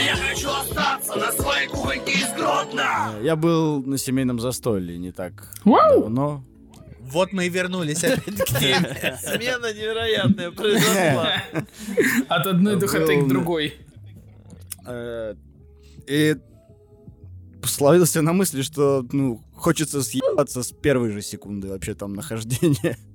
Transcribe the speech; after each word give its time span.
А 0.00 0.02
я 0.02 0.16
хочу 0.16 0.48
остаться 0.48 1.14
на 1.16 1.30
своей 1.30 1.68
кухоньке 1.68 2.12
из 2.12 2.32
Гродно! 2.32 3.16
Я 3.22 3.36
был 3.36 3.82
на 3.82 3.98
семейном 3.98 4.40
застолье 4.40 4.96
не 4.96 5.12
так 5.12 5.52
Вау! 5.62 6.04
давно. 6.04 6.42
Вот 7.00 7.34
мы 7.34 7.44
и 7.44 7.48
вернулись 7.50 8.02
опять 8.02 8.34
к 8.38 8.58
теме. 8.58 9.18
Смена 9.20 9.74
невероятная 9.74 10.52
произошла. 10.52 11.34
От 12.30 12.46
одной 12.46 12.80
духоты 12.80 13.20
к 13.22 13.28
другой. 13.28 13.74
Э, 14.86 15.34
И 16.06 16.34
словился 17.64 18.22
на 18.22 18.32
мысли, 18.32 18.62
что, 18.62 19.04
ну, 19.12 19.44
хочется 19.54 20.02
съебаться 20.02 20.62
с 20.62 20.72
первой 20.72 21.10
же 21.10 21.20
секунды 21.20 21.68
вообще 21.68 21.92
там 21.92 22.14
нахождения. 22.14 22.96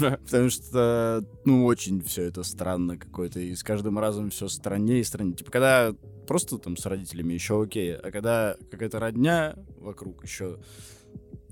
Потому 0.00 0.50
что, 0.50 1.24
ну, 1.44 1.64
очень 1.64 2.02
все 2.02 2.24
это 2.24 2.42
странно 2.42 2.96
какое-то. 2.96 3.40
И 3.40 3.54
с 3.54 3.62
каждым 3.62 3.98
разом 3.98 4.30
все 4.30 4.48
страннее 4.48 5.00
и 5.00 5.04
страннее. 5.04 5.36
Типа, 5.36 5.50
когда 5.50 5.94
просто 6.26 6.58
там 6.58 6.76
с 6.76 6.86
родителями 6.86 7.34
еще 7.34 7.62
окей, 7.62 7.94
а 7.94 8.10
когда 8.10 8.56
какая-то 8.70 8.98
родня 8.98 9.56
вокруг 9.78 10.24
еще, 10.24 10.58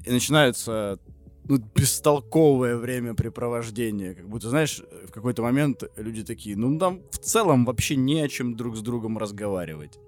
и 0.05 0.11
начинается 0.11 0.99
ну, 1.47 1.59
бестолковое 1.59 2.77
времяпрепровождение. 2.77 4.15
Как 4.15 4.29
будто, 4.29 4.49
знаешь, 4.49 4.83
в 5.07 5.11
какой-то 5.11 5.43
момент 5.43 5.85
люди 5.97 6.25
такие, 6.25 6.57
ну, 6.57 6.71
нам 6.71 7.03
в 7.11 7.19
целом 7.19 7.65
вообще 7.65 7.97
не 7.97 8.21
о 8.21 8.29
чем 8.29 8.57
друг 8.57 8.77
с 8.77 8.81
другом 8.81 9.19
разговаривать. 9.19 9.99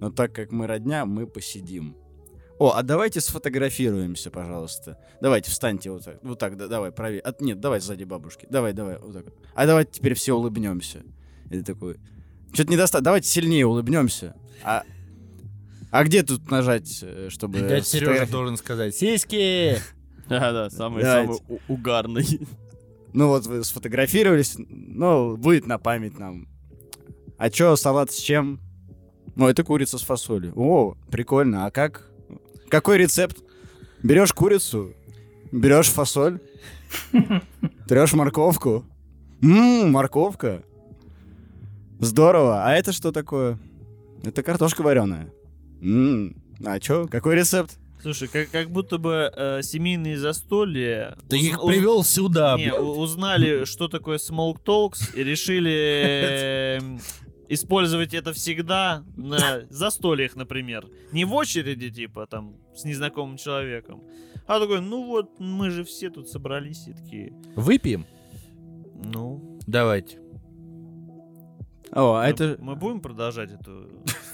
Но 0.00 0.10
так 0.10 0.34
как 0.34 0.50
мы 0.50 0.66
родня, 0.66 1.04
мы 1.04 1.26
посидим. 1.26 1.96
О, 2.62 2.74
а 2.76 2.84
давайте 2.84 3.20
сфотографируемся, 3.20 4.30
пожалуйста. 4.30 4.96
Давайте, 5.20 5.50
встаньте 5.50 5.90
вот 5.90 6.04
так. 6.04 6.18
Вот 6.22 6.38
так, 6.38 6.56
да, 6.56 6.68
давай, 6.68 6.92
правее. 6.92 7.20
От, 7.20 7.40
нет, 7.40 7.58
давай 7.58 7.80
сзади 7.80 8.04
бабушки. 8.04 8.46
Давай, 8.48 8.72
давай, 8.72 8.98
вот 9.00 9.14
так. 9.14 9.24
А 9.56 9.66
давайте 9.66 9.90
теперь 9.94 10.14
все 10.14 10.34
улыбнемся. 10.34 11.02
И 11.46 11.54
ты 11.54 11.64
такой, 11.64 11.96
что-то 12.52 12.70
недостаточно. 12.70 13.04
Давайте 13.06 13.26
сильнее 13.26 13.66
улыбнемся. 13.66 14.36
А, 14.62 14.84
а 15.90 16.04
где 16.04 16.22
тут 16.22 16.52
нажать, 16.52 17.00
э, 17.02 17.30
чтобы... 17.30 17.58
Дядя 17.58 17.82
Сережа 17.84 18.30
должен 18.30 18.56
сказать 18.56 18.94
«Сиськи!» 18.94 19.78
Да-да, 20.28 20.70
самый 20.70 21.02
самый 21.02 21.40
угарный. 21.66 22.24
Ну 23.12 23.26
вот 23.26 23.44
вы 23.44 23.64
сфотографировались, 23.64 24.54
ну, 24.56 25.36
будет 25.36 25.66
на 25.66 25.78
память 25.78 26.16
нам. 26.16 26.48
А 27.38 27.50
чё, 27.50 27.74
салат 27.74 28.12
с 28.12 28.18
чем? 28.18 28.60
Ну, 29.34 29.48
это 29.48 29.64
курица 29.64 29.98
с 29.98 30.02
фасолью. 30.02 30.52
О, 30.54 30.94
прикольно. 31.10 31.66
А 31.66 31.70
как? 31.72 32.11
Какой 32.72 32.96
рецепт? 32.96 33.36
Берешь 34.02 34.32
курицу, 34.32 34.94
берешь 35.52 35.88
фасоль, 35.88 36.40
трешь 37.86 38.14
морковку. 38.14 38.86
Ммм, 39.42 39.90
морковка. 39.92 40.62
Здорово. 42.00 42.64
А 42.64 42.72
это 42.72 42.92
что 42.92 43.12
такое? 43.12 43.58
Это 44.24 44.42
картошка 44.42 44.80
вареная. 44.80 45.30
Ммм, 45.82 46.34
а 46.64 46.80
чё? 46.80 47.06
Какой 47.08 47.34
рецепт? 47.36 47.76
Слушай, 48.00 48.28
как, 48.28 48.50
как 48.50 48.70
будто 48.70 48.96
бы 48.96 49.30
э, 49.36 49.60
семейные 49.62 50.16
застолья... 50.18 51.18
Ты 51.28 51.36
уз- 51.36 51.42
их 51.44 51.62
уз- 51.62 51.70
привел 51.70 52.02
сюда. 52.02 52.56
Не, 52.56 52.72
у- 52.72 52.98
узнали, 53.00 53.66
что 53.66 53.88
такое 53.88 54.16
smoke 54.16 54.64
talks, 54.64 55.14
и 55.14 55.22
решили 55.22 56.78
эм, 56.80 57.00
использовать 57.52 58.14
это 58.14 58.32
всегда 58.32 59.04
на 59.16 59.66
застольях, 59.70 60.36
например. 60.36 60.86
Не 61.12 61.24
в 61.24 61.34
очереди, 61.34 61.90
типа, 61.90 62.26
там, 62.26 62.56
с 62.74 62.84
незнакомым 62.84 63.36
человеком. 63.36 64.02
А 64.46 64.58
такой, 64.58 64.80
ну 64.80 65.04
вот, 65.06 65.38
мы 65.38 65.70
же 65.70 65.84
все 65.84 66.10
тут 66.10 66.28
собрались 66.28 66.88
и 66.88 66.92
такие, 66.92 67.32
Выпьем? 67.56 68.04
ну... 69.04 69.58
Давайте. 69.66 70.18
О, 71.92 72.14
а 72.16 72.22
мы- 72.24 72.28
это... 72.30 72.56
Мы 72.60 72.74
будем 72.74 73.00
продолжать 73.00 73.52
эту 73.52 73.88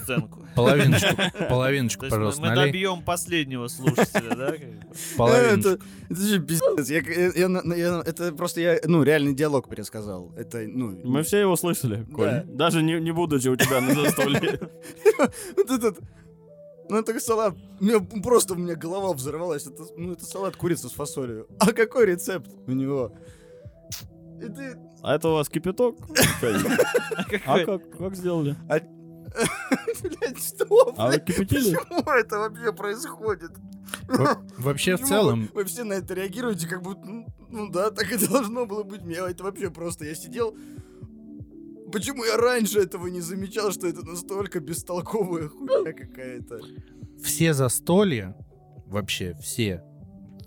сценку? 0.09 0.45
Половиночку, 0.55 1.15
половиночку, 1.49 2.05
пожалуйста, 2.09 2.41
мы 2.41 2.55
добьем 2.55 3.03
последнего 3.03 3.67
слушателя, 3.67 4.35
да? 4.35 4.53
Половиночку. 5.17 5.69
Это, 5.69 5.83
это 6.09 6.21
же 6.21 6.39
пиздец. 6.39 6.89
Это 6.89 8.33
просто 8.33 8.61
я, 8.61 8.79
ну, 8.85 9.03
реальный 9.03 9.33
диалог 9.33 9.69
пересказал. 9.69 10.31
Это, 10.35 10.65
ну... 10.67 10.99
Мы 11.03 11.23
все 11.23 11.39
его 11.39 11.55
слышали, 11.55 12.05
Коль. 12.13 12.25
Да. 12.25 12.43
Даже 12.45 12.81
не, 12.81 12.99
не 12.99 13.11
будучи 13.11 13.47
у 13.47 13.55
тебя 13.55 13.81
на 13.81 13.93
застолье. 13.93 14.59
Вот 15.57 15.69
этот... 15.69 15.99
Ну, 16.89 16.97
это 16.97 17.19
салат... 17.19 17.55
У 17.79 17.83
меня 17.83 17.99
просто 18.23 18.53
у 18.53 18.57
меня 18.57 18.75
голова 18.75 19.13
взорвалась. 19.13 19.67
Это, 19.67 19.83
ну, 19.95 20.13
это 20.13 20.25
салат 20.25 20.55
курица 20.55 20.89
с 20.89 20.91
фасолью. 20.91 21.47
А 21.59 21.71
какой 21.71 22.07
рецепт 22.07 22.49
у 22.65 22.71
него? 22.71 23.13
И 24.41 24.47
ты... 24.47 24.77
А 25.03 25.15
это 25.15 25.29
у 25.29 25.33
вас 25.33 25.49
кипяток? 25.49 25.95
А 26.41 27.23
Какой- 27.25 27.65
как, 27.65 27.97
как 27.97 28.15
сделали? 28.15 28.55
Блядь, 30.03 30.43
что? 30.43 30.93
А 30.97 31.07
вы 31.07 31.19
кипятили? 31.19 31.75
Почему 31.75 32.11
это 32.11 32.39
вообще 32.39 32.73
происходит? 32.73 33.51
Во- 34.07 34.43
Вообще, 34.57 34.97
в 34.97 35.03
целом, 35.05 35.49
Вы, 35.53 35.61
вы 35.61 35.65
все 35.65 35.83
на 35.83 35.93
это 35.93 36.13
реагируете, 36.13 36.67
как 36.67 36.81
будто... 36.81 37.01
Ну, 37.05 37.27
ну 37.49 37.69
да, 37.69 37.91
так 37.91 38.11
и 38.11 38.27
должно 38.27 38.65
было 38.65 38.83
быть. 38.83 39.01
Мне 39.01 39.15
это 39.15 39.43
вообще 39.43 39.69
просто... 39.69 40.05
Я 40.05 40.15
сидел... 40.15 40.55
Почему 41.91 42.23
я 42.23 42.37
раньше 42.37 42.79
этого 42.79 43.07
не 43.07 43.21
замечал, 43.21 43.71
что 43.71 43.87
это 43.87 44.05
настолько 44.05 44.59
бестолковая 44.59 45.47
хуйня 45.49 45.93
какая-то? 45.93 46.61
все 47.23 47.53
застолья, 47.53 48.35
вообще 48.85 49.35
все, 49.41 49.83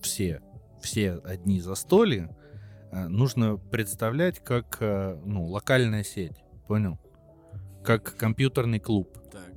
все, 0.00 0.40
все 0.80 1.20
одни 1.24 1.60
застолья, 1.60 2.34
э, 2.90 3.08
нужно 3.08 3.56
представлять 3.56 4.38
как, 4.38 4.78
э, 4.80 5.18
ну, 5.24 5.46
локальная 5.46 6.02
сеть, 6.04 6.42
понял? 6.66 6.98
Как 7.84 8.16
компьютерный 8.16 8.78
клуб. 8.78 9.16
Так. 9.30 9.52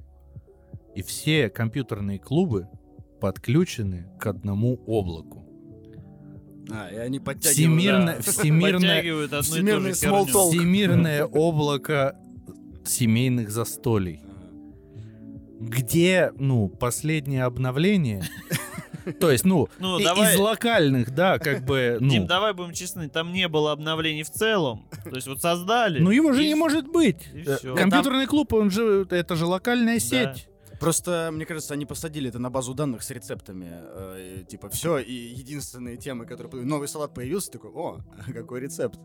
И 0.95 1.01
все 1.01 1.49
компьютерные 1.49 2.19
клубы 2.19 2.67
подключены 3.21 4.07
к 4.19 4.27
одному 4.27 4.79
облаку. 4.87 5.45
А, 6.71 6.89
и 6.89 6.95
они 6.95 7.19
подтягивают... 7.19 7.55
Всемирно, 7.55 8.15
да. 8.15 8.21
всемирное, 8.21 9.93
talk. 9.93 10.49
всемирное 10.49 11.25
облако 11.25 12.17
семейных 12.83 13.51
застолий. 13.51 14.21
где, 15.59 16.31
ну, 16.37 16.69
последнее 16.69 17.43
обновление, 17.43 18.23
то 19.19 19.31
есть, 19.31 19.45
ну, 19.45 19.67
Ну, 19.79 19.99
и- 19.99 20.03
давай- 20.03 20.33
из 20.35 20.39
локальных, 20.39 21.13
да, 21.13 21.39
как 21.39 21.63
бы, 21.65 21.97
ну, 21.99 22.09
Дим, 22.09 22.27
давай 22.27 22.53
будем 22.53 22.73
честны, 22.73 23.09
там 23.09 23.31
не 23.33 23.47
было 23.47 23.71
обновлений 23.71 24.23
в 24.23 24.29
целом. 24.29 24.87
То 25.03 25.15
есть 25.15 25.27
вот 25.27 25.41
создали. 25.41 25.99
ну 25.99 26.11
его 26.11 26.33
же 26.33 26.43
и- 26.43 26.47
не 26.49 26.55
может 26.55 26.87
быть. 26.87 27.27
и 27.33 27.43
Э. 27.47 27.75
Компьютерный 27.75 28.25
клуб, 28.27 28.53
он 28.53 28.69
же, 28.71 29.05
это 29.09 29.35
же 29.35 29.45
локальная 29.45 29.99
сеть. 29.99 30.47
Просто, 30.79 31.29
мне 31.31 31.45
кажется, 31.45 31.73
они 31.73 31.85
посадили 31.85 32.27
это 32.29 32.37
на 32.37 32.49
базу 32.49 32.73
данных 32.73 33.01
с 33.03 33.09
рецептами. 33.09 33.69
э, 33.71 34.43
типа, 34.47 34.69
все, 34.69 34.97
и 34.97 35.13
единственные 35.13 35.95
темы, 35.95 36.25
которые... 36.25 36.65
Новый 36.65 36.87
салат 36.89 37.13
появился, 37.13 37.49
такой, 37.51 37.71
о, 37.71 37.99
какой 38.33 38.59
рецепт? 38.59 38.99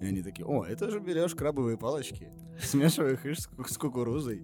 И 0.00 0.06
они 0.06 0.22
такие, 0.22 0.46
о, 0.46 0.64
это 0.64 0.90
же 0.90 0.98
берешь 0.98 1.34
крабовые 1.34 1.76
палочки, 1.76 2.28
смешиваешь 2.60 3.18
их 3.24 3.68
с 3.68 3.76
кукурузой, 3.78 4.42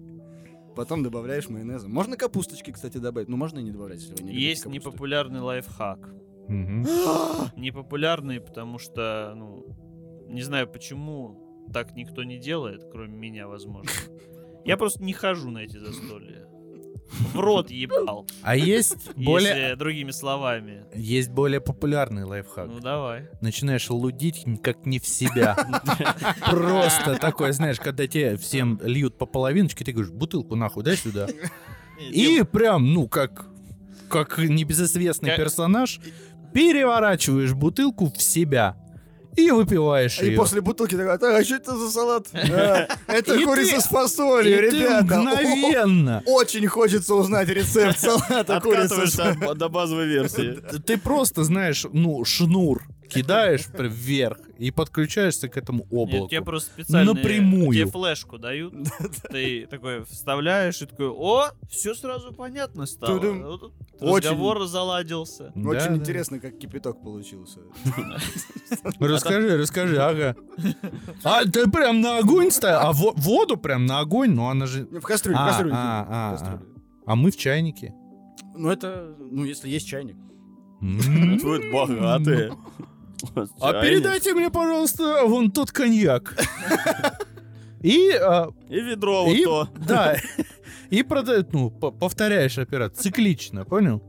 потом 0.77 1.03
добавляешь 1.03 1.49
майонеза. 1.49 1.89
Можно 1.89 2.15
капусточки, 2.15 2.71
кстати, 2.71 2.99
добавить. 2.99 3.27
Ну, 3.27 3.35
можно 3.35 3.59
и 3.59 3.63
не 3.63 3.71
добавлять, 3.71 3.99
если 3.99 4.13
вы 4.13 4.23
не 4.23 4.29
любите 4.29 4.47
Есть 4.49 4.63
капусту. 4.63 4.89
непопулярный 4.89 5.41
лайфхак. 5.41 6.13
Непопулярный, 7.57 8.39
потому 8.39 8.77
что, 8.77 9.33
ну, 9.35 9.65
не 10.29 10.43
знаю 10.43 10.67
почему 10.67 11.65
так 11.73 11.95
никто 11.95 12.23
не 12.23 12.37
делает, 12.37 12.83
кроме 12.91 13.17
меня, 13.17 13.47
возможно. 13.47 13.91
Я 14.63 14.77
просто 14.77 15.03
не 15.03 15.13
хожу 15.13 15.49
на 15.49 15.59
эти 15.59 15.77
застолья. 15.77 16.47
В 17.33 17.39
рот 17.39 17.71
ебал, 17.71 18.27
А 18.41 18.55
есть 18.55 19.13
более, 19.15 19.55
если 19.61 19.75
другими 19.75 20.11
словами. 20.11 20.83
есть 20.93 21.29
более 21.29 21.61
популярный 21.61 22.23
лайфхак. 22.25 22.67
Ну 22.67 22.79
давай. 22.79 23.29
Начинаешь 23.41 23.89
лудить 23.89 24.45
как 24.61 24.85
не 24.85 24.99
в 24.99 25.07
себя. 25.07 25.55
Просто 26.49 27.15
такое, 27.15 27.51
знаешь, 27.53 27.79
когда 27.79 28.07
тебе 28.07 28.37
всем 28.37 28.79
льют 28.83 29.17
по 29.17 29.25
половиночке, 29.25 29.85
ты 29.85 29.91
говоришь, 29.93 30.11
бутылку 30.11 30.55
нахуй, 30.55 30.83
дай 30.83 30.97
сюда. 30.97 31.27
И 31.99 32.43
прям, 32.51 32.93
ну, 32.93 33.07
как, 33.07 33.47
как 34.09 34.37
небезызвестный 34.37 35.35
персонаж, 35.35 35.99
переворачиваешь 36.53 37.53
бутылку 37.53 38.11
в 38.11 38.21
себя 38.21 38.75
и 39.37 39.51
выпиваешь 39.51 40.19
И 40.19 40.25
ее. 40.31 40.35
после 40.37 40.61
бутылки 40.61 40.95
такой, 40.97 41.17
так, 41.17 41.39
а 41.39 41.43
что 41.45 41.55
это 41.55 41.77
за 41.77 41.89
салат? 41.91 42.27
А, 42.33 42.87
Это 43.07 43.35
И 43.35 43.45
курица 43.45 43.75
ты- 43.75 43.81
с 43.81 43.85
фасолью, 43.85 44.67
И 44.67 44.69
ты 44.71 44.77
ребята. 44.79 45.03
мгновенно. 45.03 46.23
Очень 46.25 46.67
хочется 46.67 47.13
узнать 47.15 47.47
рецепт 47.49 47.99
салата 47.99 48.59
курицы 48.61 48.87
с 49.07 49.19
Откатываешься 49.19 49.37
от- 49.51 49.57
до 49.57 49.69
базовой 49.69 50.07
версии. 50.07 50.59
Ты 50.85 50.97
просто 50.97 51.43
знаешь, 51.43 51.85
ну, 51.93 52.25
шнур 52.25 52.81
кидаешь 53.09 53.65
прям 53.71 53.91
вверх 53.91 54.39
и 54.57 54.71
подключаешься 54.71 55.47
к 55.49 55.57
этому 55.57 55.79
Нет, 55.83 55.87
облаку. 55.93 56.27
тебе 56.29 56.41
просто 56.41 56.71
специально 56.71 57.13
Напрямую. 57.13 57.73
тебе 57.73 57.85
флешку 57.85 58.37
дают, 58.37 58.73
ты 59.29 59.65
такой 59.67 60.03
вставляешь 60.05 60.81
и 60.81 60.85
такой, 60.85 61.09
о, 61.09 61.49
все 61.69 61.93
сразу 61.93 62.33
понятно 62.33 62.85
стало. 62.85 63.71
Разговор 63.99 64.65
заладился. 64.67 65.51
Очень 65.55 65.97
интересно, 65.97 66.39
как 66.39 66.57
кипяток 66.57 67.01
получился. 67.01 67.59
Расскажи, 68.99 69.57
расскажи, 69.57 69.97
ага. 70.01 70.35
А 71.23 71.43
ты 71.45 71.69
прям 71.69 72.01
на 72.01 72.17
огонь 72.19 72.51
ставил? 72.51 72.77
А 72.79 72.93
во- 72.93 73.13
воду 73.15 73.57
прям 73.57 73.85
на 73.85 73.99
огонь? 73.99 74.31
Ну 74.31 74.47
она 74.47 74.65
же... 74.65 74.85
В 74.85 75.01
кастрюле, 75.01 75.37
в 75.37 75.41
А, 75.41 75.47
кастрюле. 75.47 75.73
а, 75.75 76.03
в 76.03 76.07
а, 76.09 76.31
кастрюле. 76.37 76.59
А 77.05 77.15
мы 77.15 77.31
в 77.31 77.37
чайнике. 77.37 77.93
Ну 78.55 78.69
это, 78.69 79.15
ну 79.19 79.43
если 79.45 79.69
есть 79.69 79.87
чайник. 79.87 80.17
Вы 80.81 81.71
богатые. 81.71 82.53
А 83.61 83.73
передайте 83.81 84.33
мне, 84.33 84.49
пожалуйста, 84.49 85.23
вон 85.25 85.51
тот 85.51 85.71
коньяк. 85.71 86.35
И, 87.81 88.09
а, 88.11 88.49
И 88.69 88.79
ведро 88.81 89.25
вот 89.25 89.33
И- 89.35 89.43
то. 89.43 89.69
да, 89.87 90.15
и 90.89 91.03
прода- 91.03 91.47
ну, 91.51 91.69
по- 91.69 91.91
повторяешь 91.91 92.57
операцию 92.57 93.03
циклично, 93.03 93.65
понял? 93.65 94.01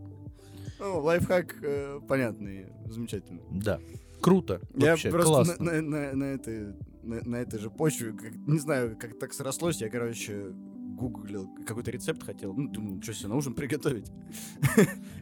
Ну, 0.78 1.00
лайфхак 1.00 1.56
э, 1.62 2.00
понятный, 2.08 2.66
замечательный. 2.86 3.42
Да. 3.50 3.78
Круто. 4.20 4.60
Я 4.74 4.90
Вообще, 4.92 5.10
просто 5.10 5.28
классно. 5.32 5.56
на, 5.64 5.72
на- 5.72 5.82
на- 5.82 6.12
на 6.14 6.24
этой, 6.24 6.74
на, 7.02 7.20
на 7.24 7.36
этой 7.36 7.58
же 7.60 7.68
почве, 7.70 8.12
как- 8.12 8.34
не 8.46 8.58
знаю, 8.58 8.96
как 8.98 9.18
так 9.18 9.32
срослось, 9.34 9.80
я, 9.82 9.90
короче, 9.90 10.46
гуглил, 10.52 11.48
какой-то 11.66 11.90
рецепт 11.90 12.22
хотел, 12.24 12.54
ну, 12.54 12.68
думаю, 12.68 13.02
что 13.02 13.12
себе 13.12 13.28
на 13.28 13.36
ужин 13.36 13.54
приготовить. 13.54 14.10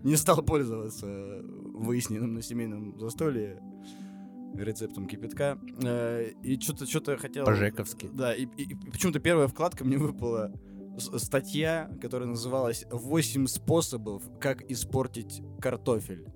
Не 0.05 0.17
стал 0.17 0.41
пользоваться 0.43 1.07
выясненным 1.07 2.35
на 2.35 2.43
семейном 2.43 2.99
застолье 2.99 3.59
рецептом 4.65 5.07
кипятка. 5.07 5.59
Э, 5.83 6.31
И 6.43 6.59
что-то 6.61 6.87
что-то 6.87 7.17
хотел... 7.17 7.45
По-жековски. 7.45 8.09
Да, 8.13 8.35
и, 8.35 8.45
и- 8.57 8.73
и 8.73 8.75
почему-то 8.91 9.19
первая 9.21 9.49
вкладка 9.49 9.85
мне 9.85 9.99
выпала 9.99 10.53
с- 10.99 11.19
статья, 11.19 11.91
которая 12.01 12.29
называлась 12.29 12.85
«8 12.91 13.47
способов, 13.47 14.23
как 14.41 14.63
испортить 14.71 15.43
картофель». 15.61 16.27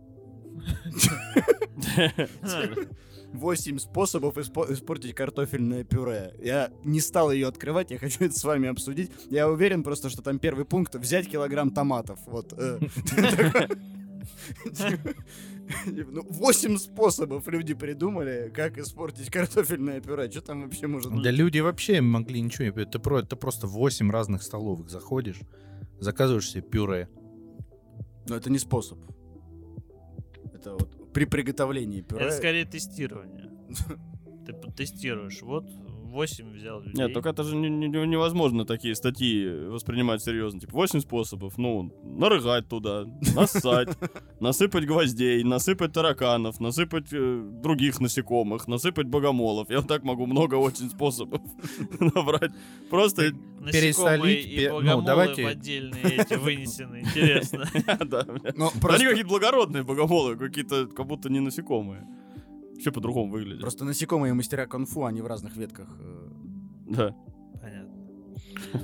8 3.33 3.79
способов 3.79 4.37
испо- 4.39 4.73
испортить 4.73 5.15
картофельное 5.15 5.85
пюре. 5.85 6.35
Я 6.43 6.73
не 6.85 7.01
стал 7.01 7.31
ее 7.31 7.47
открывать, 7.47 7.91
я 7.93 7.99
хочу 7.99 8.25
это 8.25 8.37
с 8.39 8.43
вами 8.45 8.69
обсудить. 8.69 9.11
Я 9.31 9.49
уверен 9.49 9.83
просто, 9.85 10.11
что 10.11 10.21
там 10.23 10.39
первый 10.41 10.65
пункт 10.65 10.95
взять 10.97 11.29
килограмм 11.31 11.71
томатов. 11.71 12.19
Вот. 12.27 12.53
Ну, 15.87 16.23
8 16.23 16.77
способов 16.77 17.47
люди 17.49 17.75
придумали, 17.75 18.51
как 18.55 18.79
испортить 18.79 19.31
картофельное 19.31 20.01
пюре. 20.01 20.31
Что 20.31 20.41
там 20.41 20.63
вообще 20.63 20.87
может 20.87 21.13
быть? 21.13 21.23
Да 21.23 21.31
люди 21.31 21.59
вообще 21.61 22.01
могли 22.01 22.41
ничего 22.41 22.65
не... 22.65 22.83
Это, 22.83 22.99
про, 22.99 23.21
это 23.21 23.37
просто 23.37 23.67
8 23.67 24.11
разных 24.11 24.43
столовых 24.43 24.91
заходишь, 24.91 25.41
заказываешь 25.99 26.51
себе 26.51 26.63
пюре. 26.63 27.09
Но 28.29 28.37
это 28.37 28.51
не 28.51 28.59
способ. 28.59 28.99
Это 30.53 30.73
вот 30.73 31.13
при 31.13 31.25
приготовлении 31.25 32.01
пюре. 32.03 32.27
Это 32.27 32.37
скорее 32.37 32.65
тестирование. 32.65 33.51
Ты 34.47 34.53
тестируешь. 34.73 35.43
Вот 35.43 35.67
8 36.11 36.53
взял 36.53 36.81
людей. 36.81 36.95
Нет, 37.05 37.13
только 37.13 37.29
это 37.31 37.43
же 37.45 37.57
не- 37.57 37.69
не- 37.71 38.07
невозможно 38.07 38.65
такие 38.65 38.95
статьи 38.95 39.49
воспринимать 39.49 40.23
серьезно. 40.23 40.61
Типа 40.61 40.73
8 40.75 41.01
способов. 41.01 41.57
Ну, 41.59 41.93
нарыгать 42.03 42.69
туда, 42.69 43.05
нассать, 43.35 43.89
насыпать 44.41 44.85
гвоздей, 44.87 45.43
насыпать 45.45 45.93
тараканов, 45.93 46.61
насыпать 46.61 47.13
э, 47.13 47.43
других 47.63 48.01
насекомых, 48.01 48.69
насыпать 48.69 49.07
богомолов. 49.07 49.71
Я 49.71 49.79
вот 49.79 49.89
так 49.89 50.03
могу 50.05 50.27
много 50.27 50.57
очень 50.57 50.91
способов 50.91 51.41
набрать. 52.01 52.53
Просто, 52.91 53.33
пересолить, 53.73 54.47
и 54.47 54.69
ну, 54.69 54.75
богомолы 54.77 55.07
давайте- 55.07 55.45
в 55.45 55.47
отдельные 55.47 56.03
эти 56.05 56.35
вынесены. 56.35 57.01
Интересно. 57.05 57.67
да. 58.07 58.27
Они 58.27 59.05
какие-то 59.05 59.29
благородные 59.29 59.83
богомолы, 59.83 60.37
какие-то 60.37 60.87
как 60.87 61.07
будто 61.07 61.31
не 61.31 61.41
насекомые. 61.41 62.07
Вообще 62.81 62.93
по-другому 62.93 63.31
выглядят. 63.31 63.61
просто 63.61 63.85
насекомые 63.85 64.33
мастера 64.35 64.67
кунг-фу, 64.67 65.05
они 65.05 65.21
в 65.21 65.27
разных 65.27 65.57
ветках. 65.57 65.89
э. 65.99 66.29
Да, 66.89 67.15
Понятно. 67.61 67.93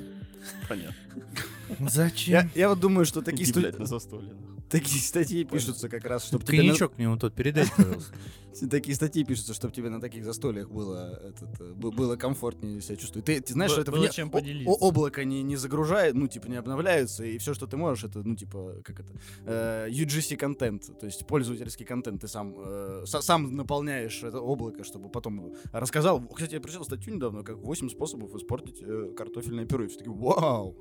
понятно. 0.69 1.89
Зачем? 1.89 2.33
Я, 2.33 2.49
я 2.61 2.69
вот 2.69 2.79
думаю, 2.79 3.05
что 3.05 3.21
такие, 3.21 3.43
Иди, 3.43 3.51
сту- 3.51 3.59
блядь, 3.61 3.79
на 3.79 3.85
застолье. 3.85 4.33
Такие 4.69 5.01
статьи 5.01 5.43
пишутся 5.43 5.89
как 5.89 6.03
раз, 6.05 6.25
чтобы 6.25 6.43
тебе 6.45 6.57
на- 6.57 6.63
Коньячок 6.63 6.97
мне 6.97 7.09
вот 7.09 7.19
тут 7.21 7.33
передать, 7.33 7.71
пожалуйста. 7.75 8.13
такие 8.71 8.95
статьи 8.95 9.23
пишутся, 9.23 9.53
чтобы 9.53 9.71
тебе 9.73 9.89
на 9.89 10.01
таких 10.01 10.25
застольях 10.25 10.69
было 10.71 11.19
этот, 11.23 11.61
э, 11.61 11.73
было 11.73 12.15
комфортнее 12.15 12.81
себя 12.81 12.95
чувствовать. 12.95 13.25
Ты, 13.25 13.39
ты 13.39 13.53
знаешь, 13.53 13.71
что 13.71 13.81
это 13.81 13.91
было 13.91 14.09
чем 14.09 14.29
поделиться. 14.31 14.69
о- 14.71 14.75
облако 14.87 15.23
не, 15.25 15.43
не 15.43 15.55
загружает, 15.55 16.15
ну 16.15 16.27
типа 16.27 16.47
не 16.47 16.55
обновляется, 16.57 17.23
и 17.23 17.37
все, 17.37 17.53
что 17.53 17.67
ты 17.67 17.77
можешь, 17.77 18.03
это 18.03 18.23
ну 18.23 18.35
типа 18.35 18.81
как 18.83 18.99
это 19.01 19.13
э, 19.45 19.87
UGC 19.91 20.35
контент, 20.37 20.89
то 20.99 21.05
есть 21.05 21.25
пользовательский 21.27 21.85
контент. 21.85 22.21
Ты 22.21 22.27
сам 22.27 22.55
э, 22.57 23.03
са- 23.05 23.21
сам 23.21 23.55
наполняешь 23.55 24.23
это 24.23 24.39
облако, 24.41 24.83
чтобы 24.83 25.09
потом 25.09 25.53
рассказал. 25.71 26.19
Кстати, 26.27 26.55
я 26.55 26.59
прочитал 26.61 26.83
статью 26.85 27.13
недавно, 27.15 27.43
как 27.43 27.57
8 27.57 27.89
способов 27.89 28.33
испортить 28.35 28.81
э, 28.81 29.13
картофельное 29.15 29.65
пюре. 29.65 29.87
Все 29.87 29.99
таки 29.99 30.09
вау. 30.09 30.75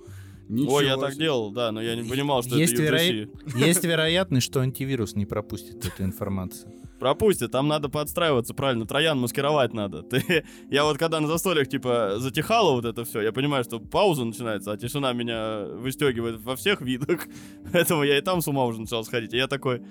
Ничего 0.49 0.75
Ой, 0.75 0.87
я 0.87 0.97
так 0.97 1.15
себе». 1.15 1.25
делал, 1.25 1.51
да, 1.51 1.73
но 1.73 1.83
я 1.83 1.97
не 1.97 2.09
понимал, 2.09 2.43
что 2.43 2.57
Есть, 2.57 2.75
это 2.75 2.95
UGC. 2.95 3.57
есть 3.57 3.85
вероятность, 3.85 4.47
что 4.47 4.61
антивирус 4.61 5.15
не 5.17 5.27
пропустит 5.27 5.85
эту 5.85 6.05
информацию. 6.05 6.73
Пропустит, 7.01 7.51
там 7.51 7.69
надо 7.69 7.89
подстраиваться 7.89 8.55
правильно, 8.55 8.87
троян 8.87 9.19
маскировать 9.19 9.75
надо. 9.75 10.03
Ты, 10.11 10.45
я 10.71 10.85
вот 10.85 10.99
когда 10.99 11.21
на 11.21 11.27
застольях, 11.27 11.69
типа, 11.69 12.15
затихало 12.19 12.73
вот 12.73 12.85
это 12.85 13.05
все, 13.05 13.21
я 13.21 13.33
понимаю, 13.33 13.65
что 13.65 13.81
пауза 13.81 14.25
начинается, 14.25 14.73
а 14.73 14.77
тишина 14.77 15.13
меня 15.13 15.65
выстегивает 15.67 16.41
во 16.41 16.55
всех 16.57 16.81
видах. 16.81 17.27
Поэтому 17.73 18.05
я 18.05 18.17
и 18.17 18.21
там 18.21 18.41
с 18.41 18.49
ума 18.49 18.65
уже 18.65 18.81
начал 18.81 19.05
сходить. 19.05 19.35
И 19.35 19.37
я 19.37 19.49
такой... 19.49 19.83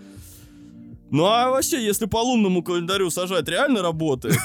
Ну 1.12 1.26
а 1.26 1.52
вообще, 1.52 1.86
если 1.86 2.06
по 2.08 2.18
лунному 2.18 2.64
календарю 2.64 3.10
сажать, 3.12 3.48
реально 3.48 3.82
работает? 3.84 4.38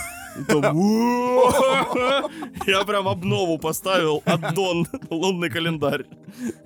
Я 2.67 2.85
прям 2.85 3.09
обнову 3.09 3.59
поставил 3.59 4.23
аддон 4.25 4.87
лунный 5.11 5.51
календарь 5.51 6.07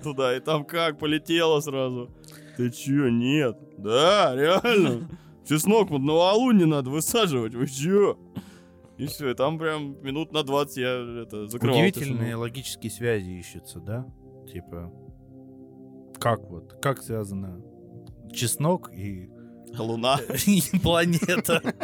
туда, 0.03 0.35
и 0.35 0.39
там 0.39 0.65
как 0.65 0.99
полетело 0.99 1.59
сразу. 1.61 2.09
Ты 2.57 2.71
чё, 2.71 3.09
нет? 3.09 3.57
Да, 3.77 4.33
реально. 4.35 5.09
Чеснок 5.47 5.89
вот 5.89 5.99
на 5.99 6.05
новолуние 6.07 6.65
надо 6.65 6.89
высаживать, 6.89 7.53
вы 7.53 7.67
чё? 7.67 8.17
И 8.97 9.07
все, 9.07 9.31
и 9.31 9.33
там 9.33 9.59
прям 9.59 10.01
минут 10.01 10.31
на 10.31 10.43
20 10.43 10.77
я 10.77 11.21
это 11.23 11.47
закрывал 11.47 11.79
Удивительные 11.79 12.27
тишину. 12.27 12.39
логические 12.39 12.91
связи 12.91 13.31
ищутся, 13.31 13.79
да? 13.79 14.05
Типа, 14.51 14.91
как 16.17 16.39
вот, 16.49 16.77
как 16.81 17.03
связано 17.03 17.61
чеснок 18.31 18.89
и, 18.93 19.29
Луна. 19.77 20.17
и 20.47 20.61
планета? 20.79 21.61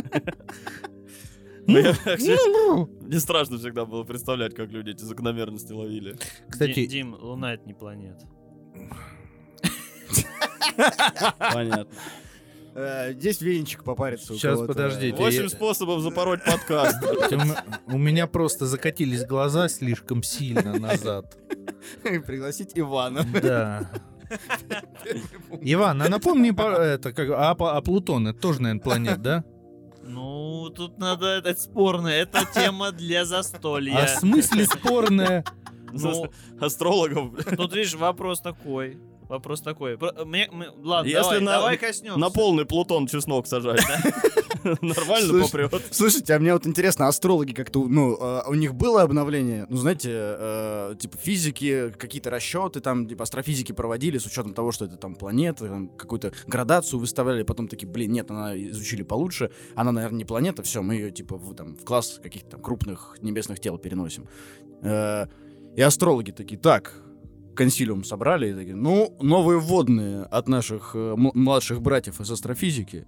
Ну, 1.68 2.90
Мне 3.02 3.20
страшно 3.20 3.58
всегда 3.58 3.86
было 3.86 4.04
представлять, 4.04 4.56
как 4.56 4.72
люди 4.72 4.92
эти 4.92 5.04
закономерности 5.04 5.74
ловили. 5.74 6.16
Кстати, 6.50 6.86
Дим, 6.86 7.16
Луна 7.20 7.54
это 7.54 7.68
не 7.68 7.74
планета. 7.74 8.26
Понятно. 11.38 11.88
Э, 12.74 13.12
здесь 13.14 13.42
венчик 13.42 13.84
попарится 13.84 14.34
Сейчас, 14.34 14.60
подождите. 14.66 15.18
Восемь 15.18 15.44
я- 15.44 15.50
способов 15.50 16.02
запороть 16.02 16.44
подкаст. 16.46 16.98
у 17.88 17.98
меня 17.98 18.28
просто 18.28 18.66
закатились 18.66 19.26
глаза 19.26 19.68
слишком 19.68 20.24
сильно 20.24 20.80
назад. 20.80 21.38
Пригласить 22.04 22.72
Ивана. 22.76 23.26
Да. 23.42 23.92
Иван, 25.62 26.02
а 26.02 26.08
напомни, 26.08 26.52
по- 26.52 26.62
это, 26.82 27.12
как, 27.12 27.30
а, 27.32 27.52
а 27.52 27.82
Плутон, 27.82 28.30
это 28.30 28.40
тоже, 28.40 28.62
наверное, 28.62 28.82
планет, 28.82 29.22
да? 29.22 29.44
Ну, 30.32 30.70
тут 30.70 30.98
надо, 30.98 31.26
это 31.26 31.54
спорно, 31.56 32.08
это 32.08 32.46
тема 32.54 32.92
для 32.92 33.22
А 33.22 33.26
застолья. 33.26 34.06
в 34.06 34.20
смысле 34.20 34.66
спорная? 34.66 35.44
Ну, 35.94 36.32
Астрологов. 36.62 37.32
тут, 37.58 37.74
видишь, 37.76 37.96
вопрос 37.96 38.40
такой. 38.40 38.98
Вопрос 39.28 39.60
такой. 39.62 39.98
Мне- 40.26 40.48
мы- 40.50 40.70
ладно, 40.82 41.10
Если 41.10 41.22
давай, 41.22 41.42
на- 41.42 41.52
давай 41.52 41.78
коснемся. 41.78 42.18
На 42.18 42.30
полный 42.30 42.64
Плутон 42.66 43.08
чеснок 43.08 43.46
сажать. 43.46 43.82
Нормально 44.82 45.44
попрет. 45.44 45.74
Слушайте, 45.92 46.34
а 46.34 46.40
мне 46.40 46.54
вот 46.54 46.66
интересно, 46.68 47.08
астрологи 47.08 47.54
как-то, 47.54 47.88
ну, 47.88 48.18
э, 48.20 48.42
у 48.48 48.54
них 48.54 48.76
было 48.76 49.02
обновление, 49.02 49.66
ну, 49.70 49.78
знаете, 49.78 50.10
э, 50.14 50.96
типа 51.00 51.18
физики, 51.18 51.94
какие-то 51.98 52.30
расчеты 52.30 52.80
там, 52.80 53.08
типа 53.08 53.24
астрофизики 53.24 53.72
проводили 53.72 54.18
с 54.18 54.26
учетом 54.26 54.54
того, 54.54 54.72
что 54.72 54.86
это 54.86 54.98
там 54.98 55.16
планета, 55.16 55.90
какую-то 55.98 56.34
градацию 56.48 57.00
выставляли, 57.00 57.44
потом 57.44 57.68
такие, 57.68 57.88
блин, 57.88 58.12
нет, 58.12 58.30
она 58.32 58.58
изучили 58.58 59.04
получше, 59.04 59.52
она, 59.76 59.92
наверное, 59.92 60.20
не 60.20 60.26
планета, 60.26 60.64
все, 60.64 60.82
мы 60.82 60.96
ее, 60.96 61.12
типа, 61.12 61.38
в, 61.38 61.54
там, 61.56 61.76
в 61.76 61.84
класс 61.84 62.20
каких-то 62.22 62.52
там 62.52 62.62
крупных 62.62 63.18
небесных 63.22 63.60
тел 63.60 63.78
переносим. 63.78 64.28
Э, 64.82 65.28
и 65.76 65.82
астрологи 65.82 66.32
такие, 66.32 66.60
так, 66.60 66.94
консилиум 67.56 68.04
собрали 68.04 68.52
и 68.52 68.54
такие, 68.54 68.76
ну, 68.76 69.16
новые 69.22 69.60
вводные 69.60 70.24
от 70.24 70.48
наших 70.48 70.92
э, 70.96 71.16
младших 71.16 71.82
братьев 71.82 72.20
из 72.20 72.32
астрофизики. 72.32 73.06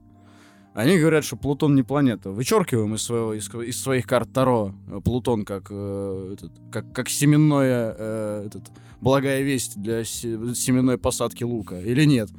Они 0.73 0.97
говорят, 0.97 1.23
что 1.23 1.35
Плутон 1.35 1.75
не 1.75 1.83
планета. 1.83 2.31
Вычеркиваем 2.31 2.95
из, 2.95 3.03
своего, 3.03 3.33
из, 3.33 3.47
из 3.53 3.79
своих 3.79 4.07
карт 4.07 4.33
Таро 4.33 4.73
э, 4.87 4.99
Плутон 5.03 5.45
как, 5.45 5.67
э, 5.69 6.33
этот, 6.33 6.51
как, 6.71 6.91
как 6.93 7.09
семенное, 7.09 7.95
э, 7.97 8.43
этот, 8.47 8.63
благая 8.99 9.43
весть 9.43 9.79
для 9.79 10.03
се- 10.03 10.55
семенной 10.55 10.97
посадки 10.97 11.43
лука. 11.43 11.79
Или 11.79 12.05
нет? 12.05 12.29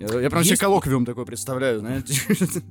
Я, 0.00 0.20
я 0.20 0.30
прям 0.30 0.42
себе 0.42 0.52
Есть- 0.52 0.62
коллоквиум 0.62 1.04
такой 1.04 1.26
представляю, 1.26 1.80
знаете. 1.80 2.14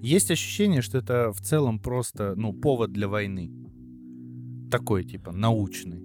Есть 0.00 0.30
ощущение, 0.30 0.80
что 0.80 0.96
это 0.98 1.30
в 1.32 1.40
целом 1.42 1.78
просто, 1.78 2.32
ну, 2.34 2.54
повод 2.54 2.90
для 2.92 3.08
войны. 3.08 3.50
Такой, 4.70 5.04
типа, 5.04 5.32
научный. 5.32 6.00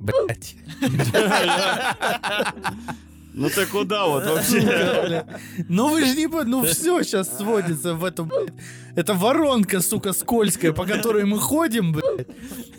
Блять. 0.00 0.56
Ну 3.38 3.48
ты 3.50 3.66
куда 3.66 4.06
вот 4.06 4.26
вообще? 4.26 5.24
Ну 5.68 5.88
вы 5.90 6.04
же 6.04 6.16
не... 6.16 6.26
Ну 6.26 6.64
все 6.64 7.02
сейчас 7.04 7.36
сводится 7.36 7.94
в 7.94 8.04
этом... 8.04 8.26
блядь. 8.28 8.52
Это 8.96 9.14
воронка, 9.14 9.80
сука, 9.80 10.12
скользкая, 10.12 10.72
по 10.72 10.84
которой 10.84 11.24
мы 11.24 11.38
ходим, 11.38 11.92
блядь. 11.92 12.26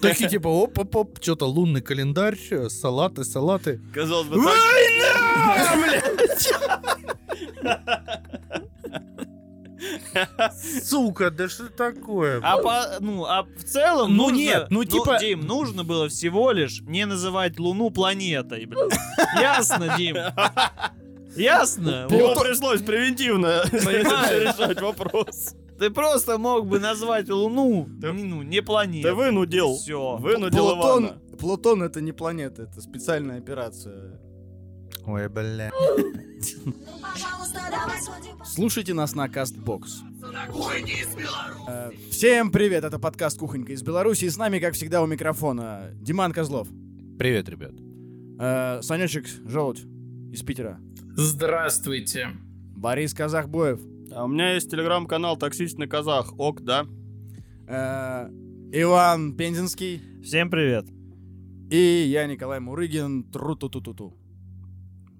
Такие 0.02 0.30
типа 0.30 0.50
оп-оп-оп, 0.50 1.20
что-то 1.22 1.46
лунный 1.46 1.82
календарь, 1.82 2.38
салаты, 2.68 3.24
салаты. 3.24 3.80
Казалось 3.94 4.28
бы, 4.28 4.36
так- 4.36 4.54
Сука, 10.84 11.32
да 11.32 11.48
что 11.50 11.68
такое? 11.68 12.40
А 12.44 12.58
по, 12.58 12.98
ну, 13.00 13.26
а 13.26 13.44
в 13.44 13.64
целом 13.64 14.16
Ну 14.16 14.24
нужно- 14.30 14.38
нет, 14.38 14.68
ну 14.70 14.84
типа- 14.84 15.18
Дим, 15.20 15.42
нужно 15.46 15.84
было 15.84 16.10
всего 16.10 16.52
лишь 16.52 16.82
не 16.82 17.06
называть 17.06 17.60
Луну 17.60 17.90
планетой, 17.90 18.66
блядь. 18.66 18.92
Ясно, 19.40 19.96
Дим? 19.98 20.18
Ясно? 21.36 22.08
Ему 22.10 22.28
Вот. 22.28 22.42
пришлось 22.44 22.82
превентивно 22.82 23.64
решать 23.72 24.82
вопрос. 24.82 25.56
Ты 25.78 25.90
просто 25.92 26.38
мог 26.38 26.68
бы 26.68 26.80
назвать 26.80 27.30
Луну, 27.30 27.88
ну, 28.02 28.42
не 28.42 28.62
планитой. 28.62 29.12
Ты 29.12 29.16
вынудил. 29.16 29.76
Все. 29.78 30.18
Вынудил 30.18 30.74
Плутон, 30.74 31.06
Ивана. 31.06 31.18
Плутон 31.40 31.84
это 31.84 32.02
не 32.02 32.12
планета, 32.12 32.64
это 32.64 32.82
специальная 32.82 33.38
операция. 33.38 34.19
Ой, 35.10 35.28
бля. 35.28 35.72
Слушайте 38.46 38.94
нас 38.94 39.16
на. 39.16 39.28
На 40.22 40.46
Беларуси. 40.48 41.68
Э, 41.68 41.92
Всем 42.12 42.52
привет, 42.52 42.84
это 42.84 43.00
подкаст 43.00 43.40
«Кухонька» 43.40 43.72
из 43.74 43.82
Беларуси. 43.82 44.26
И 44.26 44.30
с 44.30 44.38
нами, 44.38 44.60
как 44.60 44.76
всегда, 44.76 45.02
у 45.02 45.08
микрофона 45.08 45.90
Диман 45.96 46.32
Козлов, 46.32 46.68
Привет, 47.18 47.50
ребят. 47.50 47.72
э, 48.40 48.82
Санечек 48.84 49.26
Желудь 49.46 49.82
из 50.32 50.44
Питера, 50.44 50.80
Здравствуйте. 51.16 52.28
Борис 52.76 53.14
Казахбоев, 53.16 53.80
А 54.14 54.26
у 54.26 54.28
меня 54.28 54.54
есть 54.54 54.70
телеграм-канал 54.70 55.38
«Токсичный 55.38 55.88
казах». 55.88 56.38
Ок, 56.38 56.62
да? 56.62 56.86
э, 57.68 58.30
Иван 58.74 59.36
Пензенский 59.36 60.02
Всем 60.24 60.50
привет. 60.52 60.86
и 61.72 62.06
я, 62.08 62.28
Николай 62.28 62.60
Мурыгин. 62.60 63.24
Тру-ту-ту-ту-ту. 63.32 64.14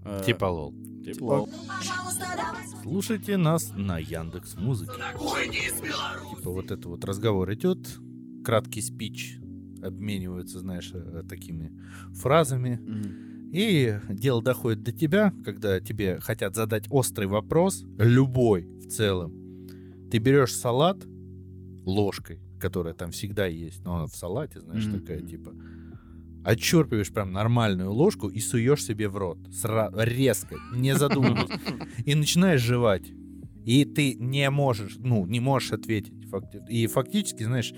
Э, 0.06 0.22
Типа 0.26 0.46
лол. 0.46 0.74
Тепло. 1.06 1.48
Слушайте 2.84 3.38
нас 3.38 3.72
на 3.76 3.98
Яндекс 4.00 4.56
Музыке. 4.58 4.92
Типа 6.36 6.50
вот 6.52 6.72
это 6.72 6.88
вот 6.90 7.04
разговор 7.06 7.52
идет, 7.54 7.80
краткий 8.44 8.82
спич, 8.82 9.40
обмениваются, 9.82 10.60
знаешь, 10.60 10.92
э, 10.94 11.24
такими 11.28 11.72
фразами. 12.14 12.80
И 13.52 13.98
дело 14.10 14.44
доходит 14.44 14.84
до 14.84 14.92
тебя, 14.92 15.34
когда 15.44 15.80
тебе 15.80 16.20
хотят 16.20 16.56
задать 16.56 16.86
острый 16.92 17.26
вопрос, 17.28 17.84
любой 17.98 18.64
в 18.80 18.88
целом. 18.88 19.34
Ты 20.12 20.20
берешь 20.20 20.54
салат 20.54 20.98
ложкой, 21.86 22.40
которая 22.60 22.94
там 22.94 23.12
всегда 23.12 23.48
есть, 23.48 23.84
но 23.84 23.96
она 23.96 24.06
в 24.06 24.16
салате, 24.16 24.60
знаешь, 24.62 24.86
Мгм. 24.86 25.00
такая 25.00 25.22
типа. 25.22 25.54
Отчерпываешь 26.44 27.12
прям 27.12 27.32
нормальную 27.32 27.92
ложку 27.92 28.28
и 28.28 28.40
суешь 28.40 28.84
себе 28.84 29.10
в 29.10 29.18
рот. 29.18 29.38
Сра- 29.50 29.92
резко, 29.96 30.56
не 30.74 30.96
задумываясь. 30.96 31.50
И 32.06 32.16
начинаешь 32.16 32.62
жевать. 32.62 33.12
И 33.66 33.86
ты 33.86 34.16
не 34.16 34.50
можешь, 34.50 34.96
ну, 34.98 35.26
не 35.26 35.40
можешь 35.40 35.74
ответить. 35.74 36.14
И 36.70 36.88
фактически, 36.88 37.44
знаешь, 37.44 37.74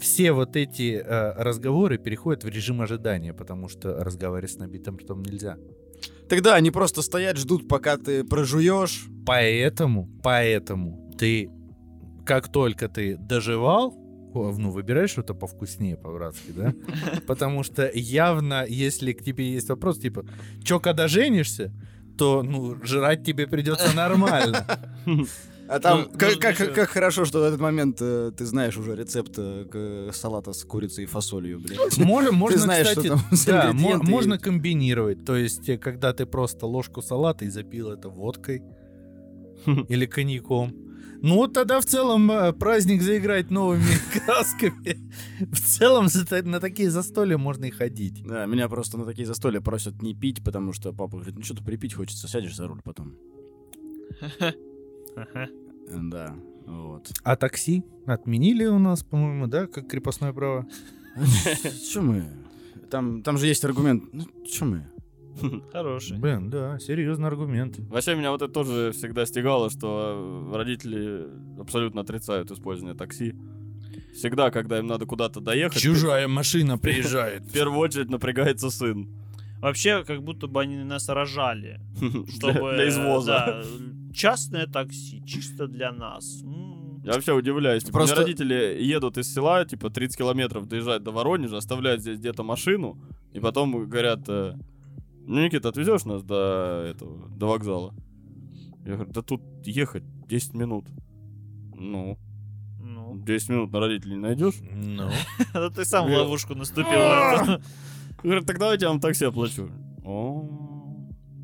все 0.00 0.32
вот 0.32 0.56
эти 0.56 1.02
э, 1.02 1.32
разговоры 1.42 1.98
переходят 1.98 2.44
в 2.44 2.48
режим 2.48 2.80
ожидания, 2.80 3.32
потому 3.32 3.68
что 3.68 4.02
разговаривать 4.02 4.52
с 4.52 4.56
набитым 4.56 4.96
ртом 4.96 5.22
нельзя. 5.22 5.56
Тогда 6.28 6.54
они 6.54 6.70
просто 6.70 7.02
стоят, 7.02 7.36
ждут, 7.36 7.68
пока 7.68 7.96
ты 7.96 8.24
прожуешь. 8.24 9.06
Поэтому, 9.24 10.08
поэтому 10.22 11.10
ты, 11.18 11.50
как 12.24 12.50
только 12.50 12.88
ты 12.88 13.16
доживал, 13.16 13.94
ну, 14.58 14.70
выбираешь 14.70 15.10
что-то 15.10 15.34
повкуснее, 15.34 15.96
по-братски, 15.96 16.52
да? 16.56 16.74
Потому 17.26 17.62
что 17.64 17.90
явно, 17.94 18.64
если 18.68 19.12
к 19.12 19.22
тебе 19.24 19.52
есть 19.52 19.68
вопрос, 19.68 19.98
типа, 19.98 20.24
чё, 20.64 20.80
когда 20.80 21.08
женишься, 21.08 21.72
то, 22.18 22.42
ну, 22.42 22.76
жрать 22.84 23.24
тебе 23.24 23.46
придется 23.46 23.94
нормально. 23.96 24.66
А 25.68 25.80
там, 25.80 26.02
Ну, 26.02 26.04
как, 26.18 26.22
нужно 26.22 26.40
как- 26.40 26.60
ещё- 26.60 26.72
как 26.74 26.88
хорошо, 26.90 27.24
что 27.24 27.40
в 27.40 27.42
этот 27.42 27.58
момент 27.60 27.98
э, 28.00 28.30
ты 28.38 28.46
знаешь 28.46 28.76
уже 28.76 28.94
рецепт 28.94 29.32
э, 29.36 30.10
салата 30.12 30.52
с 30.52 30.62
курицей 30.64 31.02
и 31.02 31.06
фасолью, 31.08 31.58
блядь. 31.58 31.98
Можно, 31.98 32.30
можно 32.30 32.58
знаешь, 32.60 32.86
кстати, 32.86 33.06
что 33.08 33.16
там 33.16 33.24
да, 33.46 33.72
мо- 33.72 34.00
можно 34.04 34.38
комбинировать. 34.38 35.24
То 35.24 35.34
есть, 35.36 35.68
э, 35.68 35.76
когда 35.76 36.12
ты 36.12 36.24
просто 36.24 36.66
ложку 36.66 37.02
салата 37.02 37.44
и 37.44 37.48
запил 37.48 37.90
это 37.90 38.08
водкой 38.08 38.62
или 39.88 40.06
коньяком. 40.06 40.72
Ну 41.22 41.36
вот 41.36 41.54
тогда 41.54 41.80
в 41.80 41.84
целом 41.84 42.30
э, 42.30 42.52
праздник 42.52 43.02
заиграть 43.02 43.50
новыми 43.50 43.84
красками. 44.12 44.98
В 45.40 45.60
целом 45.60 46.08
на 46.44 46.60
такие 46.60 46.90
застолья 46.90 47.38
можно 47.38 47.64
и 47.66 47.70
ходить. 47.70 48.22
Да, 48.24 48.46
меня 48.46 48.68
просто 48.68 48.98
на 48.98 49.04
такие 49.04 49.26
застолья 49.26 49.60
просят 49.60 50.02
не 50.02 50.14
пить, 50.14 50.44
потому 50.44 50.72
что 50.72 50.92
папа 50.92 51.16
говорит, 51.16 51.36
ну 51.36 51.42
что-то 51.42 51.64
припить 51.64 51.94
хочется, 51.94 52.28
сядешь 52.28 52.56
за 52.56 52.66
руль 52.66 52.80
потом. 52.82 53.14
Да, 55.88 56.34
вот. 56.66 57.12
А 57.22 57.36
такси 57.36 57.84
отменили 58.06 58.64
у 58.64 58.80
нас, 58.80 59.04
по-моему, 59.04 59.46
да, 59.46 59.68
как 59.68 59.88
крепостное 59.88 60.32
право? 60.32 60.66
Че 61.92 62.00
мы? 62.00 62.24
Там, 62.90 63.22
там 63.22 63.38
же 63.38 63.46
есть 63.46 63.64
аргумент. 63.64 64.04
Ну, 64.12 64.24
че 64.44 64.64
мы? 64.64 64.86
Хороший. 65.72 66.18
Блин, 66.18 66.50
да, 66.50 66.78
серьезный 66.78 67.28
аргумент. 67.28 67.78
Вообще 67.90 68.14
меня 68.14 68.30
вот 68.30 68.42
это 68.42 68.52
тоже 68.52 68.92
всегда 68.92 69.26
стегало, 69.26 69.70
что 69.70 70.50
родители 70.54 71.26
абсолютно 71.60 72.00
отрицают 72.02 72.50
использование 72.50 72.96
такси. 72.96 73.34
Всегда, 74.14 74.50
когда 74.50 74.78
им 74.78 74.86
надо 74.86 75.06
куда-то 75.06 75.40
доехать, 75.40 75.80
Чужая 75.82 76.28
машина 76.28 76.78
приезжает. 76.78 77.42
в 77.44 77.52
первую 77.52 77.78
очередь 77.80 78.10
напрягается 78.10 78.70
сын. 78.70 79.08
Вообще, 79.60 80.04
как 80.04 80.22
будто 80.22 80.46
бы 80.46 80.60
они 80.60 80.76
нас 80.84 81.08
рожали. 81.08 81.80
Для 82.00 82.52
Чтобы, 82.52 82.74
для 82.74 82.88
извоза. 82.88 83.32
да, 83.32 83.62
частное 84.14 84.66
такси, 84.66 85.22
чисто 85.26 85.66
для 85.66 85.92
нас. 85.92 86.42
Я 87.04 87.12
вообще 87.12 87.32
удивляюсь. 87.32 87.82
Типа, 87.84 87.98
Просто- 87.98 88.16
У 88.16 88.18
меня 88.18 88.26
родители 88.26 88.82
едут 88.82 89.16
из 89.16 89.32
села, 89.32 89.64
типа 89.64 89.90
30 89.90 90.18
километров 90.18 90.66
доезжают 90.66 91.04
до 91.04 91.10
Воронежа, 91.12 91.56
оставляют 91.56 92.00
здесь 92.02 92.18
где-то 92.18 92.42
машину, 92.42 92.98
и 93.32 93.40
потом 93.40 93.88
говорят, 93.88 94.20
э, 94.28 94.54
ну, 95.26 95.44
Никита, 95.44 95.68
отвезешь 95.68 96.04
нас 96.04 96.22
до 96.22 96.86
этого, 96.90 97.28
до 97.28 97.46
вокзала? 97.48 97.94
Я 98.84 98.94
говорю, 98.94 99.10
да 99.12 99.22
тут 99.22 99.42
ехать 99.64 100.04
10 100.28 100.54
минут. 100.54 100.86
Ну, 101.74 102.16
Ну, 102.80 103.16
10 103.24 103.48
минут 103.50 103.72
на 103.72 103.80
родителей 103.80 104.14
не 104.14 104.22
найдешь? 104.22 104.54
Ну, 104.72 105.10
это 105.54 105.70
ты 105.70 105.84
сам 105.84 106.06
в 106.06 106.10
ловушку 106.10 106.54
наступил. 106.54 106.92
Говорит, 108.22 108.46
так 108.46 108.58
давайте 108.58 108.84
я 108.86 108.90
вам 108.90 109.00
такси 109.00 109.24
оплачу. 109.26 109.68
О, 110.04 110.48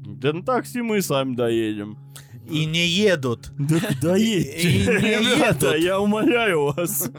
да 0.07 0.33
на 0.33 0.43
такси 0.43 0.81
мы 0.83 1.03
сами 1.03 1.35
доедем. 1.35 1.99
и 2.49 2.65
не 2.65 2.87
едут. 2.87 3.53
Да 3.59 3.81
куда 3.81 4.17
едете? 4.17 4.69
И 4.71 4.79
не 4.79 4.85
Ребята, 5.37 5.67
едут. 5.73 5.85
я 5.85 6.01
умоляю 6.01 6.73
вас. 6.73 7.11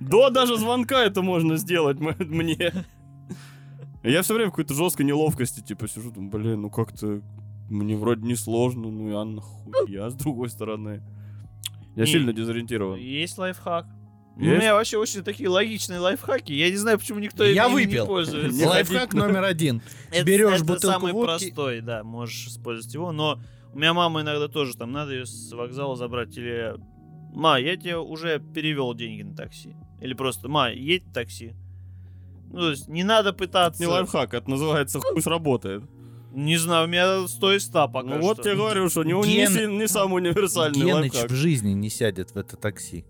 До 0.00 0.30
даже 0.30 0.56
звонка 0.58 1.02
это 1.04 1.22
можно 1.22 1.56
сделать 1.56 1.98
мне. 2.00 2.72
Я 4.02 4.22
все 4.22 4.34
время 4.34 4.48
в 4.48 4.52
какой-то 4.52 4.74
жесткой 4.74 5.06
неловкости, 5.06 5.60
типа, 5.60 5.86
сижу, 5.88 6.10
думаю, 6.10 6.30
блин, 6.30 6.62
ну 6.62 6.70
как-то 6.70 7.20
мне 7.68 7.96
вроде 7.96 8.22
не 8.26 8.34
сложно, 8.34 8.90
ну 8.90 9.10
я 9.10 9.24
нахуя 9.24 10.10
с 10.10 10.14
другой 10.14 10.48
стороны. 10.48 11.02
Я 11.96 12.04
Не, 12.04 12.10
сильно 12.10 12.32
дезориентирован. 12.32 12.98
Есть 12.98 13.36
лайфхак. 13.38 13.86
У 14.36 14.40
Есть? 14.42 14.58
меня 14.62 14.74
вообще 14.74 14.96
очень 14.96 15.22
такие 15.22 15.48
логичные 15.50 15.98
лайфхаки. 15.98 16.52
Я 16.52 16.70
не 16.70 16.76
знаю, 16.76 16.98
почему 16.98 17.18
никто 17.18 17.44
Я 17.44 17.66
ими 17.66 17.72
выпил. 17.74 18.02
не 18.04 18.06
пользуется. 18.06 18.68
Лайфхак 18.68 19.12
номер 19.12 19.44
один. 19.44 19.82
Это- 20.10 20.24
Берешь 20.24 20.54
это 20.56 20.64
бутылку 20.64 20.86
самый 20.86 21.12
водки. 21.12 21.50
простой, 21.50 21.80
да, 21.82 22.02
можешь 22.04 22.46
использовать 22.46 22.94
его. 22.94 23.12
Но 23.12 23.38
у 23.74 23.78
меня 23.78 23.92
мама 23.92 24.22
иногда 24.22 24.48
тоже 24.48 24.76
там 24.76 24.92
надо 24.92 25.12
ее 25.12 25.26
с 25.26 25.52
вокзала 25.52 25.94
забрать 25.96 26.36
или 26.38 26.74
Ма, 27.34 27.58
я 27.60 27.76
тебе 27.76 27.96
уже 27.98 28.40
перевел 28.40 28.94
деньги 28.94 29.22
на 29.22 29.36
такси. 29.36 29.76
Или 30.00 30.14
просто, 30.14 30.48
ма, 30.48 30.70
едь 30.72 31.04
в 31.04 31.12
такси. 31.12 31.52
Ну, 32.50 32.58
то 32.60 32.70
есть 32.70 32.88
не 32.88 33.04
надо 33.04 33.32
пытаться. 33.32 33.80
Не 33.80 33.86
лайфхак, 33.86 34.34
это 34.34 34.50
называется 34.50 35.00
хуй 35.00 35.22
сработает. 35.22 35.82
Не 36.32 36.56
знаю, 36.58 36.84
у 36.86 36.88
меня 36.88 37.26
100 37.26 37.54
из 37.56 37.64
100 37.66 37.88
пока 37.88 38.08
Ну 38.08 38.20
вот 38.20 38.34
что. 38.34 38.42
тебе 38.44 38.56
говорю, 38.56 38.88
что 38.88 39.02
не, 39.04 39.12
не, 39.12 39.22
Ген- 39.46 39.52
си- 39.52 39.66
не 39.66 39.88
самый 39.88 40.16
универсальный 40.22 40.78
Геныч 40.78 41.12
лайфхак. 41.12 41.30
в 41.30 41.34
жизни 41.34 41.70
не 41.72 41.90
сядет 41.90 42.30
в 42.32 42.36
это 42.38 42.56
такси. 42.56 43.04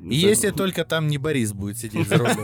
Ну, 0.00 0.10
И 0.10 0.16
если 0.16 0.50
только 0.50 0.84
там 0.84 1.06
не 1.08 1.18
Борис 1.18 1.52
будет 1.52 1.78
сидеть 1.78 2.08
за 2.08 2.16
рулем. 2.18 2.36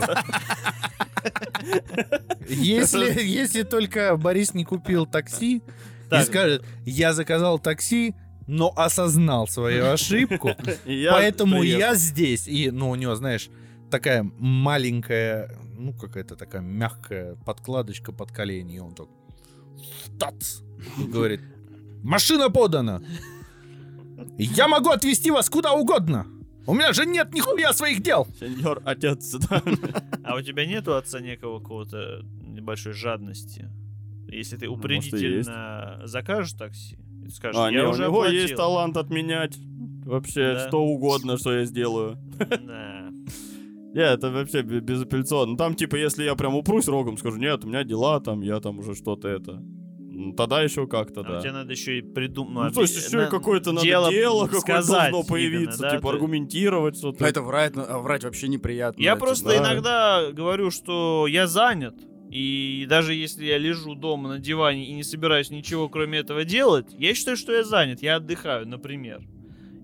Если, 2.47 3.21
если 3.23 3.63
только 3.63 4.15
Борис 4.17 4.53
не 4.53 4.63
купил 4.63 5.05
такси 5.05 5.57
и 5.57 5.61
Так. 6.09 6.25
скажет, 6.25 6.63
я 6.85 7.13
заказал 7.13 7.59
такси, 7.59 8.15
но 8.47 8.71
осознал 8.75 9.47
свою 9.47 9.87
ошибку, 9.91 10.51
И 10.85 10.93
я 11.01 11.11
поэтому 11.11 11.63
я 11.63 11.95
здесь. 11.95 12.47
И, 12.47 12.71
ну, 12.71 12.89
у 12.91 12.95
него, 12.95 13.15
знаешь, 13.15 13.49
такая 13.91 14.23
маленькая, 14.39 15.51
ну, 15.77 15.93
какая-то 15.93 16.35
такая 16.35 16.61
мягкая 16.61 17.35
подкладочка 17.45 18.11
под 18.11 18.31
колени, 18.31 18.75
и 18.75 18.79
он 18.79 18.93
так 18.95 19.07
тац, 20.19 20.61
говорит, 21.07 21.41
машина 22.03 22.49
подана. 22.49 23.01
Я 24.37 24.67
могу 24.67 24.89
отвезти 24.89 25.31
вас 25.31 25.49
куда 25.49 25.73
угодно. 25.73 26.25
У 26.65 26.73
меня 26.73 26.91
же 26.91 27.05
нет 27.05 27.33
нихуя 27.33 27.71
своих 27.73 28.01
дел. 28.01 28.27
Сеньор, 28.39 28.81
отец, 28.83 29.33
да. 29.49 29.61
А 30.23 30.35
у 30.35 30.41
тебя 30.41 30.65
нету 30.65 30.95
отца 30.95 31.19
некого 31.21 31.59
какого-то 31.59 32.23
небольшой 32.41 32.93
жадности? 32.93 33.69
Если 34.27 34.57
ты 34.57 34.65
Ну, 34.65 34.71
может, 34.75 34.85
упредительно 34.85 36.01
закажешь 36.03 36.53
такси, 36.53 36.97
и 37.25 37.29
скажешь, 37.29 37.55
А, 37.57 37.71
я 37.71 37.81
не, 37.81 37.85
у 37.85 37.91
уже 37.91 38.03
него 38.03 38.19
оплатил. 38.21 38.41
есть 38.41 38.55
талант 38.55 38.97
отменять 38.97 39.57
вообще 40.05 40.55
Да. 40.55 40.67
что 40.67 40.81
угодно, 40.83 41.37
что 41.37 41.53
я 41.53 41.63
сделаю. 41.65 42.17
Да. 42.37 43.06
Не, 43.93 44.01
это 44.01 44.29
вообще 44.31 44.61
бе- 44.61 44.79
безапелляционно. 44.79 45.51
Ну, 45.51 45.57
Там, 45.57 45.73
типа, 45.75 45.95
если 45.95 46.23
я 46.23 46.35
прям 46.35 46.55
упрусь 46.55 46.87
рогом, 46.87 47.17
скажу, 47.17 47.37
нет, 47.37 47.63
у 47.65 47.67
меня 47.67 47.83
дела, 47.83 48.19
там, 48.19 48.41
я 48.41 48.59
там 48.59 48.79
уже 48.79 48.95
что-то 48.95 49.27
это. 49.27 49.53
Ну, 50.09 50.33
Тогда 50.33 50.61
еще 50.63 50.87
как-то, 50.87 51.21
А 51.21 51.23
да. 51.23 51.41
тебе 51.41 51.51
надо 51.51 51.71
еще 51.71 51.99
и 51.99 52.01
придумать. 52.01 52.69
Ну, 52.69 52.71
то 52.71 52.81
есть 52.81 52.97
еще 52.97 53.25
и 53.25 53.29
какое-то 53.29 53.71
надо 53.71 53.85
дело, 53.85 54.45
какое-то 54.45 54.59
сказать 54.61 55.11
должно 55.11 55.17
именно, 55.19 55.29
появиться, 55.29 55.81
да, 55.81 55.91
типа 55.91 56.09
ты- 56.09 56.15
аргументировать 56.15 56.97
что-то. 56.97 57.21
Ну, 57.21 57.27
это 57.27 57.41
врать, 57.41 57.75
ну, 57.75 57.83
а 57.87 57.99
врать 57.99 58.23
вообще 58.23 58.47
неприятно. 58.47 59.01
Я 59.01 59.11
это, 59.11 59.19
просто 59.19 59.49
да. 59.49 59.57
иногда 59.57 60.31
говорю, 60.31 60.71
что 60.71 61.27
я 61.27 61.45
занят. 61.47 61.95
И 62.29 62.85
даже 62.89 63.13
если 63.13 63.45
я 63.45 63.57
лежу 63.57 63.95
дома 63.95 64.27
на 64.27 64.39
диване 64.39 64.85
и 64.89 64.93
не 64.93 65.03
собираюсь 65.03 65.49
ничего 65.49 65.87
кроме 65.87 66.19
этого 66.19 66.43
делать, 66.43 66.87
я 66.97 67.13
считаю, 67.13 67.37
что 67.37 67.53
я 67.53 67.63
занят, 67.63 68.01
я 68.01 68.17
отдыхаю, 68.17 68.67
например. 68.67 69.21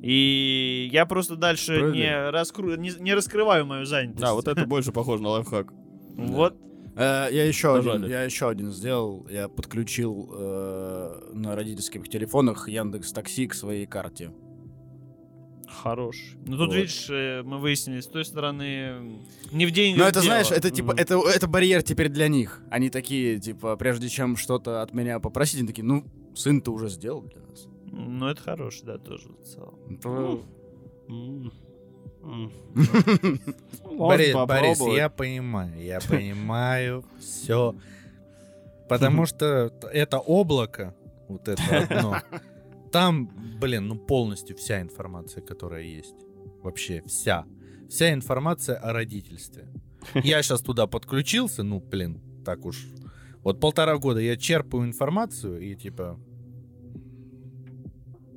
И 0.04 0.90
я 0.92 1.06
просто 1.06 1.38
дальше 1.38 1.80
Правильно. 1.80 1.94
не, 1.96 2.30
раскру... 2.30 2.76
не, 2.76 2.92
не 3.00 3.14
раскрываю 3.14 3.66
мою 3.66 3.86
занятость. 3.86 4.20
Да, 4.20 4.34
вот 4.34 4.50
это 4.50 4.66
больше 4.66 4.92
похоже 4.92 5.24
на 5.24 5.30
лайфхак. 5.30 5.72
Вот. 6.18 6.58
Э, 6.98 7.28
я 7.32 7.46
еще 7.46 7.78
один, 7.78 8.06
я 8.06 8.24
еще 8.24 8.50
один 8.50 8.72
сделал. 8.72 9.26
Я 9.30 9.48
подключил 9.48 10.30
э, 10.38 11.30
на 11.34 11.56
родительских 11.56 12.10
телефонах 12.10 12.68
Яндекс 12.68 13.14
Такси 13.14 13.48
к 13.48 13.54
своей 13.54 13.86
карте. 13.86 14.32
Хорош. 15.70 16.18
Ну 16.46 16.58
тут, 16.58 16.68
Вот. 16.68 16.76
видишь, 16.76 17.08
э, 17.10 17.42
мы 17.44 17.58
выяснили, 17.58 18.02
с 18.02 18.08
той 18.08 18.26
стороны 18.26 19.22
не 19.52 19.66
в 19.66 19.72
день. 19.72 19.96
Но 19.98 20.04
это, 20.08 20.22
знаешь, 20.22 20.52
это 20.52 20.70
типа, 20.70 20.92
Мгм. 20.92 20.98
это, 20.98 21.20
это 21.34 21.48
барьер 21.48 21.82
теперь 21.82 22.10
для 22.10 22.28
них. 22.28 22.62
Они 22.70 22.90
такие, 22.90 23.40
типа, 23.40 23.76
прежде 23.78 24.10
чем 24.10 24.36
что-то 24.38 24.82
от 24.82 24.94
меня 24.94 25.20
попросить, 25.20 25.60
они 25.60 25.68
такие, 25.68 25.84
ну, 25.84 26.04
сын 26.36 26.62
ты 26.62 26.72
уже 26.72 26.90
сделал 26.90 27.22
для 27.24 27.42
нас. 27.42 27.68
Ну, 27.96 28.28
это 28.28 28.42
хорош, 28.42 28.82
да, 28.82 28.98
тоже 28.98 29.30
в 29.30 29.44
целом. 29.44 29.98
То-. 30.02 30.44
Борис, 33.98 34.34
Борис, 34.48 34.80
я 34.96 35.10
понимаю, 35.10 35.80
я 35.84 36.00
понимаю 36.10 37.06
все. 37.20 37.76
Потому 38.90 39.26
что 39.26 39.72
это 39.92 40.20
облако, 40.20 40.96
вот 41.28 41.48
это 41.48 41.78
одно, 41.78 42.18
там, 42.92 43.30
блин, 43.60 43.88
ну 43.88 43.96
полностью 43.96 44.56
вся 44.58 44.82
информация, 44.82 45.44
которая 45.44 45.84
есть. 45.84 46.16
Вообще 46.64 47.04
вся. 47.06 47.46
Вся 47.90 48.14
информация 48.14 48.78
о 48.78 48.94
родительстве. 48.94 49.68
Я 50.16 50.42
сейчас 50.42 50.62
туда 50.62 50.88
подключился, 50.88 51.64
ну, 51.64 51.80
блин, 51.80 52.22
так 52.44 52.66
уж. 52.66 52.86
Вот 53.44 53.60
полтора 53.60 53.98
года 53.98 54.20
я 54.20 54.38
черпаю 54.38 54.86
информацию 54.86 55.60
и 55.60 55.76
типа 55.76 56.20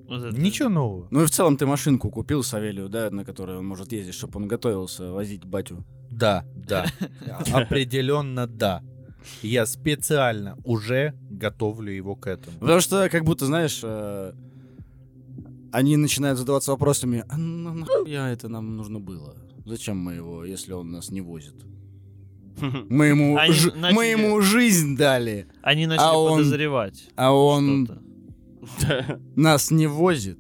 Вот 0.08 0.22
это- 0.22 0.40
ничего 0.40 0.68
нового. 0.68 1.08
Ну 1.10 1.22
и 1.22 1.26
в 1.26 1.30
целом 1.30 1.56
ты 1.56 1.66
машинку 1.66 2.10
купил 2.10 2.42
Савелию, 2.42 2.88
да, 2.88 3.10
на 3.10 3.24
которой 3.24 3.56
он 3.58 3.66
может 3.66 3.92
ездить, 3.92 4.14
чтобы 4.14 4.38
он 4.40 4.48
готовился 4.48 5.10
возить 5.12 5.44
батю. 5.44 5.84
Да, 6.10 6.44
да. 6.54 6.86
Определенно 7.52 8.46
да. 8.46 8.82
Я 9.42 9.66
специально 9.66 10.56
уже 10.64 11.14
готовлю 11.30 11.90
его 11.92 12.14
к 12.14 12.28
этому. 12.28 12.58
Потому 12.60 12.80
что, 12.80 13.08
как 13.08 13.24
будто, 13.24 13.46
знаешь, 13.46 13.80
э, 13.82 14.32
они 15.72 15.96
начинают 15.96 16.38
задаваться 16.38 16.70
вопросами, 16.70 17.24
а 17.28 17.36
на- 17.36 17.74
нахуя 17.74 18.30
это 18.30 18.48
нам 18.48 18.76
нужно 18.76 19.00
было? 19.00 19.34
Зачем 19.64 19.98
мы 19.98 20.14
его, 20.14 20.44
если 20.44 20.72
он 20.72 20.92
нас 20.92 21.10
не 21.10 21.20
возит? 21.20 21.54
Мы 22.88 23.06
ему, 23.06 23.36
жи- 23.50 23.72
начали- 23.74 23.94
мы 23.94 24.06
ему 24.06 24.40
жизнь 24.40 24.96
дали, 24.96 25.46
Они 25.62 25.86
начали 25.86 26.06
А 26.06 26.16
он- 26.18 26.38
подозревать. 26.38 27.08
а 27.16 27.32
он 27.32 27.84
что-то. 27.84 28.00
нас 29.36 29.70
не 29.70 29.86
возит. 29.86 30.38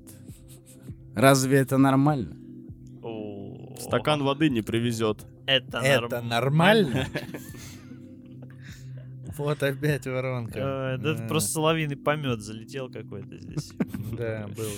Разве 1.14 1.58
это 1.58 1.78
нормально? 1.78 2.36
Стакан 3.78 4.22
воды 4.22 4.48
не 4.50 4.62
привезет. 4.62 5.26
Это, 5.46 5.78
Это 5.78 6.16
норм- 6.20 6.28
нормально? 6.28 7.06
Вот 9.36 9.62
опять 9.62 10.06
воронка. 10.06 10.58
Э, 10.58 10.96
да 10.98 11.12
это 11.12 11.26
просто 11.26 11.50
соловьиный 11.50 11.96
помет 11.96 12.40
залетел 12.40 12.90
какой-то 12.90 13.38
здесь. 13.38 13.70
Да, 14.16 14.46
был 14.48 14.70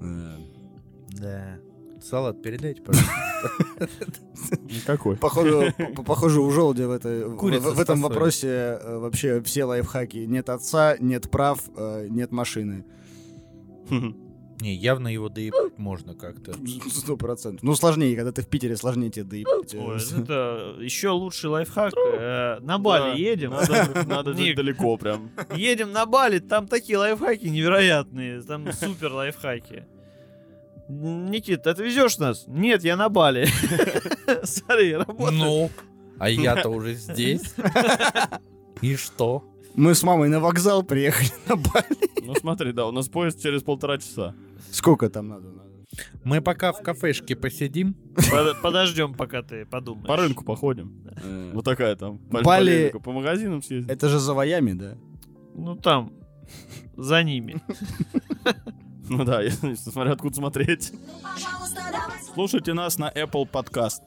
дело. 0.00 0.38
Да. 1.10 1.58
Салат 2.08 2.42
передайте, 2.42 2.82
пожалуйста. 2.82 3.10
Никакой. 4.68 5.16
Походу, 5.16 5.64
п- 5.76 6.02
похоже, 6.04 6.40
у 6.40 6.50
желудя 6.50 6.86
в, 6.86 6.90
этой, 6.90 7.24
в- 7.24 7.36
в, 7.36 7.80
этом 7.80 8.02
вопросе 8.02 8.48
э, 8.48 8.98
вообще 8.98 9.40
все 9.42 9.64
лайфхаки. 9.64 10.18
Нет 10.26 10.48
отца, 10.50 10.96
нет 11.00 11.30
прав, 11.30 11.60
э, 11.76 12.08
нет 12.10 12.30
машины. 12.32 12.84
Не, 14.60 14.72
явно 14.76 15.08
его 15.08 15.28
доебать 15.28 15.78
можно 15.78 16.14
как-то. 16.14 16.54
Сто 16.88 17.16
процентов. 17.16 17.62
Ну, 17.64 17.74
сложнее, 17.74 18.14
когда 18.16 18.30
ты 18.32 18.40
в 18.42 18.46
Питере, 18.48 18.76
сложнее 18.76 19.10
тебе 19.10 19.24
доебать. 19.24 19.74
Ой, 19.74 19.96
это 19.96 20.76
еще 20.80 21.08
лучший 21.08 21.50
лайфхак. 21.50 21.92
Э, 21.96 22.60
На 22.60 22.78
Бали 22.78 23.18
едем. 23.20 23.50
Надо, 24.06 24.32
далеко 24.34 24.96
прям. 24.96 25.30
Едем 25.56 25.90
на 25.92 26.06
Бали, 26.06 26.38
там 26.38 26.68
такие 26.68 26.98
лайфхаки 26.98 27.46
невероятные. 27.46 28.42
Там 28.42 28.72
супер 28.72 29.12
лайфхаки. 29.12 29.86
Никит, 30.88 31.62
ты 31.62 31.70
отвезешь 31.70 32.18
нас? 32.18 32.44
Нет, 32.46 32.84
я 32.84 32.96
на 32.96 33.08
Бали. 33.08 33.46
Смотри, 34.44 34.94
работает. 34.94 35.38
Ну, 35.38 35.70
а 36.18 36.28
я-то 36.28 36.68
уже 36.68 36.94
здесь. 36.94 37.54
И 38.80 38.96
что? 38.96 39.44
Мы 39.74 39.94
с 39.94 40.02
мамой 40.02 40.28
на 40.28 40.40
вокзал 40.40 40.82
приехали 40.82 41.30
на 41.48 41.56
Бали. 41.56 41.86
Ну 42.22 42.34
смотри, 42.34 42.72
да, 42.72 42.86
у 42.86 42.92
нас 42.92 43.08
поезд 43.08 43.42
через 43.42 43.62
полтора 43.62 43.98
часа. 43.98 44.34
Сколько 44.70 45.08
там 45.10 45.28
надо? 45.28 45.48
надо? 45.48 45.64
Мы 46.24 46.40
пока 46.40 46.72
в 46.72 46.82
кафешке 46.82 47.34
посидим. 47.36 47.94
Под- 48.30 48.60
Подождем, 48.62 49.14
пока 49.14 49.42
ты 49.42 49.64
подумаешь. 49.66 50.06
По 50.06 50.16
рынку 50.16 50.44
походим. 50.44 51.02
Э, 51.22 51.50
Вот 51.54 51.64
такая 51.64 51.96
там. 51.96 52.18
Бали-. 52.30 52.92
По 53.02 53.12
магазинам 53.12 53.62
съездить. 53.62 53.90
Это 53.90 54.08
же 54.08 54.18
за 54.18 54.34
воями, 54.34 54.72
да? 54.72 54.96
Ну 55.54 55.76
там, 55.76 56.12
за 56.96 57.22
ними. 57.22 57.62
Ну 59.08 59.24
да, 59.24 59.42
если- 59.42 59.74
смотря 59.74 60.12
откуда 60.12 60.34
смотреть. 60.36 60.92
Слушайте 62.34 62.72
нас 62.74 62.98
на 62.98 63.10
Apple 63.10 63.48
Podcast. 63.50 64.00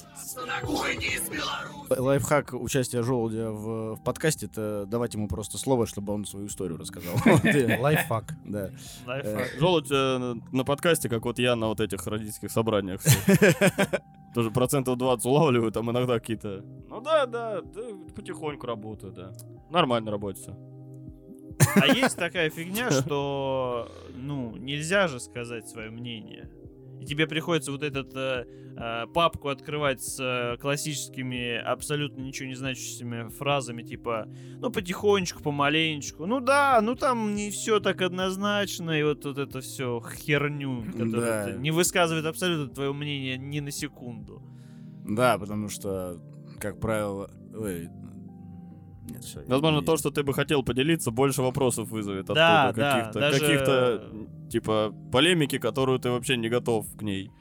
Лайфхак 1.89 2.53
участия 2.53 3.01
желудя 3.01 3.51
в, 3.51 3.95
в 3.95 4.03
подкасте 4.03 4.47
это 4.47 4.85
давать 4.85 5.13
ему 5.13 5.27
просто 5.27 5.57
слово, 5.57 5.87
чтобы 5.87 6.13
он 6.13 6.25
свою 6.25 6.47
историю 6.47 6.77
рассказал. 6.77 7.13
Лайфхак. 7.79 8.33
Да. 8.45 8.69
Лайфхак. 9.05 9.51
Желудь 9.59 9.87
э, 9.91 10.35
на- 10.51 10.63
подкасте, 10.65 11.09
как 11.09 11.23
вот 11.25 11.39
я 11.39 11.55
на 11.55 11.67
вот 11.67 11.79
этих 11.79 12.05
родительских 12.05 12.51
собраниях. 12.51 13.01
Тоже 14.33 14.51
процентов 14.51 14.97
20 14.97 15.25
улавливаю, 15.25 15.71
там 15.71 15.89
иногда 15.89 16.19
какие-то... 16.19 16.61
Ну 16.89 17.01
да, 17.01 17.25
да, 17.25 17.61
потихоньку 18.15 18.67
работаю, 18.67 19.13
да. 19.13 19.31
Нормально 19.71 20.11
работает 20.11 20.37
всё. 20.43 20.76
А 21.75 21.87
есть 21.87 22.17
такая 22.17 22.49
фигня, 22.49 22.91
что, 22.91 23.91
ну, 24.15 24.55
нельзя 24.57 25.07
же 25.07 25.19
сказать 25.19 25.67
свое 25.67 25.89
мнение. 25.89 26.49
И 27.01 27.05
тебе 27.05 27.27
приходится 27.27 27.71
вот 27.71 27.83
этот 27.83 28.15
э, 28.15 28.45
э, 28.75 29.05
папку 29.13 29.49
открывать 29.49 30.01
с 30.01 30.19
э, 30.19 30.57
классическими, 30.57 31.57
абсолютно 31.57 32.21
ничего 32.21 32.49
не 32.49 32.55
значащими 32.55 33.29
фразами, 33.29 33.83
типа, 33.83 34.27
ну, 34.59 34.71
потихонечку, 34.71 35.43
помаленечку. 35.43 36.25
Ну 36.25 36.39
да, 36.39 36.79
ну 36.81 36.95
там 36.95 37.35
не 37.35 37.51
все 37.51 37.79
так 37.79 38.01
однозначно, 38.01 38.91
и 38.99 39.03
вот, 39.03 39.25
вот 39.25 39.37
это 39.37 39.61
все 39.61 40.01
херню, 40.15 40.83
которая 40.91 41.53
Да. 41.53 41.57
не 41.59 41.69
высказывает 41.71 42.25
абсолютно 42.25 42.73
твое 42.73 42.91
мнение 42.93 43.37
ни 43.37 43.59
на 43.59 43.71
секунду. 43.71 44.41
Да, 45.05 45.37
потому 45.37 45.69
что, 45.69 46.19
как 46.59 46.79
правило... 46.79 47.29
ой, 47.55 47.89
Нет, 49.07 49.23
все. 49.23 49.41
Возможно, 49.47 49.81
то, 49.81 49.97
что 49.97 50.11
ты 50.11 50.23
бы 50.23 50.33
хотел 50.33 50.63
поделиться, 50.63 51.11
больше 51.11 51.41
вопросов 51.41 51.89
вызовет 51.89 52.25
Да, 52.27 52.69
оттуда. 52.69 52.81
да, 52.81 52.91
каких-то, 52.99 53.19
даже- 53.19 53.39
каких-то, 53.39 54.11
типа, 54.51 54.93
полемики, 55.11 55.57
которую 55.57 55.99
ты 55.99 56.09
вообще 56.09 56.37
не 56.37 56.49
готов 56.49 56.85
к 56.97 57.01
ней. 57.01 57.31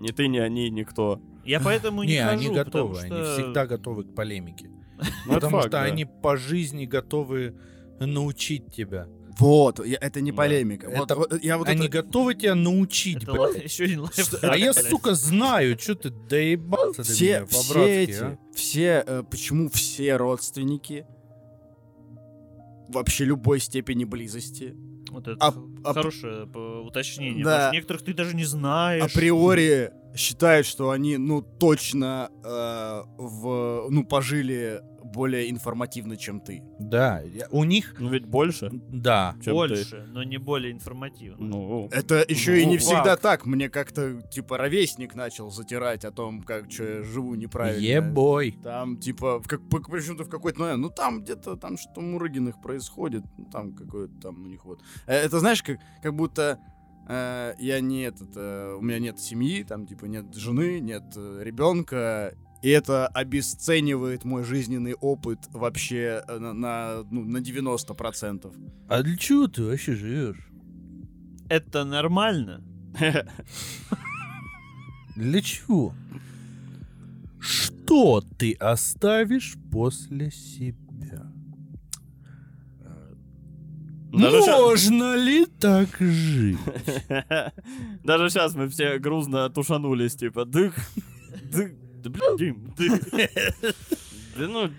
Ни 0.00 0.08
ты, 0.08 0.28
ни 0.28 0.38
они, 0.38 0.70
никто. 0.70 1.20
Я 1.44 1.60
поэтому 1.60 2.02
не, 2.02 2.14
Не, 2.14 2.18
они 2.28 2.46
хожу, 2.48 2.58
потому 2.64 2.88
готовы, 2.88 3.00
они 3.00 3.32
всегда 3.34 3.66
готовы 3.66 4.04
к 4.04 4.14
полемике. 4.14 4.70
Ну, 5.26 5.34
Потому 5.34 5.56
факт, 5.56 5.64
что 5.68 5.70
да. 5.78 5.82
они 5.82 6.04
по 6.04 6.36
жизни 6.36 6.84
готовы 6.86 7.54
научить 8.00 8.72
тебя. 8.72 9.06
Вот, 9.38 9.84
я- 9.84 9.98
это 10.00 10.20
не 10.20 10.30
Да. 10.30 10.36
полемика. 10.36 10.88
Вот- 10.88 11.10
Это- 11.10 11.16
вот 11.16 11.42
я 11.42 11.58
вот 11.58 11.68
они 11.68 11.86
это- 11.88 12.02
готовы 12.02 12.34
тебя 12.34 12.54
научить, 12.54 13.16
Это 13.24 13.32
блядь. 13.32 13.54
ла- 13.54 13.58
еще 13.58 13.84
один 13.84 14.00
лайфхак. 14.02 14.44
А 14.44 14.56
я, 14.56 14.72
сука, 14.72 15.14
знаю, 15.14 15.76
что 15.78 15.94
ты 15.96 16.10
доебался 16.10 16.98
до 16.98 17.02
все, 17.02 17.24
меня 17.24 17.46
все 17.46 17.68
по-братски, 17.68 17.90
эти, 17.92 18.12
а? 18.22 18.38
все, 18.54 19.04
э, 19.06 19.22
почему 19.28 19.68
все 19.70 20.16
родственники 20.16 21.04
вообще 22.94 23.24
любой 23.24 23.60
степени 23.60 24.04
близости 24.04 24.74
Вот 25.10 25.28
это 25.28 25.36
А- 25.46 25.54
а- 25.84 25.92
хорошее 25.94 26.46
п- 26.46 26.58
уточнение. 26.58 27.44
Да. 27.44 27.50
потому 27.56 27.72
некоторых 27.74 28.02
ты 28.02 28.14
даже 28.14 28.34
не 28.34 28.44
знаешь. 28.44 29.02
априори 29.04 29.92
считают, 30.16 30.66
что 30.66 30.90
они, 30.90 31.16
ну, 31.18 31.42
точно 31.42 32.30
э, 32.42 33.02
в, 33.18 33.86
ну, 33.90 34.04
пожили 34.04 34.80
более 35.04 35.50
информативно, 35.50 36.16
чем 36.16 36.40
ты. 36.40 36.62
Да, 36.78 37.22
у 37.50 37.64
них, 37.64 37.94
Ну, 37.98 38.08
ведь 38.08 38.24
больше, 38.26 38.70
да. 38.72 39.34
чем 39.36 39.42
ты. 39.44 39.52
Больше, 39.52 40.06
но 40.10 40.22
не 40.24 40.38
более 40.38 40.72
информативно. 40.72 41.44
Ну, 41.46 41.88
Это 41.92 42.24
еще 42.26 42.60
и 42.60 42.64
Ну, 42.64 42.72
не 42.72 42.78
всегда 42.78 43.04
факт. 43.04 43.22
так. 43.22 43.46
Мне 43.46 43.68
как-то, 43.68 44.22
типа, 44.22 44.58
ровесник 44.58 45.14
начал 45.14 45.50
затирать 45.50 46.04
о 46.04 46.10
том, 46.10 46.42
как 46.42 46.70
что 46.72 46.84
я 46.84 47.02
живу 47.02 47.34
неправильно. 47.34 47.84
Ебой. 47.84 48.56
Там, 48.62 48.96
типа, 48.96 49.40
в 49.40 49.46
как, 49.46 49.60
причем-то 49.68 50.24
в 50.24 50.28
какой-то 50.28 50.60
момент, 50.60 50.80
ну 50.80 50.90
там 50.90 51.22
где-то, 51.22 51.56
там 51.56 51.76
что-то 51.76 52.00
Мурыгиных 52.00 52.60
происходит, 52.60 53.22
ну, 53.36 53.44
там 53.46 53.72
какое-то 53.74 54.14
там 54.20 54.42
у 54.42 54.46
них 54.46 54.64
вот. 54.64 54.80
Э, 55.06 55.14
Это 55.14 55.38
знаешь, 55.40 55.62
как, 55.62 55.78
как 56.02 56.14
будто 56.14 56.58
э, 57.08 57.54
я 57.58 57.80
не 57.80 58.02
этот, 58.02 58.30
э, 58.36 58.74
у 58.78 58.80
меня 58.82 58.98
нет 58.98 59.20
семьи, 59.20 59.62
там, 59.64 59.86
типа, 59.86 60.06
нет 60.06 60.34
жены, 60.34 60.80
нет 60.80 61.04
ребенка, 61.16 62.34
и 62.64 62.70
это 62.70 63.06
обесценивает 63.08 64.24
мой 64.24 64.42
жизненный 64.42 64.94
опыт 64.94 65.38
вообще 65.52 66.24
э, 66.26 66.38
на, 66.38 66.54
на, 66.54 67.02
ну, 67.10 67.22
на 67.22 67.36
90%. 67.36 68.54
А 68.88 69.02
для 69.02 69.16
чего 69.18 69.48
ты 69.48 69.64
вообще 69.64 69.94
живешь? 69.94 70.48
Это 71.50 71.84
нормально. 71.84 72.62
Для 75.14 75.42
чего? 75.42 75.92
Что 77.38 78.22
ты 78.38 78.54
оставишь 78.54 79.56
после 79.70 80.30
себя? 80.30 81.30
Даже 84.10 84.40
щас- 84.40 84.58
Можно 84.58 85.16
ли 85.16 85.44
так 85.60 85.88
жить? 85.98 86.58
Даже 88.04 88.30
сейчас 88.30 88.54
мы 88.54 88.68
все 88.68 88.98
грузно 88.98 89.50
тушанулись, 89.50 90.16
типа, 90.16 90.46
дых, 90.46 90.74
дых, 91.52 91.72
да 92.04 92.10
блин, 92.10 92.36
Дим, 92.36 92.74
ты... 92.76 93.30
Да 94.36 94.48
ну, 94.48 94.70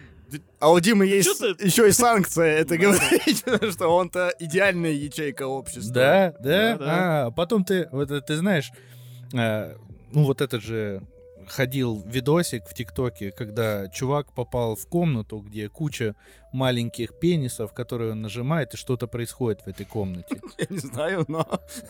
А 0.60 0.72
у 0.72 0.80
Димы 0.80 1.06
есть 1.06 1.40
еще 1.62 1.88
и 1.88 1.92
санкция, 1.92 2.58
это 2.58 2.78
говорить, 2.78 3.44
что 3.74 3.88
он-то 3.88 4.34
идеальная 4.40 4.92
ячейка 4.92 5.48
общества. 5.48 5.94
Да, 5.94 6.34
да. 6.40 6.78
А, 6.82 7.32
потом 7.32 7.64
ты, 7.64 7.88
вот 7.92 8.12
это 8.12 8.22
ты 8.22 8.36
знаешь, 8.36 8.70
э, 9.34 9.76
ну 10.12 10.24
вот 10.26 10.42
этот 10.42 10.62
же 10.62 11.02
ходил 11.48 12.04
видосик 12.06 12.68
в 12.68 12.74
ТикТоке, 12.74 13.32
когда 13.32 13.88
чувак 13.90 14.34
попал 14.34 14.76
в 14.76 14.88
комнату, 14.88 15.40
где 15.40 15.70
куча 15.70 16.16
маленьких 16.52 17.20
пенисов, 17.20 17.74
которые 17.74 18.14
он 18.14 18.22
нажимает, 18.22 18.74
и 18.74 18.78
что-то 18.78 19.08
происходит 19.08 19.62
в 19.62 19.68
этой 19.68 19.86
комнате. 19.86 20.42
Я 20.58 20.66
не 20.70 20.78
знаю, 20.78 21.26
но... 21.28 21.46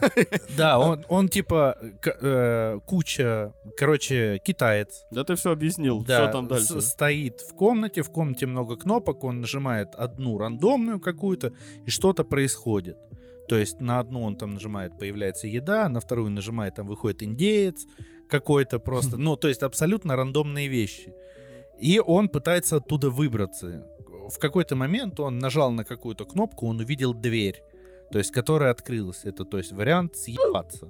Да, 0.58 0.80
он, 0.80 1.06
он 1.08 1.30
типа 1.30 1.78
э, 2.04 2.80
куча, 2.86 3.54
короче, 3.78 4.41
китаец. 4.44 5.06
да 5.12 5.24
ты 5.24 5.36
все 5.36 5.52
объяснил, 5.52 6.04
Да, 6.04 6.24
что 6.24 6.32
там 6.32 6.48
дальше? 6.48 6.82
стоит 6.82 7.41
в 7.41 7.54
комнате, 7.56 8.02
в 8.02 8.10
комнате 8.10 8.48
много 8.48 8.76
кнопок, 8.76 9.24
он 9.24 9.41
нажимает 9.41 9.94
одну 9.96 10.38
рандомную 10.38 11.00
какую-то, 11.00 11.54
и 11.86 11.89
что-то 11.89 12.24
происходит. 12.24 12.98
То 13.48 13.58
есть 13.58 13.80
на 13.80 14.00
одну 14.00 14.24
он 14.24 14.36
там 14.36 14.56
нажимает, 14.56 14.98
появляется 14.98 15.48
еда, 15.48 15.88
на 15.89 16.00
вторую 16.00 16.32
нажимает, 16.32 16.76
там 16.76 16.88
выходит 16.88 17.22
индеец 17.22 17.86
какой-то 18.30 18.80
просто. 18.80 19.18
Ну, 19.26 19.36
то 19.36 19.48
есть 19.48 19.64
абсолютно 19.64 20.16
рандомные 20.16 20.68
вещи. 20.68 21.14
И 21.80 22.00
он 22.00 22.30
пытается 22.30 22.78
оттуда 22.78 23.10
выбраться. 23.10 23.88
В 24.30 24.40
какой-то 24.40 24.76
момент 24.76 25.20
он 25.20 25.40
нажал 25.40 25.72
на 25.72 25.84
какую-то 25.84 26.26
кнопку, 26.26 26.68
он 26.68 26.80
увидел 26.80 27.14
дверь, 27.14 27.62
то 28.12 28.18
есть 28.18 28.32
которая 28.32 28.72
открылась. 28.72 29.22
Это, 29.24 29.46
то 29.46 29.58
есть, 29.58 29.72
вариант 29.72 30.16
съебаться. 30.16 30.90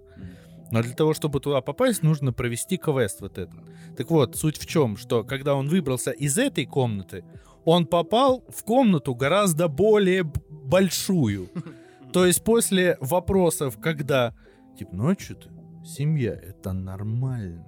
Но 0.71 0.81
для 0.81 0.93
того, 0.93 1.13
чтобы 1.13 1.39
туда 1.39 1.61
попасть, 1.61 2.03
нужно 2.03 2.33
провести 2.33 2.77
квест 2.77 3.21
вот 3.21 3.37
этот. 3.37 3.59
Так 3.97 4.09
вот, 4.09 4.35
суть 4.35 4.57
в 4.57 4.65
чем, 4.65 4.97
что 4.97 5.23
когда 5.23 5.55
он 5.55 5.67
выбрался 5.67 6.11
из 6.11 6.37
этой 6.37 6.65
комнаты, 6.65 7.23
он 7.65 7.85
попал 7.85 8.43
в 8.49 8.63
комнату 8.63 9.15
гораздо 9.15 9.67
более 9.67 10.23
большую. 10.49 11.49
То 12.13 12.25
есть 12.25 12.43
после 12.43 12.97
вопросов, 12.99 13.77
когда, 13.81 14.33
типа, 14.77 14.95
ну 14.95 15.09
а 15.11 15.15
что 15.19 15.35
ты, 15.35 15.49
семья, 15.85 16.33
это 16.33 16.73
нормально. 16.73 17.65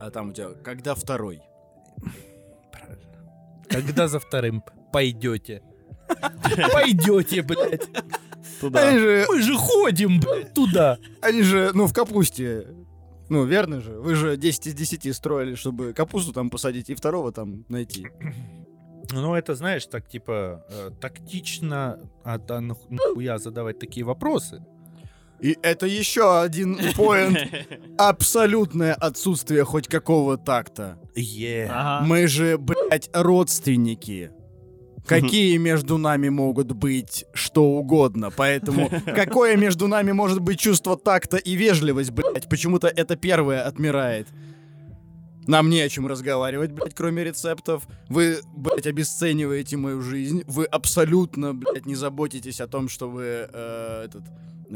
А 0.00 0.10
там 0.10 0.30
у 0.30 0.32
тебя, 0.32 0.50
когда 0.62 0.94
второй? 0.94 1.40
Правильно. 2.72 3.62
Когда 3.68 4.08
за 4.08 4.18
вторым 4.18 4.62
пойдете? 4.92 5.62
Пойдете, 6.72 7.42
блядь. 7.42 7.88
Туда. 8.60 8.88
Они 8.88 8.98
же, 8.98 9.24
Мы 9.28 9.40
же 9.42 9.54
ходим, 9.56 10.20
блядь, 10.20 10.52
туда. 10.54 10.98
они 11.22 11.42
же, 11.42 11.70
ну, 11.74 11.86
в 11.86 11.92
капусте. 11.94 12.66
Ну, 13.30 13.44
верно 13.44 13.80
же? 13.80 13.92
Вы 13.92 14.14
же 14.14 14.36
10 14.36 14.66
из 14.66 14.74
10 14.74 15.16
строили, 15.16 15.54
чтобы 15.54 15.92
капусту 15.94 16.32
там 16.32 16.50
посадить 16.50 16.90
и 16.90 16.94
второго 16.94 17.32
там 17.32 17.64
найти. 17.68 18.06
Ну, 19.12 19.34
это, 19.34 19.54
знаешь, 19.54 19.86
так, 19.86 20.06
типа, 20.08 20.64
э, 20.68 20.90
тактично, 21.00 22.00
а 22.22 22.38
да 22.38 22.58
нах- 22.60 22.88
нахуя 22.90 23.38
задавать 23.38 23.78
такие 23.78 24.04
вопросы? 24.04 24.62
И 25.40 25.58
это 25.62 25.86
еще 25.86 26.40
один 26.40 26.78
поинт. 26.94 27.38
Абсолютное 27.98 28.94
отсутствие 28.94 29.64
хоть 29.64 29.88
какого 29.88 30.38
такта. 30.38 30.98
Е. 31.14 31.68
Ага. 31.70 32.06
Мы 32.06 32.26
же, 32.26 32.56
блядь, 32.56 33.10
родственники. 33.12 34.30
Какие 35.06 35.56
между 35.58 35.98
нами 35.98 36.28
могут 36.28 36.72
быть 36.72 37.24
что 37.34 37.64
угодно. 37.64 38.30
Поэтому 38.30 38.90
какое 39.06 39.56
между 39.56 39.86
нами 39.88 40.12
может 40.12 40.40
быть 40.40 40.58
чувство 40.58 40.96
такта 40.96 41.36
и 41.36 41.54
вежливость, 41.54 42.10
блядь? 42.12 42.48
Почему-то 42.48 42.88
это 42.88 43.16
первое 43.16 43.66
отмирает. 43.66 44.28
Нам 45.46 45.68
не 45.68 45.80
о 45.80 45.88
чем 45.90 46.06
разговаривать, 46.06 46.72
блядь, 46.72 46.94
кроме 46.94 47.22
рецептов. 47.24 47.86
Вы, 48.08 48.38
блядь, 48.56 48.86
обесцениваете 48.86 49.76
мою 49.76 50.00
жизнь. 50.00 50.42
Вы 50.46 50.64
абсолютно, 50.64 51.52
блядь, 51.52 51.84
не 51.84 51.96
заботитесь 51.96 52.60
о 52.60 52.66
том, 52.66 52.88
что 52.88 53.10
вы 53.10 53.48
э, 53.52 54.04
этот 54.06 54.22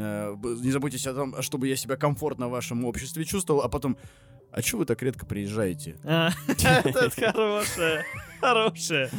не 0.03 0.71
заботитесь 0.71 1.07
о 1.07 1.13
том, 1.13 1.41
чтобы 1.41 1.67
я 1.67 1.75
себя 1.75 1.95
комфортно 1.97 2.47
в 2.47 2.51
вашем 2.51 2.85
обществе 2.85 3.25
чувствовал, 3.25 3.61
а 3.61 3.69
потом, 3.69 3.97
а 4.51 4.61
чё 4.61 4.77
вы 4.77 4.85
так 4.85 5.01
редко 5.03 5.25
приезжаете? 5.25 5.97
А, 6.05 6.31
Это 6.47 7.09
хорошее. 7.09 8.05
Хорошее. 8.41 9.09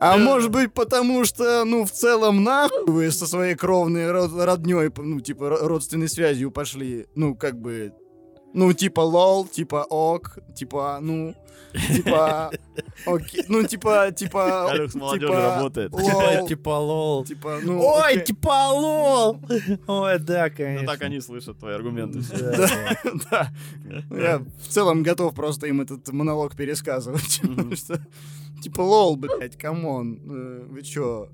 А 0.00 0.16
может 0.16 0.50
быть, 0.52 0.72
потому 0.72 1.24
что, 1.24 1.64
ну, 1.64 1.84
в 1.84 1.90
целом, 1.90 2.44
нахуй 2.44 2.84
вы 2.86 3.10
со 3.10 3.26
своей 3.26 3.56
кровной 3.56 4.10
родней, 4.12 4.90
ну, 4.96 5.20
типа, 5.20 5.44
ро- 5.44 5.66
родственной 5.66 6.08
связью 6.08 6.52
пошли, 6.52 7.06
ну, 7.16 7.34
как 7.34 7.60
бы, 7.60 7.92
ну, 8.54 8.72
типа, 8.72 9.00
лол, 9.00 9.46
типа, 9.46 9.84
ок, 9.88 10.38
типа, 10.54 10.98
ну, 11.02 11.34
типа, 11.94 12.50
окей, 13.06 13.44
ну, 13.48 13.62
типа, 13.64 14.10
типа, 14.10 14.70
Алёкс, 14.70 14.94
молодежь 14.94 15.28
типа, 15.28 15.40
работает. 15.56 15.92
лол, 15.92 16.46
Типа 16.48 16.70
лол. 16.70 17.24
типа, 17.24 17.58
ну, 17.62 17.80
Ой, 17.80 18.12
окей. 18.12 18.24
типа 18.24 18.68
лол. 18.72 19.40
Ой, 19.86 20.18
да, 20.18 20.48
Ну 20.48 20.56
конечно. 20.56 20.86
так 20.86 21.02
они 21.02 21.20
слышат 21.20 21.58
твои 21.58 21.74
аргументы. 21.74 22.20
Да. 22.38 22.68
Да. 23.30 23.48
Ну, 24.10 24.16
Я 24.18 24.38
в 24.38 24.68
целом 24.68 25.02
готов 25.02 25.34
просто 25.34 25.66
им 25.66 25.80
этот 25.80 26.08
монолог 26.12 26.56
пересказывать. 26.56 27.40
потому 27.42 27.76
что, 27.76 28.00
Типа, 28.62 28.80
лол, 28.80 29.16
блядь, 29.16 29.56
come 29.56 29.91
on. 29.91 30.18
э, 30.28 30.66
Вы 30.70 30.82
чё? 30.82 31.28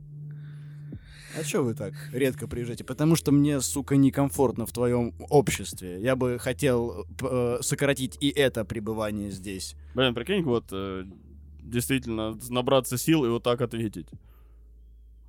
А 1.38 1.42
чё 1.44 1.64
вы 1.64 1.74
так 1.74 1.94
редко 2.12 2.46
приезжаете? 2.46 2.84
Потому 2.84 3.16
что 3.16 3.32
мне, 3.32 3.60
сука, 3.60 3.96
некомфортно 3.96 4.66
в 4.66 4.72
твоем 4.72 5.14
обществе. 5.30 6.00
Я 6.00 6.16
бы 6.16 6.38
хотел 6.38 7.06
э, 7.22 7.58
сократить 7.60 8.16
и 8.20 8.28
это 8.30 8.64
пребывание 8.64 9.30
здесь. 9.30 9.74
Блин, 9.94 10.14
прикинь, 10.14 10.42
вот 10.44 10.66
э, 10.72 11.04
действительно 11.62 12.38
набраться 12.48 12.96
сил 12.98 13.24
и 13.24 13.28
вот 13.28 13.42
так 13.42 13.60
ответить. 13.60 14.06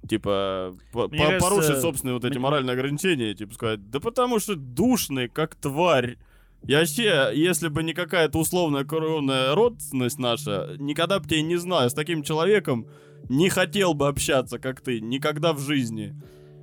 Типа, 0.08 0.76
по- 0.92 1.08
кажется, 1.10 1.40
порушить 1.50 1.78
собственные 1.82 2.14
вот 2.14 2.26
эти 2.26 2.34
мне- 2.34 2.40
моральные 2.42 2.74
ограничения, 2.74 3.34
типа 3.34 3.54
сказать, 3.56 3.90
да 3.90 4.00
потому 4.00 4.40
что 4.40 4.56
душный, 4.56 5.28
как 5.28 5.56
тварь. 5.56 6.18
Я 6.68 6.80
вообще, 6.80 7.32
если 7.34 7.68
бы 7.68 7.84
не 7.84 7.94
какая-то 7.94 8.40
условная 8.40 8.84
кровная 8.86 9.54
родственность 9.54 10.18
наша, 10.18 10.76
никогда 10.80 11.20
бы 11.20 11.28
тебя 11.28 11.42
не 11.44 11.58
знаю. 11.58 11.90
С 11.90 11.94
таким 11.94 12.24
человеком 12.24 12.88
не 13.30 13.50
хотел 13.50 13.94
бы 13.94 14.08
общаться, 14.08 14.58
как 14.58 14.82
ты, 14.82 15.00
никогда 15.00 15.54
в 15.54 15.60
жизни. 15.60 16.16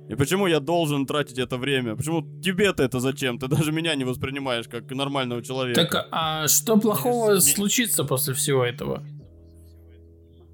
И 0.09 0.15
почему 0.15 0.47
я 0.47 0.59
должен 0.59 1.05
тратить 1.05 1.39
это 1.39 1.57
время? 1.57 1.95
Почему 1.95 2.21
тебе-то 2.41 2.83
это 2.83 2.99
зачем? 2.99 3.39
Ты 3.39 3.47
даже 3.47 3.71
меня 3.71 3.95
не 3.95 4.03
воспринимаешь 4.03 4.67
как 4.67 4.91
нормального 4.91 5.41
человека. 5.41 5.85
Так, 5.85 6.07
а 6.11 6.47
что 6.49 6.77
плохого 6.77 7.31
Мне- 7.31 7.41
случится 7.41 8.03
после 8.03 8.33
всего 8.33 8.65
этого? 8.65 9.05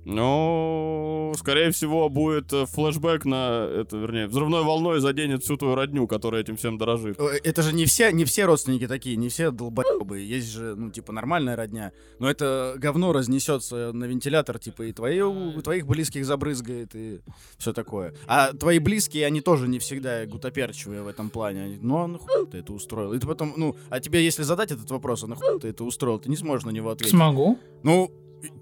Ну, 0.10 1.34
скорее 1.38 1.72
всего, 1.72 2.10
будет 2.10 2.52
э, 2.52 2.66
флешбэк 2.66 3.26
на, 3.26 3.66
это, 3.66 3.96
вернее, 3.98 4.28
взрывной 4.28 4.64
волной 4.64 5.00
заденет 5.00 5.44
всю 5.44 5.56
твою 5.56 5.76
родню, 5.76 6.08
которая 6.08 6.42
этим 6.42 6.58
всем 6.58 6.78
дорожит. 6.78 7.20
Э, 7.20 7.40
Это 7.44 7.62
же 7.62 7.74
не 7.74 7.86
все, 7.86 8.12
не 8.12 8.26
все 8.26 8.46
родственники 8.46 8.88
такие, 8.88 9.16
не 9.18 9.30
все 9.30 9.52
долбоебы. 9.52 10.20
Есть 10.20 10.52
же, 10.52 10.76
ну, 10.76 10.90
типа, 10.90 11.12
нормальная 11.12 11.56
родня. 11.56 11.92
Но 12.18 12.30
это 12.30 12.74
говно 12.78 13.14
разнесется 13.14 13.92
на 13.94 14.06
вентилятор, 14.06 14.58
типа, 14.58 14.84
и 14.84 14.94
твою, 14.94 15.62
твоих 15.62 15.86
близких 15.86 16.26
забрызгает, 16.26 16.96
и 16.96 17.20
все 17.58 17.72
такое. 17.72 18.16
А 18.26 18.54
твои 18.54 18.80
близкие, 18.80 19.28
они 19.28 19.42
тоже 19.42 19.68
не 19.68 19.78
всегда 19.78 20.26
гутоперчивые 20.26 21.04
в 21.04 21.08
этом 21.08 21.30
плане. 21.30 21.64
Они, 21.64 21.78
ну, 21.82 21.98
а 21.98 22.08
нахуй 22.08 22.48
ты 22.48 22.58
это 22.58 22.74
устроил? 22.74 23.14
И 23.14 23.20
ты 23.20 23.28
потом, 23.28 23.54
ну, 23.58 23.76
а 23.90 24.00
тебе, 24.00 24.24
если 24.24 24.42
задать 24.42 24.72
этот 24.72 24.90
вопрос, 24.90 25.24
а 25.24 25.28
нахуй 25.28 25.60
ты 25.60 25.68
это 25.68 25.84
устроил, 25.84 26.18
ты 26.20 26.30
не 26.30 26.36
сможешь 26.36 26.66
на 26.66 26.72
него 26.72 26.90
ответить. 26.90 27.12
Смогу. 27.12 27.60
Ну, 27.84 28.12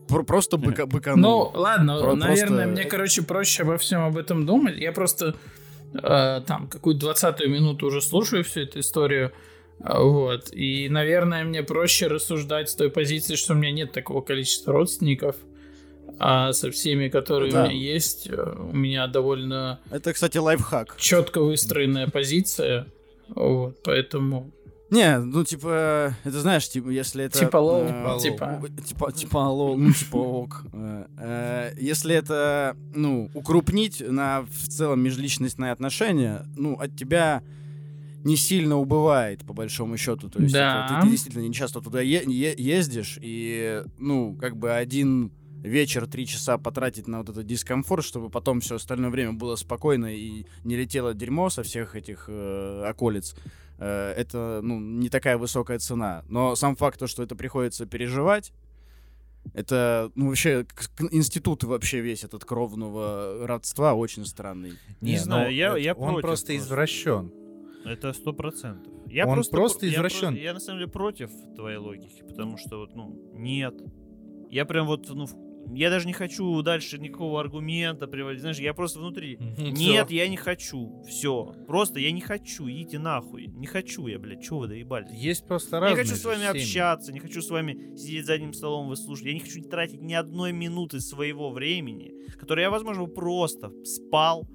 просто 0.08 0.58
быка, 0.58 0.86
быканул. 0.86 1.52
Ну, 1.54 1.60
ладно, 1.60 2.00
Про- 2.02 2.16
наверное, 2.16 2.66
просто- 2.66 2.72
мне, 2.72 2.86
короче, 2.86 3.22
проще 3.24 3.64
обо 3.64 3.78
всем 3.78 4.02
об 4.04 4.18
этом 4.18 4.46
думать. 4.46 4.78
Я 4.78 4.92
просто 4.92 5.36
э, 5.94 6.42
там 6.46 6.68
какую-то 6.68 7.02
двадцатую 7.02 7.50
минуту 7.50 7.88
уже 7.88 8.02
слушаю 8.02 8.44
всю 8.44 8.62
эту 8.62 8.80
историю. 8.80 9.32
а, 9.80 10.02
Вот. 10.02 10.50
И, 10.54 10.90
наверное, 10.90 11.44
мне 11.44 11.64
проще 11.64 12.08
рассуждать 12.08 12.70
с 12.70 12.76
той 12.76 12.90
позиции, 12.90 13.36
что 13.36 13.54
у 13.54 13.56
меня 13.58 13.72
нет 13.72 13.92
такого 13.92 14.22
количества 14.22 14.74
родственников. 14.74 15.36
А 16.20 16.52
со 16.54 16.72
всеми, 16.72 17.10
которые 17.10 17.52
Да. 17.52 17.66
у 17.66 17.68
меня 17.68 17.76
есть, 17.94 18.28
э, 18.28 18.56
у 18.72 18.76
меня 18.76 19.08
довольно 19.08 19.80
Это, 19.92 20.14
кстати, 20.14 20.38
лайфхак. 20.40 20.96
четко 20.98 21.42
выстроенная 21.42 22.08
позиция. 22.08 22.88
Вот, 23.30 23.84
поэтому 23.84 24.52
Не, 24.90 25.20
ну 25.20 25.44
типа, 25.44 26.14
это 26.24 26.40
знаешь, 26.40 26.70
типа, 26.70 26.90
если 26.90 27.26
это... 27.26 27.38
Типа 27.40 27.58
лол, 27.58 27.84
э, 27.86 28.20
типа. 28.22 28.62
Типа, 28.86 29.12
типа 29.12 29.38
лол, 29.38 29.78
ну 29.78 29.92
типа 29.92 30.16
ок. 30.18 30.66
Э, 30.74 31.06
э, 31.18 31.74
Если 31.80 32.16
это, 32.16 32.76
ну, 32.96 33.30
укрупнить 33.34 34.02
на 34.08 34.44
в 34.44 34.68
целом 34.70 35.02
межличностные 35.02 35.72
отношения, 35.72 36.46
ну, 36.56 36.76
от 36.76 36.96
тебя 36.96 37.44
не 38.24 38.36
сильно 38.38 38.78
убывает, 38.78 39.46
по 39.46 39.54
большому 39.54 39.98
счету. 39.98 40.30
То 40.30 40.42
есть 40.42 40.54
Да. 40.54 40.86
это 40.86 40.96
ты, 40.96 41.02
ты 41.06 41.12
действительно 41.12 41.44
не 41.44 41.54
часто 41.54 41.82
туда 41.82 42.02
е- 42.02 42.24
е- 42.26 42.56
ездишь, 42.58 43.20
и, 43.22 43.84
ну, 43.98 44.36
как 44.40 44.56
бы 44.58 44.72
один 44.72 45.32
вечер, 45.64 46.08
три 46.08 46.26
часа 46.26 46.58
потратить 46.58 47.08
на 47.08 47.20
вот 47.20 47.30
этот 47.30 47.46
дискомфорт, 47.46 48.06
чтобы 48.06 48.30
потом 48.30 48.62
все 48.62 48.76
остальное 48.76 49.10
время 49.10 49.34
было 49.34 49.56
спокойно 49.56 50.16
и 50.16 50.46
не 50.64 50.76
летело 50.76 51.14
дерьмо 51.14 51.50
со 51.50 51.64
всех 51.64 51.96
этих 51.96 52.26
э, 52.30 52.84
околиц, 52.90 53.36
э, 53.80 54.12
это, 54.18 54.60
ну, 54.64 54.80
не 54.80 55.10
такая 55.10 55.38
высокая 55.38 55.80
цена. 55.80 56.24
Но 56.30 56.56
сам 56.56 56.76
факт, 56.76 57.00
то, 57.00 57.08
что 57.08 57.24
это 57.24 57.36
приходится 57.36 57.86
переживать, 57.86 58.54
это, 59.54 60.12
ну, 60.16 60.28
вообще, 60.28 60.66
институт 61.12 61.64
вообще 61.64 62.02
весь 62.02 62.24
этот 62.24 62.44
кровного 62.44 63.48
родства 63.48 63.94
очень 63.94 64.26
странный. 64.26 64.74
Не 65.02 65.18
знаю, 65.18 65.46
ну, 65.46 65.52
я- 65.52 65.68
это- 65.70 65.78
я 65.78 65.94
Он 65.94 65.98
против 66.14 66.22
просто 66.22 66.46
просто. 66.48 66.58
извращен. 66.58 67.32
Это 67.86 68.12
сто 68.14 68.34
процентов. 68.34 68.92
Я 69.08 69.26
Он 69.26 69.36
просто, 69.36 69.56
просто 69.56 69.80
про- 69.80 69.88
я 69.88 69.94
извращен. 69.94 70.34
про- 70.34 70.42
Я, 70.42 70.54
на 70.54 70.60
самом 70.60 70.80
деле 70.80 70.92
против 70.92 71.32
твоей 71.56 71.78
логики, 71.78 72.22
потому 72.28 72.58
что 72.58 72.80
вот, 72.80 72.94
ну, 72.96 73.32
нет. 73.34 73.74
Я 74.50 74.66
прям 74.66 74.86
вот, 74.88 75.08
ну, 75.10 75.26
в- 75.26 75.36
я 75.76 75.90
даже 75.90 76.08
не 76.08 76.14
хочу 76.14 76.62
дальше 76.62 76.98
никакого 76.98 77.40
аргумента 77.40 78.08
приводить. 78.08 78.42
Знаешь, 78.42 78.60
я 78.60 78.74
просто 78.74 79.00
внутри. 79.00 79.38
Нет, 79.58 80.12
я 80.12 80.28
не 80.28 80.38
хочу. 80.38 81.02
Все. 81.08 81.56
Просто 81.68 82.00
я 82.00 82.12
не 82.12 82.22
хочу. 82.22 82.70
Идите 82.70 83.00
нахуй. 83.00 83.48
Не 83.48 83.68
хочу 83.68 84.08
я, 84.08 84.20
блядь. 84.20 84.44
Чего 84.44 84.60
вы 84.60 84.68
доебались? 84.68 85.12
Есть 85.12 85.48
просто 85.48 85.78
Я 85.78 85.82
разные 85.82 86.04
не 86.04 86.10
хочу 86.10 86.20
с 86.20 86.26
вами 86.26 86.40
семьи. 86.40 86.62
общаться, 86.62 87.14
не 87.14 87.20
хочу 87.20 87.42
с 87.42 87.50
вами 87.50 87.96
сидеть 87.96 88.26
за 88.26 88.34
одним 88.34 88.54
столом 88.54 88.88
выслушивать. 88.88 89.28
Я 89.28 89.34
не 89.34 89.40
хочу 89.40 89.62
тратить 89.64 90.02
ни 90.02 90.14
одной 90.14 90.52
минуты 90.54 91.00
своего 91.00 91.52
времени, 91.52 92.14
которое 92.38 92.64
я, 92.64 92.70
возможно, 92.70 93.06
просто 93.06 93.72
спал 93.84 94.48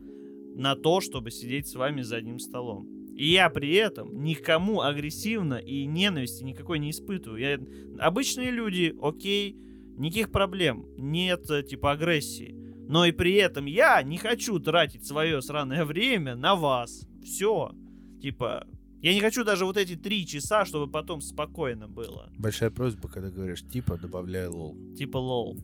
на 0.54 0.74
то, 0.76 1.00
чтобы 1.00 1.30
сидеть 1.30 1.68
с 1.68 1.74
вами 1.74 2.02
за 2.02 2.16
одним 2.16 2.38
столом. 2.38 2.88
И 3.14 3.26
я 3.30 3.50
при 3.50 3.74
этом 3.74 4.22
никому 4.22 4.80
агрессивно 4.80 5.54
и 5.54 5.84
ненависти 5.86 6.44
никакой 6.44 6.78
не 6.78 6.90
испытываю. 6.90 7.40
Я... 7.40 7.58
Обычные 7.98 8.50
люди, 8.50 8.94
окей, 9.00 9.56
никаких 10.02 10.30
проблем, 10.30 10.86
нет 10.98 11.50
э, 11.50 11.62
типа 11.62 11.92
агрессии. 11.92 12.54
Но 12.88 13.06
и 13.06 13.12
при 13.12 13.34
этом 13.34 13.66
я 13.66 14.02
не 14.02 14.18
хочу 14.18 14.58
тратить 14.58 15.06
свое 15.06 15.40
сраное 15.40 15.84
время 15.84 16.34
на 16.34 16.54
вас. 16.56 17.06
Все. 17.24 17.72
Типа, 18.20 18.66
я 19.00 19.14
не 19.14 19.20
хочу 19.20 19.44
даже 19.44 19.64
вот 19.64 19.76
эти 19.76 19.96
три 19.96 20.26
часа, 20.26 20.64
чтобы 20.64 20.90
потом 20.90 21.20
спокойно 21.20 21.88
было. 21.88 22.30
Большая 22.38 22.70
просьба, 22.70 23.08
когда 23.08 23.30
говоришь 23.30 23.62
типа, 23.62 23.96
добавляй 23.96 24.48
лол. 24.48 24.76
Типа 24.96 25.16
лол. 25.16 25.58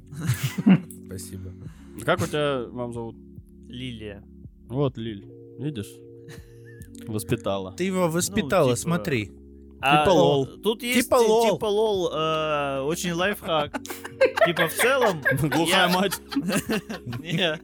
Спасибо. 1.06 1.52
Как 2.04 2.20
у 2.22 2.26
тебя 2.26 2.66
мам 2.70 2.92
зовут? 2.92 3.16
Лилия. 3.68 4.24
Вот, 4.68 4.96
Лиль. 4.96 5.26
Видишь? 5.58 5.92
Воспитала. 7.06 7.72
Ты 7.72 7.84
его 7.84 8.08
воспитала, 8.08 8.70
типа- 8.70 8.80
смотри. 8.80 9.32
А, 9.80 10.02
Типа 10.02 10.10
лол. 10.12 10.46
Тут 10.62 10.82
есть 10.82 11.02
Типа 11.08 11.16
лол. 11.16 11.52
типа 11.54 11.66
лол, 11.66 12.10
э, 12.12 12.80
очень 12.80 13.12
лайфхак. 13.12 13.80
Типа 14.46 14.66
в 14.68 14.72
целом... 14.74 15.22
Глухая 15.42 15.88
мать. 15.88 16.20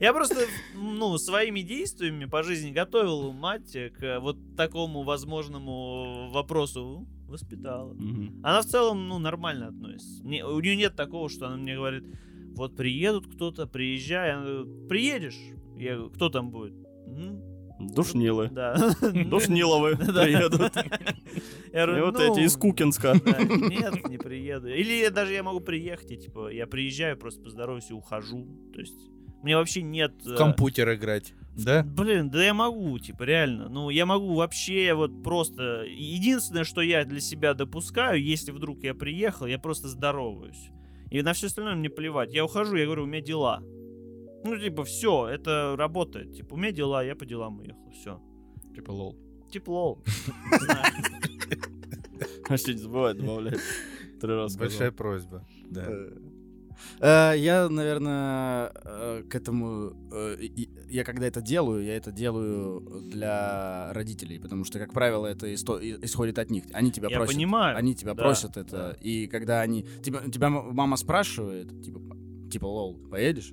Я 0.00 0.12
просто, 0.12 0.36
ну, 0.74 1.16
своими 1.18 1.60
действиями 1.60 2.24
по 2.24 2.42
жизни 2.42 2.70
готовил 2.72 3.32
мать 3.32 3.72
к 3.98 4.18
вот 4.20 4.36
такому 4.56 5.02
возможному 5.04 6.30
вопросу. 6.30 7.06
Воспитала. 7.28 7.92
Она 8.42 8.60
в 8.60 8.66
целом, 8.66 9.08
ну, 9.08 9.18
нормально 9.18 9.68
относится. 9.68 10.22
Не- 10.24 10.44
у 10.44 10.60
нее 10.60 10.76
нет 10.76 10.94
такого, 10.94 11.28
что 11.28 11.46
она 11.46 11.56
мне 11.56 11.74
говорит, 11.76 12.04
вот 12.56 12.76
приедут 12.76 13.26
кто-то, 13.34 13.66
приезжай. 13.66 14.32
Она 14.32 14.44
говорит, 14.44 14.88
приедешь? 14.88 15.38
Я 15.76 15.94
говорю, 15.94 16.10
кто 16.10 16.28
там 16.28 16.50
будет? 16.50 16.74
«М, 17.06 17.42
Душнилы. 17.78 18.48
Да. 18.50 18.94
Душниловы 19.00 19.96
приедут. 19.96 20.72
И 21.72 22.00
вот 22.00 22.14
«Ну, 22.14 22.32
эти 22.32 22.44
из 22.44 22.56
Кукинска. 22.56 23.14
Нет, 23.14 24.08
не 24.08 24.16
приеду. 24.16 24.68
Или 24.68 25.08
даже 25.08 25.32
я 25.32 25.42
могу 25.42 25.60
приехать, 25.60 26.10
и, 26.12 26.16
типа, 26.16 26.48
я 26.52 26.66
приезжаю, 26.66 27.16
просто 27.16 27.42
поздороваюсь 27.42 27.90
и 27.90 27.94
ухожу. 27.94 28.46
То 28.72 28.80
есть, 28.80 28.94
мне 29.42 29.56
вообще 29.56 29.82
нет... 29.82 30.12
В 30.24 30.32
э, 30.32 30.36
компьютер 30.36 30.94
играть. 30.94 31.34
Да? 31.56 31.82
Блин, 31.82 32.30
да 32.30 32.42
я 32.44 32.54
могу, 32.54 32.98
типа, 32.98 33.24
реально. 33.24 33.68
Ну, 33.68 33.90
я 33.90 34.06
могу 34.06 34.34
вообще 34.34 34.94
вот 34.94 35.22
просто... 35.22 35.84
Единственное, 35.86 36.64
что 36.64 36.80
я 36.80 37.04
для 37.04 37.20
себя 37.20 37.54
допускаю, 37.54 38.22
если 38.22 38.52
вдруг 38.52 38.82
я 38.84 38.94
приехал, 38.94 39.46
я 39.46 39.58
просто 39.58 39.88
здороваюсь. 39.88 40.70
И 41.10 41.22
на 41.22 41.32
все 41.32 41.48
остальное 41.48 41.74
мне 41.74 41.90
плевать. 41.90 42.32
Я 42.32 42.44
ухожу, 42.44 42.76
я 42.76 42.86
говорю, 42.86 43.02
у 43.02 43.06
меня 43.06 43.20
дела. 43.20 43.62
Ну, 44.44 44.58
типа, 44.58 44.84
все, 44.84 45.26
это 45.28 45.74
работает. 45.76 46.34
Типа, 46.34 46.54
у 46.54 46.56
меня 46.56 46.70
дела, 46.72 47.02
я 47.02 47.16
по 47.16 47.24
делам 47.26 47.60
уехал, 47.60 47.90
все. 47.92 48.20
Типа 48.74 48.90
лол. 49.72 50.02
Не 50.52 50.58
знаю. 50.58 50.84
Вообще 52.48 52.72
не 52.74 52.78
забывай 52.80 53.14
добавлять. 53.14 53.60
Три 54.20 54.30
раза. 54.30 54.58
Большая 54.58 54.90
просьба. 54.92 55.46
Да. 55.70 55.86
Э, 57.00 57.34
Я, 57.38 57.68
наверное, 57.68 58.72
э, 58.84 59.22
к 59.30 59.34
этому... 59.34 59.94
э, 60.12 60.36
Я 60.88 61.04
когда 61.04 61.26
это 61.26 61.40
делаю, 61.40 61.84
я 61.84 61.96
это 61.96 62.12
делаю 62.12 62.80
для 63.10 63.92
родителей, 63.92 64.38
потому 64.38 64.64
что, 64.64 64.78
как 64.78 64.92
правило, 64.92 65.26
это 65.26 65.52
исходит 65.54 66.38
от 66.38 66.50
них. 66.50 66.64
Они 66.72 66.90
тебя 66.90 67.08
Я 67.10 67.16
просят. 67.16 67.34
понимаю. 67.34 67.76
Они 67.76 67.94
тебя 67.94 68.14
Да, 68.14 68.22
просят 68.22 68.56
это. 68.56 68.96
И 69.00 69.26
когда 69.26 69.60
они... 69.62 69.86
Тебя, 70.02 70.20
тебя 70.30 70.50
мама 70.50 70.96
спрашивает, 70.96 71.82
типа, 71.82 72.00
типа, 72.54 72.66
лол, 72.66 72.96
поедешь? 73.10 73.52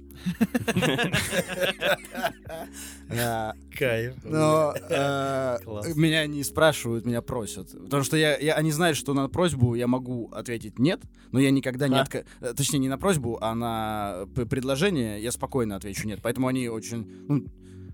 Да. 3.09 3.55
Кайф. 3.77 4.13
Но 4.23 4.73
э, 4.75 5.57
меня 5.95 6.27
не 6.27 6.43
спрашивают, 6.43 7.05
меня 7.05 7.21
просят. 7.21 7.71
Потому 7.71 8.03
что 8.03 8.15
я, 8.15 8.37
я, 8.37 8.53
они 8.53 8.71
знают, 8.71 8.97
что 8.97 9.13
на 9.13 9.27
просьбу 9.27 9.73
я 9.75 9.87
могу 9.87 10.29
ответить 10.31 10.77
нет, 10.77 11.01
но 11.31 11.39
я 11.39 11.49
никогда 11.51 11.87
не 11.87 11.95
А? 11.95 12.05
э, 12.41 12.53
Точнее, 12.53 12.79
не 12.79 12.89
на 12.89 12.97
просьбу, 12.99 13.37
а 13.41 13.55
на 13.55 14.27
предложение 14.35 15.21
я 15.21 15.31
спокойно 15.31 15.75
отвечу 15.75 16.07
нет. 16.07 16.19
Поэтому 16.21 16.47
они 16.47 16.69
очень... 16.69 17.49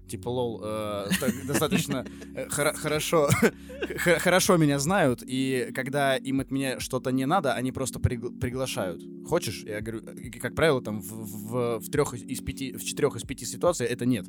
Типа, 0.07 0.29
лол, 0.29 0.61
э, 0.63 1.09
достаточно 1.47 2.05
э, 2.35 2.47
хоро- 2.47 2.73
хорошо, 2.73 3.29
хорошо 4.19 4.57
меня 4.57 4.79
знают, 4.79 5.23
и 5.25 5.71
когда 5.75 6.15
им 6.15 6.39
от 6.39 6.51
меня 6.51 6.79
что-то 6.79 7.11
не 7.11 7.25
надо, 7.25 7.53
они 7.53 7.71
просто 7.71 7.99
пригла- 7.99 8.37
приглашают. 8.39 9.01
Хочешь? 9.27 9.63
Я 9.63 9.81
говорю, 9.81 9.99
и, 10.13 10.29
как 10.39 10.55
правило, 10.55 10.81
там 10.81 11.01
в, 11.01 11.81
трех 11.91 12.13
из 12.13 12.39
пяти, 12.41 12.71
в 12.73 12.83
четырех 12.83 13.15
из 13.15 13.23
пяти 13.23 13.45
ситуаций 13.45 13.85
это 13.85 14.05
нет. 14.05 14.25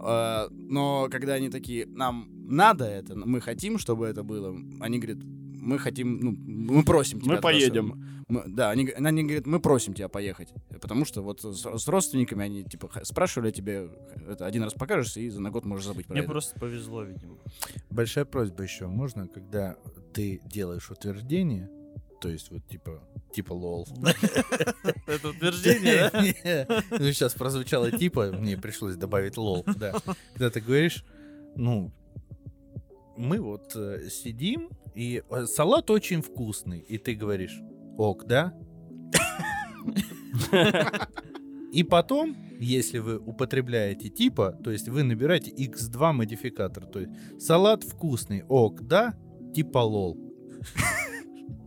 Э, 0.00 0.48
Но 0.50 1.08
когда 1.10 1.34
они 1.34 1.50
такие, 1.50 1.86
нам 1.86 2.28
надо 2.48 2.84
это, 2.84 3.14
мы 3.14 3.40
хотим, 3.40 3.78
чтобы 3.78 4.06
это 4.06 4.22
было, 4.22 4.56
они 4.80 4.98
говорят, 4.98 5.18
мы 5.66 5.78
хотим, 5.78 6.18
ну, 6.20 6.34
мы 6.76 6.84
просим 6.84 7.20
тебя. 7.20 7.34
Мы 7.34 7.40
поедем. 7.40 8.24
мы- 8.28 8.44
да, 8.46 8.70
они, 8.70 8.88
они 8.90 9.22
говорят, 9.24 9.46
мы 9.46 9.60
просим 9.60 9.94
тебя 9.94 10.08
поехать. 10.08 10.48
Потому 10.80 11.04
что 11.04 11.22
вот 11.22 11.40
с, 11.42 11.64
с 11.64 11.88
родственниками 11.88 12.44
они, 12.44 12.64
типа, 12.64 12.90
спрашивали 13.02 13.50
тебе, 13.50 13.90
это 14.28 14.46
один 14.46 14.62
раз 14.62 14.74
покажешь, 14.74 15.16
и 15.16 15.28
за 15.28 15.40
на 15.40 15.50
год 15.50 15.64
можешь 15.64 15.86
забыть 15.86 16.06
про 16.06 16.14
Мне 16.14 16.22
это. 16.22 16.30
просто 16.30 16.58
повезло, 16.58 17.02
видимо. 17.02 17.36
Большая 17.90 18.24
просьба 18.24 18.62
еще. 18.62 18.86
Можно, 18.86 19.28
когда 19.28 19.76
ты 20.14 20.40
делаешь 20.46 20.90
утверждение, 20.90 21.68
то 22.20 22.28
есть 22.28 22.50
вот 22.50 22.66
типа, 22.68 23.02
типа 23.32 23.52
лол. 23.52 23.86
Это 25.06 25.28
утверждение, 25.28 26.10
да? 26.66 26.82
Ну, 26.90 27.12
сейчас 27.12 27.34
прозвучало 27.34 27.90
типа, 27.90 28.32
мне 28.32 28.56
пришлось 28.56 28.96
добавить 28.96 29.36
лол, 29.36 29.64
да. 29.76 29.94
Когда 30.32 30.50
ты 30.50 30.60
говоришь, 30.60 31.04
ну, 31.56 31.92
мы 33.16 33.40
вот 33.40 33.72
э, 33.74 34.08
сидим, 34.10 34.70
и 34.94 35.22
э, 35.28 35.46
салат 35.46 35.90
очень 35.90 36.22
вкусный, 36.22 36.80
и 36.80 36.98
ты 36.98 37.14
говоришь, 37.14 37.58
ок, 37.96 38.24
да? 38.26 38.54
И 41.72 41.82
потом, 41.82 42.36
если 42.58 42.98
вы 42.98 43.18
употребляете 43.18 44.08
типа, 44.08 44.52
то 44.64 44.70
есть 44.70 44.88
вы 44.88 45.02
набираете 45.02 45.50
x2 45.50 46.12
модификатор, 46.12 46.86
то 46.86 47.00
есть 47.00 47.12
салат 47.38 47.84
вкусный, 47.84 48.44
ок, 48.48 48.82
да? 48.86 49.14
Типа 49.54 49.78
лол. 49.78 50.18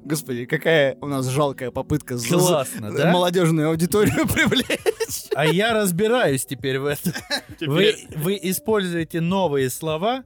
Господи, 0.03 0.45
какая 0.45 0.97
у 1.01 1.07
нас 1.07 1.27
жалкая 1.27 1.69
попытка 1.69 2.17
Классно, 2.17 2.91
да? 2.91 3.11
молодежную 3.11 3.69
аудиторию 3.69 4.27
привлечь. 4.33 5.29
А 5.35 5.45
я 5.45 5.73
разбираюсь 5.73 6.45
теперь 6.45 6.79
в 6.79 6.85
этом. 6.87 7.13
Вы, 7.61 7.93
Теперь 7.93 8.17
вы 8.17 8.39
используете 8.41 9.21
новые 9.21 9.69
слова, 9.69 10.23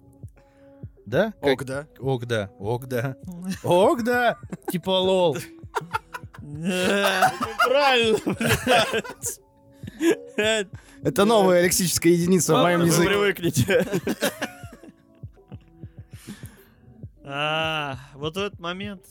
да? 1.05 1.33
Как- 1.41 1.53
Ок, 1.53 1.63
да. 1.65 1.87
Ок, 1.99 2.25
да, 2.25 2.49
ок, 2.59 2.85
да. 2.87 3.15
Ок, 3.63 4.03
да. 4.03 4.37
Типа 4.71 4.89
лол. 4.91 5.37
правильно, 7.65 8.19
блядь. 10.35 10.67
Это 11.03 11.25
новая 11.25 11.63
лексическая 11.63 12.13
единица 12.13 12.55
в 12.55 12.61
моем 12.61 12.81
Вы 12.81 12.85
языке. 12.87 13.07
привыкните. 13.09 13.85
А, 17.25 17.97
вот 18.15 18.35
в 18.35 18.39
этот 18.39 18.59
момент 18.59 19.01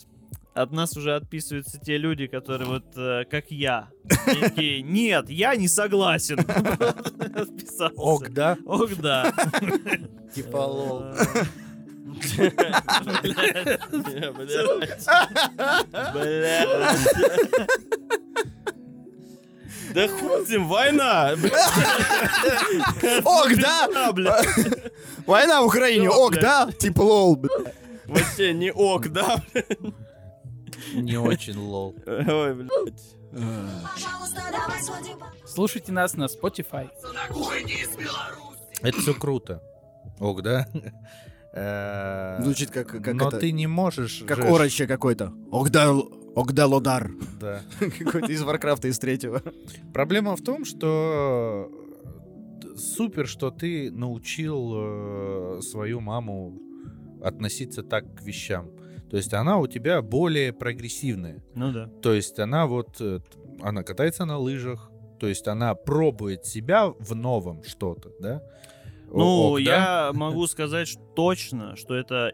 от 0.54 0.70
нас 0.72 0.96
уже 0.96 1.14
отписываются 1.16 1.78
те 1.80 1.96
люди, 1.96 2.26
которые 2.26 2.68
вот 2.68 2.84
э, 2.96 3.24
как 3.30 3.50
я. 3.50 3.88
Такие, 4.40 4.82
нет, 4.82 5.30
я 5.30 5.56
не 5.56 5.66
согласен. 5.68 6.38
Ок, 7.96 8.28
да. 8.30 8.58
Ок, 8.66 8.94
да. 8.96 9.32
Типа 10.34 10.56
лол. 10.58 11.04
Да 19.94 20.08
хуй 20.08 20.58
война! 20.58 21.32
Ок, 23.24 23.50
да. 23.60 24.42
Война 25.26 25.62
в 25.62 25.66
Украине. 25.66 26.08
Ок, 26.08 26.34
да. 26.34 26.70
Типа 26.78 27.02
лол. 27.02 27.44
Вообще 28.06 28.54
не 28.54 28.72
ок, 28.72 29.08
да? 29.08 29.42
Не 30.94 31.16
очень 31.18 31.58
лол. 31.58 31.94
Ой, 32.06 32.54
блядь. 32.54 33.16
Слушайте 35.46 35.92
нас 35.92 36.14
на 36.14 36.24
Spotify. 36.24 36.90
Это 38.82 39.00
все 39.00 39.14
круто. 39.14 39.62
Ок, 40.18 40.42
да. 40.42 40.66
Э, 41.52 42.42
Звучит 42.42 42.70
как, 42.70 42.88
как 42.88 43.14
Но 43.14 43.28
это, 43.28 43.38
ты 43.38 43.52
не 43.52 43.66
можешь... 43.66 44.24
как 44.26 44.38
же- 44.38 44.86
какой-то. 44.86 45.32
Огдал, 45.50 46.10
Огдалодар. 46.34 47.10
Да. 47.40 47.60
Какой-то 47.98 48.32
из 48.32 48.42
Варкрафта 48.42 48.88
из 48.88 48.98
третьего. 48.98 49.42
Проблема 49.92 50.34
в 50.34 50.40
том, 50.40 50.64
что 50.64 51.68
э, 52.62 52.76
супер, 52.76 53.26
что 53.26 53.50
ты 53.50 53.90
научил 53.90 54.72
э, 54.74 55.60
свою 55.62 56.00
маму 56.00 56.58
относиться 57.22 57.82
так 57.82 58.04
к 58.14 58.22
вещам. 58.22 58.70
То 59.10 59.18
есть 59.18 59.34
она 59.34 59.58
у 59.58 59.66
тебя 59.66 60.00
более 60.00 60.54
прогрессивная. 60.54 61.44
Ну 61.54 61.70
да. 61.70 61.90
То 62.00 62.14
есть 62.14 62.38
она 62.38 62.66
вот, 62.66 63.00
она 63.60 63.82
катается 63.82 64.24
на 64.24 64.38
лыжах, 64.38 64.90
то 65.20 65.28
есть 65.28 65.46
она 65.46 65.74
пробует 65.74 66.46
себя 66.46 66.88
в 66.88 67.14
новом 67.14 67.62
что-то, 67.62 68.10
да? 68.18 68.42
Ну, 69.12 69.52
ок, 69.52 69.64
да? 69.64 70.06
я 70.08 70.12
могу 70.12 70.46
сказать 70.46 70.96
точно, 71.14 71.76
что 71.76 71.94
это 71.94 72.32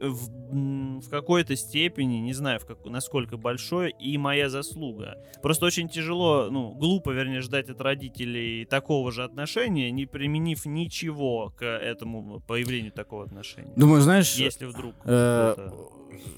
в, 0.00 0.45
в 0.50 1.08
какой-то 1.10 1.56
степени, 1.56 2.16
не 2.16 2.32
знаю, 2.32 2.60
в 2.60 2.66
как, 2.66 2.84
насколько 2.86 3.36
большой, 3.36 3.94
и 3.98 4.16
моя 4.18 4.48
заслуга. 4.48 5.16
Просто 5.42 5.66
очень 5.66 5.88
тяжело, 5.88 6.48
ну, 6.50 6.72
глупо, 6.72 7.10
вернее, 7.10 7.40
ждать 7.40 7.68
от 7.68 7.80
родителей 7.80 8.64
такого 8.64 9.12
же 9.12 9.24
отношения, 9.24 9.90
не 9.90 10.06
применив 10.06 10.66
ничего 10.66 11.52
к 11.56 11.64
этому 11.64 12.40
появлению 12.46 12.92
такого 12.92 13.24
отношения. 13.24 13.72
Думаю, 13.76 14.00
знаешь, 14.02 14.34
Если 14.34 14.66
вдруг 14.66 14.94
э, 15.04 15.70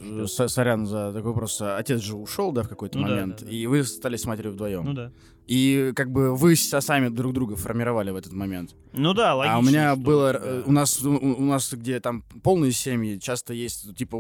э, 0.03 0.27
со- 0.27 0.49
сорян 0.49 0.87
за 0.87 1.13
такой 1.13 1.31
вопрос. 1.33 1.61
Отец 1.61 2.01
же 2.01 2.17
ушел, 2.17 2.53
да, 2.53 2.63
в 2.63 2.69
какой-то 2.69 2.99
Ну 2.99 3.07
момент, 3.09 3.39
да, 3.41 3.47
да. 3.47 3.53
и 3.53 3.67
вы 3.67 3.85
стали 3.85 4.17
с 4.17 4.25
матерью 4.25 4.53
вдвоем. 4.53 4.85
Ну 4.85 4.93
да. 4.93 5.13
И 5.47 5.93
как 5.97 6.13
бы 6.13 6.37
вы 6.37 6.57
сами 6.57 7.09
друг 7.09 7.33
друга 7.33 7.57
формировали 7.57 8.11
в 8.11 8.17
этот 8.17 8.35
момент. 8.35 8.77
Ну 8.93 9.15
да, 9.15 9.35
логично. 9.35 9.57
а 9.57 9.59
у 9.59 9.63
меня 9.63 9.97
было, 9.97 10.35
да. 10.35 10.41
э, 10.43 10.63
у 10.67 10.73
нас, 10.73 11.03
у, 11.03 11.15
у 11.17 11.45
нас 11.45 11.73
где 11.73 12.01
там 12.01 12.23
полные 12.43 12.71
семьи, 12.73 13.19
часто 13.19 13.55
есть 13.55 13.95
типа, 13.99 14.17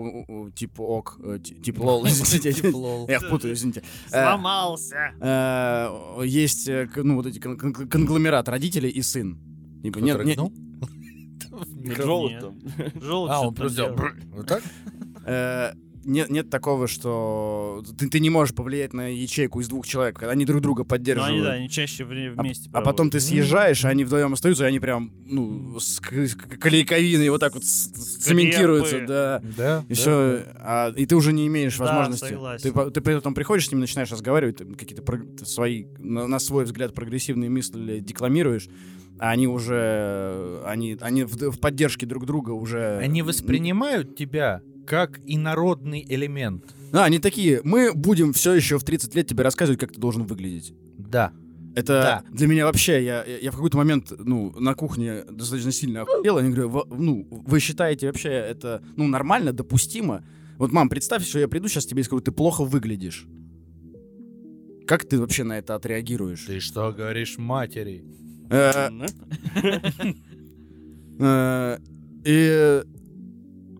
типа 0.54 0.82
ок, 0.82 1.18
э, 1.24 1.38
ти- 1.38 1.54
типа 1.54 1.82
лол, 1.84 2.06
извините. 2.06 2.52
Типа. 2.52 3.06
Я 3.08 3.20
путаю, 3.20 3.54
извините. 3.54 3.82
Э, 4.12 4.22
Сломался. 4.24 4.96
э, 5.20 6.22
Есть, 6.26 6.68
ну, 6.96 7.14
вот 7.16 7.26
эти 7.26 7.38
кон- 7.38 7.56
кон- 7.56 7.88
конгломерат 7.88 8.48
родителей 8.48 8.90
и 8.90 9.02
сын. 9.02 9.38
Типа, 9.82 9.98
нет, 10.00 10.24
нет? 10.24 10.38
Желудь 11.96 12.38
там. 12.40 12.58
Желудь 13.00 13.30
А, 13.30 13.40
он 13.40 13.54
просто. 13.54 13.94
Вот 14.34 14.46
так? 14.46 14.62
Нет, 16.04 16.30
нет 16.30 16.50
такого, 16.50 16.86
что 16.88 17.82
ты, 17.98 18.08
ты 18.08 18.20
не 18.20 18.30
можешь 18.30 18.54
повлиять 18.54 18.92
на 18.92 19.08
ячейку 19.08 19.60
из 19.60 19.68
двух 19.68 19.86
человек, 19.86 20.16
когда 20.18 20.32
они 20.32 20.44
друг 20.44 20.60
друга 20.60 20.80
Ну, 20.82 20.84
поддерживают. 20.86 21.34
они, 21.34 21.42
да, 21.42 21.52
они 21.52 21.68
чаще 21.68 22.04
А- 22.04 22.06
вместе 22.42 22.68
А 22.72 22.80
потом 22.80 23.08
ты 23.08 23.18
проводят. 23.18 23.22
съезжаешь, 23.28 23.84
а 23.84 23.88
они 23.88 24.04
вдвоем 24.04 24.32
остаются, 24.32 24.64
и 24.64 24.68
они 24.68 24.80
прям, 24.80 25.12
ну, 25.26 25.78
с, 25.78 26.00
с 26.00 26.34
клейковиной 26.34 27.28
вот 27.30 27.40
так 27.40 27.54
вот 27.54 27.64
цементируются, 27.64 29.00
да. 29.06 29.42
Да. 29.56 29.84
И 29.88 29.88
да. 29.88 29.94
все, 29.94 30.42
а, 30.56 30.92
и 30.96 31.06
ты 31.06 31.16
уже 31.16 31.32
не 31.32 31.46
имеешь 31.46 31.76
Да, 31.78 31.84
возможности. 31.84 32.28
согласен. 32.30 32.72
Ты, 32.72 32.90
ты 32.90 33.00
потом 33.00 33.34
приходишь 33.34 33.68
с 33.68 33.70
ним, 33.72 33.80
начинаешь 33.80 34.10
разговаривать, 34.10 34.58
какие-то 34.76 35.04
свои, 35.44 35.84
на, 35.98 36.26
на 36.26 36.38
свой 36.38 36.64
взгляд, 36.64 36.94
прогрессивные 36.94 37.50
мысли 37.50 38.00
декламируешь, 38.00 38.68
а 39.18 39.30
они 39.30 39.48
уже, 39.48 40.62
они, 40.64 40.96
они 41.00 41.24
в, 41.24 41.34
в 41.50 41.58
поддержке 41.58 42.06
друг 42.06 42.24
друга 42.26 42.50
уже... 42.52 42.98
Они 42.98 43.22
воспринимают 43.22 44.16
тебя 44.16 44.62
как 44.88 45.20
инородный 45.26 46.04
элемент. 46.08 46.64
Да, 46.92 47.04
они 47.04 47.18
такие, 47.18 47.60
мы 47.64 47.92
будем 47.92 48.32
все 48.32 48.54
еще 48.54 48.78
в 48.78 48.84
30 48.84 49.14
лет 49.14 49.26
тебе 49.26 49.42
рассказывать, 49.44 49.78
как 49.78 49.92
ты 49.92 50.00
должен 50.00 50.24
выглядеть. 50.24 50.72
Да. 50.96 51.32
Это 51.74 52.24
для 52.32 52.46
меня 52.48 52.64
вообще, 52.64 53.04
я, 53.04 53.22
я 53.24 53.50
в 53.52 53.54
какой-то 53.54 53.76
момент, 53.76 54.10
ну, 54.18 54.52
на 54.58 54.74
кухне 54.74 55.22
достаточно 55.30 55.70
сильно 55.70 56.02
охуел, 56.02 56.38
я 56.38 56.44
говорю, 56.46 56.68
«Во- 56.70 56.86
ну, 56.90 57.28
вы 57.30 57.60
считаете 57.60 58.06
вообще 58.06 58.30
это, 58.30 58.82
ну, 58.96 59.06
нормально, 59.06 59.52
допустимо? 59.52 60.24
Вот, 60.56 60.72
мам, 60.72 60.88
представь, 60.88 61.24
что 61.24 61.38
я 61.38 61.46
приду 61.46 61.68
сейчас 61.68 61.84
тебе 61.86 62.00
и 62.00 62.04
скажу, 62.04 62.20
ты 62.22 62.32
плохо 62.32 62.64
выглядишь. 62.64 63.26
Как 64.86 65.04
ты 65.04 65.20
вообще 65.20 65.44
на 65.44 65.58
это 65.58 65.74
отреагируешь? 65.74 66.46
Ты 66.46 66.58
что 66.60 66.90
говоришь 66.92 67.36
матери? 67.38 68.02
Э, 68.50 68.88
э, 71.20 71.78
И 72.24 72.82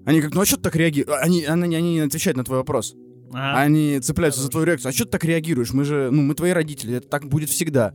они 0.09 0.21
как, 0.23 0.35
ну 0.35 0.41
а 0.41 0.47
что 0.47 0.57
ты 0.57 0.63
так 0.63 0.77
реагируешь? 0.77 1.19
Они, 1.23 1.45
они, 1.45 1.77
они 1.77 1.95
не 1.95 2.01
отвечают 2.01 2.37
на 2.37 2.45
твой 2.45 2.59
вопрос. 2.59 2.95
Ага. 3.31 3.61
Они 3.61 4.01
цепляются 4.01 4.41
за 4.41 4.49
твою 4.49 4.67
реакцию. 4.67 4.89
А 4.89 4.93
что 4.93 5.05
ты 5.05 5.11
так 5.11 5.25
реагируешь? 5.25 5.73
Мы 5.75 5.85
же, 5.85 6.09
ну, 6.11 6.23
мы 6.23 6.35
твои 6.35 6.53
родители, 6.53 6.97
это 6.97 7.09
так 7.09 7.27
будет 7.29 7.51
всегда. 7.51 7.95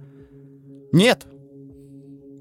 Нет. 0.91 1.25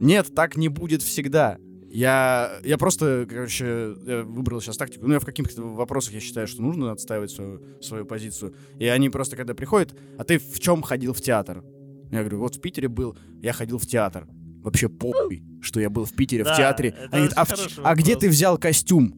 Нет, 0.01 0.35
так 0.35 0.57
не 0.57 0.69
будет 0.69 1.01
всегда. 1.03 1.57
Я, 1.89 2.53
я 2.65 2.77
просто, 2.79 3.27
короче, 3.29 3.95
я 4.07 4.23
выбрал 4.25 4.61
сейчас 4.61 4.77
тактику. 4.77 5.07
Ну, 5.07 5.15
я 5.15 5.21
в 5.21 5.25
каких-то 5.27 5.63
вопросах 5.63 6.15
я 6.15 6.21
считаю, 6.21 6.47
что 6.47 6.63
нужно 6.63 6.91
отстаивать 6.93 7.31
свою, 7.31 7.63
свою 7.81 8.05
позицию. 8.05 8.55
И 8.79 8.87
они 8.87 9.11
просто, 9.11 9.37
когда 9.37 9.55
приходят, 9.55 9.95
а 10.19 10.25
ты 10.25 10.39
в 10.39 10.59
чем 10.61 10.83
ходил 10.83 11.13
в 11.13 11.21
театр? 11.21 11.63
Я 12.11 12.21
говорю, 12.21 12.41
вот 12.41 12.57
в 12.57 12.61
Питере 12.61 12.89
был, 12.89 13.17
я 13.43 13.53
ходил 13.53 13.79
в 13.79 13.87
театр. 13.87 14.27
Вообще 14.63 14.89
похуй, 14.89 15.43
что 15.61 15.81
я 15.81 15.89
был 15.91 16.05
в 16.05 16.13
Питере, 16.13 16.45
Да, 16.45 16.53
в 16.53 16.57
театре. 16.57 16.95
Они 17.11 17.27
говорят, 17.29 17.35
а, 17.37 17.45
в- 17.45 17.79
а 17.83 17.95
где 17.95 18.17
ты 18.17 18.29
взял 18.29 18.59
костюм? 18.59 19.15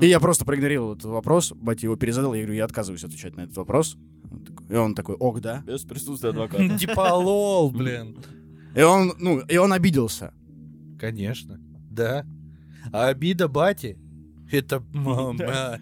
И 0.00 0.06
я 0.06 0.20
просто 0.20 0.44
проигнорировал 0.44 0.92
этот 0.92 1.04
вопрос, 1.06 1.52
батя 1.52 1.86
его 1.86 1.96
перезадал, 1.96 2.34
я 2.34 2.42
говорю, 2.42 2.56
я 2.56 2.64
отказываюсь 2.64 3.04
отвечать 3.04 3.36
на 3.36 3.42
этот 3.42 3.56
вопрос. 3.56 3.96
Он 4.30 4.44
такой- 4.44 4.66
И 4.68 4.74
он 4.76 4.94
такой, 4.94 5.14
ок, 5.16 5.40
да. 5.40 5.62
Без 5.66 5.82
присутствия 5.84 6.30
адвоката. 6.34 6.78
Типа 6.78 7.14
лол, 7.14 7.70
блин. 7.70 8.16
И 8.76 8.82
он, 8.82 9.14
ну, 9.18 9.40
и 9.40 9.56
он 9.56 9.72
обиделся. 9.72 10.32
Конечно. 11.00 11.58
Да. 11.90 12.24
А 12.92 13.08
обида 13.08 13.48
бати 13.48 13.96
Это 14.50 14.82
мама. 14.94 15.36
Да, 15.38 15.78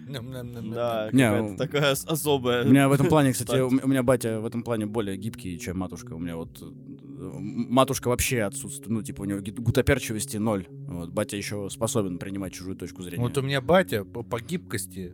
Не, 1.13 1.23
какая-то 1.23 1.49
ну, 1.51 1.57
такая 1.57 1.91
ос- 1.93 2.05
особая. 2.05 2.65
У 2.65 2.69
меня 2.69 2.89
в 2.89 2.91
этом 2.91 3.07
плане, 3.07 3.31
кстати, 3.33 3.59
у 3.61 3.69
м- 3.71 3.79
у 3.83 3.87
меня 3.87 4.03
батя 4.03 4.39
в 4.41 4.45
этом 4.45 4.61
плане 4.63 4.85
более 4.85 5.15
гибкий, 5.17 5.57
чем 5.59 5.77
матушка. 5.79 6.13
У 6.13 6.19
меня 6.19 6.35
вот 6.35 6.61
э, 6.61 6.65
м- 6.65 6.96
матушка 7.33 8.07
вообще 8.09 8.41
отсутствует. 8.43 8.89
Ну, 8.89 9.01
типа, 9.03 9.21
у 9.21 9.25
него 9.25 9.39
гутоперчивости 9.61 10.37
ноль. 10.37 10.67
Вот, 10.69 11.11
батя 11.11 11.37
еще 11.37 11.69
способен 11.69 12.17
принимать 12.19 12.53
чужую 12.53 12.75
точку 12.77 13.03
зрения. 13.03 13.23
Вот 13.23 13.37
у 13.37 13.41
меня 13.41 13.61
батя 13.61 14.03
по, 14.05 14.23
по 14.23 14.39
гибкости 14.41 15.13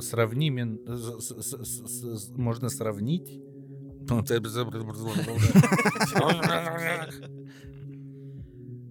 сравнимен, 0.00 0.80
с- 0.86 1.20
с- 1.20 1.42
с- 1.42 1.64
с- 1.64 2.24
с- 2.24 2.28
можно 2.36 2.68
сравнить. 2.68 3.40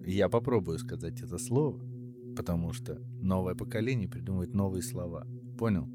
Я 0.06 0.30
попробую 0.30 0.80
сказать 0.80 1.22
это 1.22 1.38
слово, 1.38 1.80
потому 2.36 2.74
что 2.74 2.98
новое 3.22 3.56
поколение 3.56 4.08
придумывает 4.10 4.54
новые 4.54 4.82
слова. 4.82 5.28
Понял? 5.58 5.88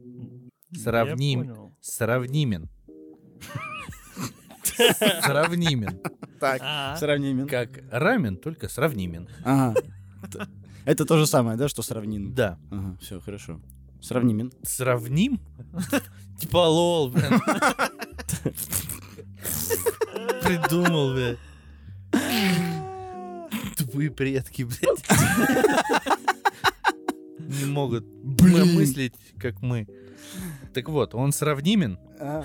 Сравним. 0.75 1.41
Сравнимен. 1.81 2.69
Сравнимен. 5.23 5.99
Так, 6.41 6.99
сравнимен. 6.99 7.47
Как 7.49 7.69
рамен, 7.91 8.37
только 8.37 8.69
сравнимен. 8.69 9.29
Ага. 9.45 9.75
Это- 10.85 11.05
то 11.05 11.19
же 11.19 11.27
самое, 11.27 11.57
да, 11.57 11.69
что 11.69 11.83
сравним? 11.83 12.35
Да. 12.35 12.59
Ага, 12.71 12.97
все, 13.01 13.21
хорошо. 13.21 13.61
Сравнимен. 14.01 14.53
Сравним? 14.63 15.41
Типа 16.41 16.59
лол, 16.69 17.09
блин. 17.11 17.41
Придумал, 20.43 21.15
блядь. 21.15 21.39
Тупые 23.77 24.11
предки, 24.11 24.63
блядь. 24.63 25.05
Не 27.39 27.65
могут 27.67 28.05
мыслить, 28.43 29.15
как 29.39 29.61
мы. 29.63 29.87
Так 30.75 30.89
вот, 30.89 31.15
он 31.15 31.33
сравнимен 31.33 31.99
А, 32.21 32.45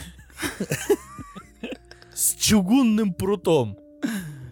с 2.22 2.36
чугунным 2.36 3.14
прутом, 3.16 3.78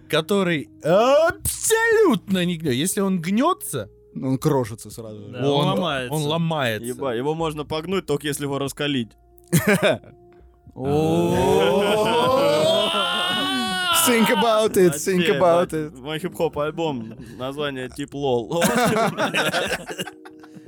который 0.09 0.69
абсолютно 0.83 2.43
не 2.43 2.57
гнет. 2.57 2.73
Если 2.73 2.99
он 2.99 3.21
гнется, 3.21 3.89
Он 4.15 4.39
крошится 4.39 4.89
сразу. 4.89 5.29
Да, 5.29 5.47
он 5.51 5.67
ломается. 5.67 6.13
он 6.13 6.23
ломается. 6.23 6.87
Еба, 6.87 7.13
его 7.13 7.35
можно 7.35 7.65
погнуть, 7.65 8.07
только 8.07 8.25
если 8.27 8.45
его 8.45 8.57
раскалить. 8.57 9.11
Think 14.07 14.29
about 14.31 14.75
it, 14.77 14.95
think 14.95 15.27
about 15.29 15.71
it. 15.73 15.95
Мой 16.01 16.17
хип-хоп 16.19 16.57
альбом, 16.57 17.13
название 17.37 17.89
тип 17.89 18.15
лол. 18.15 18.63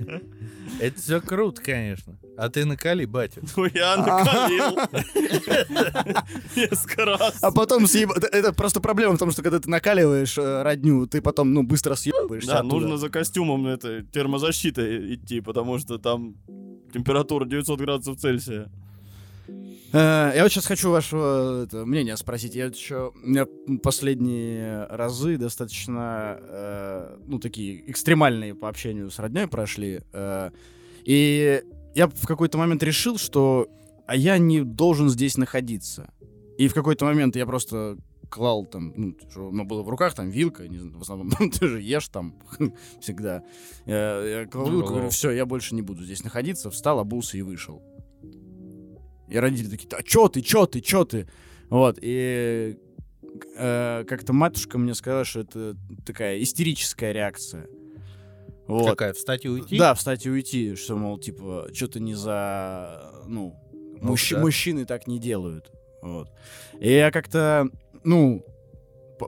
Это 0.80 1.00
все 1.00 1.22
круто, 1.22 1.62
конечно. 1.62 2.18
А 2.38 2.50
ты 2.50 2.66
накали, 2.66 3.06
батю. 3.06 3.42
Ну 3.58 3.66
я 3.66 3.98
накалил. 3.98 4.78
Несколько 6.56 7.06
раз. 7.06 7.38
А 7.42 7.52
потом 7.52 7.88
съеб... 7.88 8.12
это- 8.12 8.54
просто 8.54 8.80
проблема 8.82 9.16
в 9.16 9.20
том, 9.20 9.32
что 9.32 9.42
когда 9.44 9.60
ты 9.60 9.70
накаливаешь 9.70 10.38
э, 10.38 10.64
родню, 10.64 11.08
ты 11.08 11.22
потом, 11.22 11.54
ну, 11.54 11.64
быстро 11.64 11.96
съебаешься 11.96 12.52
Да, 12.52 12.64
нужно 12.64 12.98
за 12.98 13.10
костюмом 13.10 13.68
это, 13.68 14.04
термозащитой 14.04 15.16
идти, 15.16 15.42
потому 15.42 15.78
что 15.80 15.98
там 15.98 16.36
температура 16.94 17.46
900 17.46 17.80
градусов 17.80 18.18
Цельсия. 18.20 18.70
Э, 19.94 20.32
Я 20.36 20.44
вот 20.44 20.52
сейчас 20.52 20.66
хочу 20.66 20.90
вашего 20.92 21.64
это, 21.64 21.86
мнения 21.86 22.16
спросить. 22.18 22.56
Я 22.56 22.66
еще... 22.66 23.12
У 23.24 23.28
меня 23.28 23.46
последние 23.84 24.86
разы 24.86 25.38
достаточно, 25.38 26.38
э, 26.40 27.18
ну, 27.28 27.40
такие 27.40 27.90
экстремальные 27.90 28.56
по 28.56 28.70
общению 28.70 29.10
с 29.12 29.20
родней 29.20 29.48
прошли. 29.48 30.02
э, 30.14 30.52
И 31.04 31.64
я 31.96 32.08
в 32.08 32.26
какой-то 32.28 32.58
момент 32.58 32.84
решил, 32.84 33.18
что 33.18 33.68
а 34.08 34.16
я 34.16 34.38
не 34.38 34.62
должен 34.62 35.10
здесь 35.10 35.38
находиться. 35.38 36.12
И 36.58 36.68
в 36.68 36.74
какой-то 36.74 37.06
момент 37.06 37.36
я 37.36 37.46
просто 37.46 37.98
клал 38.30 38.66
там, 38.66 38.94
ну, 38.96 39.16
что 39.30 39.50
у 39.50 39.52
меня 39.52 39.64
было 39.66 39.84
в 39.84 39.90
руках, 39.90 40.14
там, 40.16 40.30
вилка, 40.30 40.68
не 40.68 40.78
знаю, 40.80 40.98
в 40.98 41.02
основном, 41.02 41.30
ты 41.52 41.68
же 41.68 41.82
ешь 41.82 42.08
там 42.08 42.36
всегда. 43.02 43.44
Я, 43.86 44.22
я 44.42 44.46
клал 44.48 44.70
вилку, 44.70 44.90
говорю, 44.90 45.10
все, 45.10 45.32
я 45.32 45.46
больше 45.46 45.76
не 45.76 45.82
буду 45.82 46.04
здесь 46.04 46.24
находиться, 46.24 46.70
встал, 46.70 47.00
обулся 47.00 47.38
и 47.38 47.42
вышел. 47.42 47.82
И 49.32 49.38
родители 49.38 49.70
такие, 49.70 49.88
а 49.98 50.04
чё 50.04 50.28
ты, 50.28 50.42
чё 50.42 50.66
ты, 50.66 50.82
чё 50.82 51.06
ты? 51.06 51.28
Вот, 51.70 51.98
и 52.02 52.78
э, 53.56 54.04
как-то 54.08 54.34
матушка 54.34 54.78
мне 54.78 54.94
сказала, 54.94 55.24
что 55.24 55.40
это 55.40 55.76
такая 56.06 56.42
истерическая 56.42 57.14
реакция. 57.14 57.68
Вот. 58.68 58.90
Какая, 58.90 59.14
встать 59.14 59.46
и 59.46 59.50
уйти? 59.50 59.78
Да, 59.78 59.94
встать 59.94 60.26
и 60.26 60.30
уйти, 60.30 60.76
что, 60.76 60.96
мол, 60.98 61.18
типа, 61.18 61.70
что-то 61.74 62.00
не 62.00 62.14
за... 62.14 63.12
Ну, 63.28 63.56
Ну, 64.02 64.08
мужчи- 64.10 64.36
да. 64.36 64.42
мужчины 64.42 64.86
так 64.86 65.08
не 65.08 65.18
делают. 65.20 65.72
Вот. 66.02 66.30
И 66.80 66.90
я 66.92 67.12
как-то, 67.12 67.70
ну, 68.04 68.46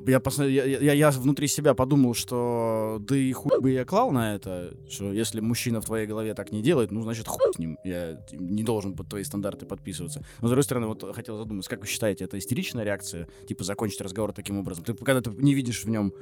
я, 0.06 0.22
я, 0.48 0.66
я- 0.80 0.94
я 0.94 1.12
внутри 1.12 1.48
себя 1.48 1.74
подумал, 1.74 2.14
что 2.14 2.98
да 3.02 3.16
и 3.16 3.32
хуй 3.32 3.60
бы 3.60 3.72
я 3.72 3.86
клал 3.86 4.12
на 4.12 4.36
это, 4.36 4.74
что 4.90 5.12
если 5.14 5.40
мужчина 5.40 5.82
в 5.82 5.86
твоей 5.86 6.08
голове 6.08 6.34
так 6.34 6.52
не 6.52 6.62
делает, 6.62 6.92
ну, 6.92 7.02
значит, 7.02 7.28
хуй 7.28 7.54
с 7.54 7.60
ним. 7.60 7.78
Я 7.84 8.20
не 8.32 8.64
должен 8.64 8.96
под 8.96 9.10
твои 9.10 9.24
стандарты 9.24 9.66
подписываться. 9.66 10.24
Но, 10.42 10.48
с 10.48 10.52
другой 10.52 10.64
стороны, 10.64 10.88
вот 10.88 11.04
хотел 11.16 11.38
задуматься, 11.38 11.70
как 11.70 11.82
вы 11.82 11.88
считаете, 11.88 12.26
это 12.26 12.38
истеричная 12.38 12.84
реакция? 12.84 13.28
Типа, 13.48 13.64
закончить 13.64 14.02
разговор 14.02 14.34
таким 14.34 14.58
образом? 14.60 14.84
Ты, 14.84 14.94
когда 14.94 15.22
ты 15.22 15.30
не 15.32 15.54
видишь 15.54 15.84
в 15.84 15.90
нем... 15.90 16.14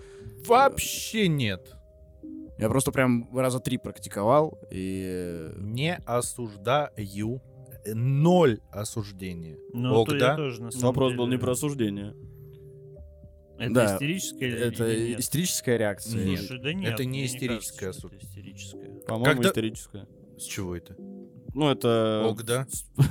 Вообще 0.47 1.27
нет. 1.27 1.75
Я 2.57 2.69
просто 2.69 2.91
прям 2.91 3.27
раза 3.35 3.59
три 3.59 3.77
практиковал, 3.77 4.59
и... 4.71 5.49
Не 5.57 5.95
осуждаю. 6.05 7.41
Ноль 7.87 8.59
осуждения. 8.69 9.57
Ну, 9.73 9.95
Ок, 10.01 10.09
то 10.09 10.19
да? 10.19 10.31
я 10.31 10.35
тоже, 10.35 10.61
на 10.61 10.71
самом 10.71 10.85
Вопрос 10.85 11.13
был 11.13 11.25
деле- 11.25 11.37
не 11.37 11.41
про 11.41 11.51
осуждение. 11.53 12.13
Это 13.65 13.73
Да, 13.73 13.95
истерическое 13.95 14.47
или 14.47 14.57
Это 14.57 14.87
или 14.91 15.09
нет? 15.09 15.19
истерическая 15.19 15.77
реакция. 15.77 16.25
Нет. 16.25 16.39
Слушай, 16.39 16.61
да 16.61 16.73
нет, 16.73 16.93
это 16.93 17.03
не 17.05 17.09
мне 17.09 17.25
истерическое 17.25 17.85
кажется, 17.87 18.07
это 18.07 18.17
истерическое. 18.25 18.89
По-моему, 19.07 19.25
Когда- 19.25 19.49
историческое. 19.49 20.07
С 20.37 20.43
чего 20.43 20.75
это? 20.75 20.95
Ну, 21.53 21.69
это... 21.69 22.23
Ок, 22.25 22.43
да? 22.43 22.65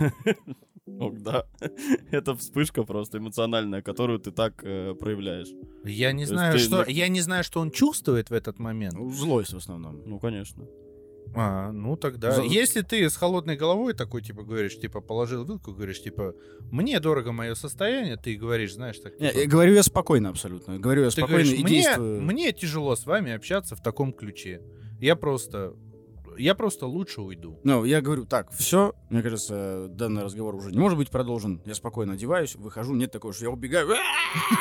Ок, 0.87 1.23
да. 1.23 1.47
Это 2.11 2.35
вспышка 2.35 2.83
просто 2.83 3.19
эмоциональная, 3.19 3.81
которую 3.81 4.19
ты 4.19 4.33
так 4.33 4.65
э, 4.65 4.95
проявляешь. 4.95 5.49
Я 5.85 6.13
не 6.13 6.25
То 6.27 6.31
знаю, 6.35 6.53
ты 6.55 6.59
что. 6.59 6.85
не- 6.85 6.93
Я 6.95 7.09
не 7.09 7.21
знаю, 7.21 7.45
что 7.45 7.61
он 7.61 7.71
чувствует 7.71 8.31
в 8.31 8.33
этот 8.35 8.59
момент. 8.59 8.95
Ну, 8.95 9.11
Злость 9.11 9.53
в 9.53 9.57
основном. 9.57 10.03
Ну, 10.05 10.19
конечно. 10.19 10.65
А, 11.35 11.71
ну 11.71 11.97
тогда. 11.97 12.33
За- 12.33 12.43
Если 12.43 12.81
ты 12.81 13.09
с 13.09 13.17
холодной 13.17 13.57
головой 13.57 13.95
такой, 13.95 14.21
типа, 14.23 14.43
говоришь, 14.43 14.79
типа, 14.79 15.01
положил 15.01 15.45
вилку, 15.45 15.73
говоришь, 15.73 16.03
типа, 16.03 16.35
мне 16.71 16.99
дорого 17.01 17.33
мое 17.33 17.55
состояние, 17.55 18.17
ты 18.17 18.35
говоришь, 18.37 18.75
знаешь, 18.75 18.99
так. 18.99 19.17
Типа, 19.17 19.39
я 19.39 19.47
говорю 19.47 19.75
я 19.75 19.83
спокойно 19.83 20.31
абсолютно. 20.31 20.79
Говорю 20.79 21.03
я 21.03 21.09
ты 21.11 21.13
спокойно 21.23 21.43
говоришь, 21.45 21.61
и 21.61 21.63
мне, 21.63 21.83
действую. 21.83 22.21
мне 22.23 22.53
тяжело 22.53 22.97
с 22.97 23.07
вами 23.07 23.33
общаться 23.33 23.77
в 23.77 23.83
таком 23.83 24.13
ключе. 24.13 24.61
Я 25.01 25.15
просто. 25.17 25.75
Я 26.39 26.55
просто 26.55 26.87
лучше 26.87 27.21
уйду. 27.21 27.59
Ну, 27.65 27.85
я 27.85 28.01
говорю, 28.01 28.25
так, 28.25 28.51
все, 28.53 28.95
мне 29.11 29.23
кажется, 29.23 29.89
данный 29.89 30.23
разговор 30.23 30.55
уже 30.55 30.71
не 30.71 30.79
может 30.79 30.99
быть 30.99 31.11
продолжен. 31.11 31.61
Я 31.65 31.75
спокойно 31.75 32.15
одеваюсь, 32.15 32.55
выхожу, 32.57 32.95
нет 32.95 33.11
такого, 33.11 33.33
что 33.33 33.45
я 33.45 33.51
убегаю. 33.51 33.89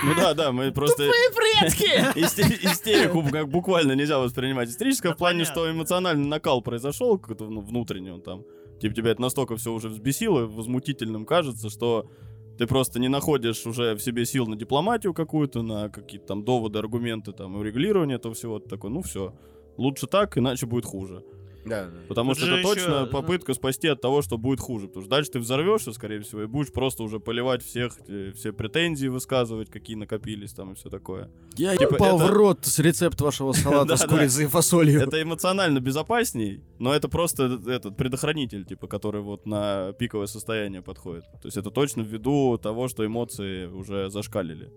Ну 0.04 0.16
да, 0.16 0.34
да, 0.34 0.52
мы 0.52 0.72
просто... 0.72 1.04
Исте- 2.16 2.60
Истерику 2.64 3.24
как 3.32 3.50
буквально 3.50 3.94
нельзя 3.94 4.18
воспринимать. 4.20 4.70
Истерическое 4.70 5.14
в 5.14 5.18
плане, 5.18 5.46
что 5.46 5.70
эмоциональный 5.70 6.26
накал 6.28 6.62
произошел, 6.62 7.18
какой-то 7.20 7.50
ну, 7.50 7.62
внутренний 7.62 8.12
он 8.12 8.22
там. 8.22 8.44
Типа 8.80 8.96
тебя 8.96 9.12
это 9.12 9.22
настолько 9.22 9.58
все 9.58 9.72
уже 9.72 9.90
взбесило, 9.90 10.48
возмутительным 10.48 11.26
кажется, 11.26 11.70
что 11.70 12.10
ты 12.58 12.68
просто 12.68 13.00
не 13.00 13.08
находишь 13.08 13.66
уже 13.66 13.94
в 13.94 14.00
себе 14.00 14.26
сил 14.26 14.46
на 14.48 14.56
дипломатию 14.56 15.14
какую-то, 15.14 15.62
на 15.62 15.90
какие-то 15.90 16.28
там 16.28 16.44
доводы, 16.44 16.80
аргументы, 16.80 17.32
там, 17.32 17.56
урегулирование 17.56 18.18
этого 18.18 18.34
всего. 18.34 18.60
Ты 18.60 18.70
такой, 18.70 18.90
ну 18.90 19.02
все, 19.02 19.34
лучше 19.78 20.08
так, 20.08 20.38
иначе 20.38 20.66
будет 20.66 20.86
хуже. 20.86 21.24
Да, 21.66 21.86
да. 21.88 21.92
Потому 22.08 22.32
Тут 22.32 22.44
что 22.44 22.52
это 22.56 22.62
точно 22.64 22.82
ещё, 22.82 23.00
ну- 23.06 23.08
попытка 23.12 23.54
спасти 23.54 23.88
от 23.90 24.02
того, 24.02 24.22
что 24.22 24.38
будет 24.38 24.60
хуже. 24.60 24.88
Потому 24.88 25.04
что 25.04 25.10
дальше 25.10 25.32
ты 25.32 25.40
взорвешься, 25.40 25.92
скорее 25.94 26.22
всего, 26.22 26.44
и 26.44 26.48
будешь 26.48 26.72
просто 26.72 27.04
уже 27.04 27.20
поливать 27.20 27.64
всех, 27.64 27.98
э, 28.08 28.32
все 28.36 28.54
претензии 28.54 29.08
высказывать, 29.08 29.70
какие 29.70 29.96
накопились 29.98 30.54
там 30.54 30.72
и 30.72 30.76
все 30.76 30.90
такое. 30.90 31.30
Я 31.58 31.76
Типа, 31.76 31.96
ебал 31.96 32.18
это- 32.22 32.28
в 32.28 32.36
рот 32.36 32.66
с 32.66 32.80
рецепт 32.80 33.20
вашего 33.22 33.52
салата 33.52 33.96
с 33.98 34.06
курицей 34.06 34.46
и 34.46 34.48
фасолью. 34.48 35.02
Это 35.02 35.22
эмоционально 35.22 35.80
безопасней, 35.80 36.64
но 36.80 36.94
это 36.94 37.10
просто 37.10 37.60
этот- 37.68 37.98
предохранитель, 37.98 38.64
типа, 38.66 38.88
который 38.88 39.22
вот 39.22 39.46
на 39.46 39.92
пиковое 40.00 40.28
состояние 40.28 40.82
подходит. 40.82 41.24
То 41.42 41.46
есть 41.48 41.58
это 41.58 41.72
точно 41.72 42.02
ввиду 42.02 42.58
того, 42.58 42.88
что 42.88 43.06
эмоции 43.06 43.66
уже 43.68 44.10
зашкалили. 44.10 44.72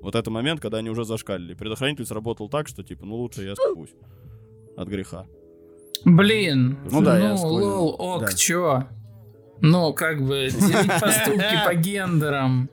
Вот 0.00 0.14
это 0.14 0.30
момент, 0.30 0.60
когда 0.60 0.78
они 0.78 0.90
уже 0.90 1.04
зашкалили. 1.04 1.54
Предохранитель 1.54 2.04
сработал 2.06 2.48
так, 2.48 2.68
что 2.68 2.82
типа, 2.84 3.06
ну 3.06 3.16
лучше 3.16 3.42
я 3.44 3.56
скупусь 3.56 3.94
от 4.76 4.86
греха. 4.88 5.26
Блин, 6.04 6.78
Ну 6.90 7.00
да, 7.02 7.18
я 7.18 7.30
ну, 7.30 7.36
склонен. 7.38 7.68
лол, 7.68 7.96
ок, 7.98 8.20
Да. 8.22 8.32
чё? 8.32 8.84
Ну, 9.60 9.92
как 9.92 10.20
бы, 10.22 10.48
делить 10.50 11.00
поступки 11.00 11.60
по 11.66 11.74
гендерам. 11.74 12.68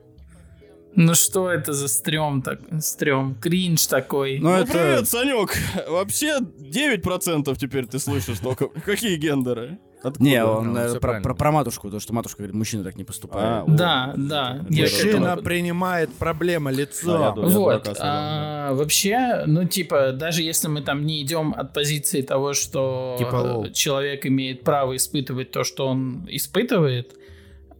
Ну 0.97 1.13
что 1.13 1.49
это 1.51 1.73
за 1.73 1.87
стрём 1.89 2.41
так, 2.41 2.59
стрём, 2.79 3.35
кринж 3.35 3.85
такой. 3.87 4.39
Ну, 4.39 4.49
Ну, 4.49 4.55
это... 4.55 4.71
привет, 4.71 5.09
Санек. 5.09 5.53
Вообще 5.89 6.37
9% 6.39 7.55
теперь 7.57 7.85
ты 7.85 7.99
слышишь 7.99 8.39
только. 8.39 8.67
Какие 8.67 9.17
гендеры? 9.17 9.77
Откуда? 10.05 10.23
Не, 10.29 10.43
он 10.45 10.73
Ну, 10.73 10.99
про, 10.99 11.19
про- 11.21 11.33
про 11.35 11.51
матушку, 11.51 11.89
то, 11.89 11.99
что 11.99 12.13
матушка 12.13 12.37
говорит, 12.39 12.55
мужчины 12.55 12.83
так 12.83 12.95
не 12.95 13.03
поступают. 13.03 13.45
А, 13.47 13.63
вот. 13.65 13.75
Да, 13.75 14.13
да. 14.15 14.65
я 14.69 14.87
к 14.87 14.91
Мужчина 14.91 15.25
этому- 15.27 15.41
принимает 15.43 16.13
проблема 16.13 16.71
Да, 16.71 16.77
я 16.77 16.81
лицо. 16.83 17.31
думаю, 17.35 17.51
я 17.51 17.57
Вот, 17.57 17.85
сорвал, 17.85 18.01
а, 18.01 18.73
вообще, 18.73 19.43
ну, 19.47 19.65
типа, 19.65 20.11
даже 20.13 20.41
если 20.43 20.67
мы 20.67 20.81
там 20.81 21.05
не 21.05 21.21
идем 21.21 21.53
от 21.57 21.73
позиции 21.73 22.21
того, 22.21 22.53
что 22.53 23.15
Типа 23.17 23.65
э, 23.67 23.71
человек 23.71 24.25
имеет 24.25 24.63
право 24.63 24.95
испытывать 24.95 25.51
то, 25.51 25.63
что 25.63 25.87
он 25.87 26.25
испытывает, 26.29 27.15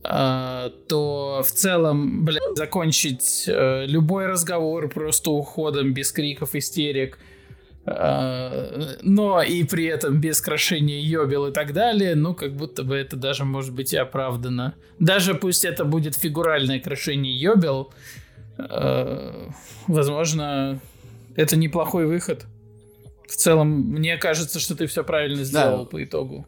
а, 0.03 0.69
то 0.87 1.41
в 1.43 1.51
целом, 1.51 2.25
блядь, 2.25 2.55
закончить 2.57 3.45
э, 3.47 3.85
любой 3.87 4.27
разговор 4.27 4.87
просто 4.89 5.31
уходом 5.31 5.93
без 5.93 6.11
криков, 6.11 6.53
истерик, 6.55 7.17
а, 7.17 7.34
но 7.85 9.43
и 9.43 9.63
при 9.63 9.85
этом 9.85 10.19
без 10.19 10.41
крошения 10.41 10.99
ёбел 10.99 11.47
и 11.47 11.51
так 11.51 11.71
далее, 11.71 12.15
ну, 12.15 12.33
как 12.33 12.55
будто 12.55 12.83
бы 12.83 12.95
это 12.95 13.15
даже 13.15 13.45
может 13.45 13.73
быть 13.73 13.93
и 13.93 13.97
оправдано. 13.97 14.73
Даже 14.97 15.35
пусть 15.35 15.65
это 15.65 15.85
будет 15.85 16.15
фигуральное 16.15 16.79
крошение 16.79 17.37
ёбел, 17.39 17.93
э, 18.57 19.49
возможно, 19.87 20.79
это 21.35 21.57
неплохой 21.57 22.07
выход. 22.07 22.45
В 23.27 23.35
целом, 23.35 23.69
мне 23.69 24.17
кажется, 24.17 24.59
что 24.59 24.75
ты 24.75 24.87
все 24.87 25.03
правильно 25.03 25.43
сделал 25.43 25.85
по 25.85 26.03
итогу. 26.03 26.47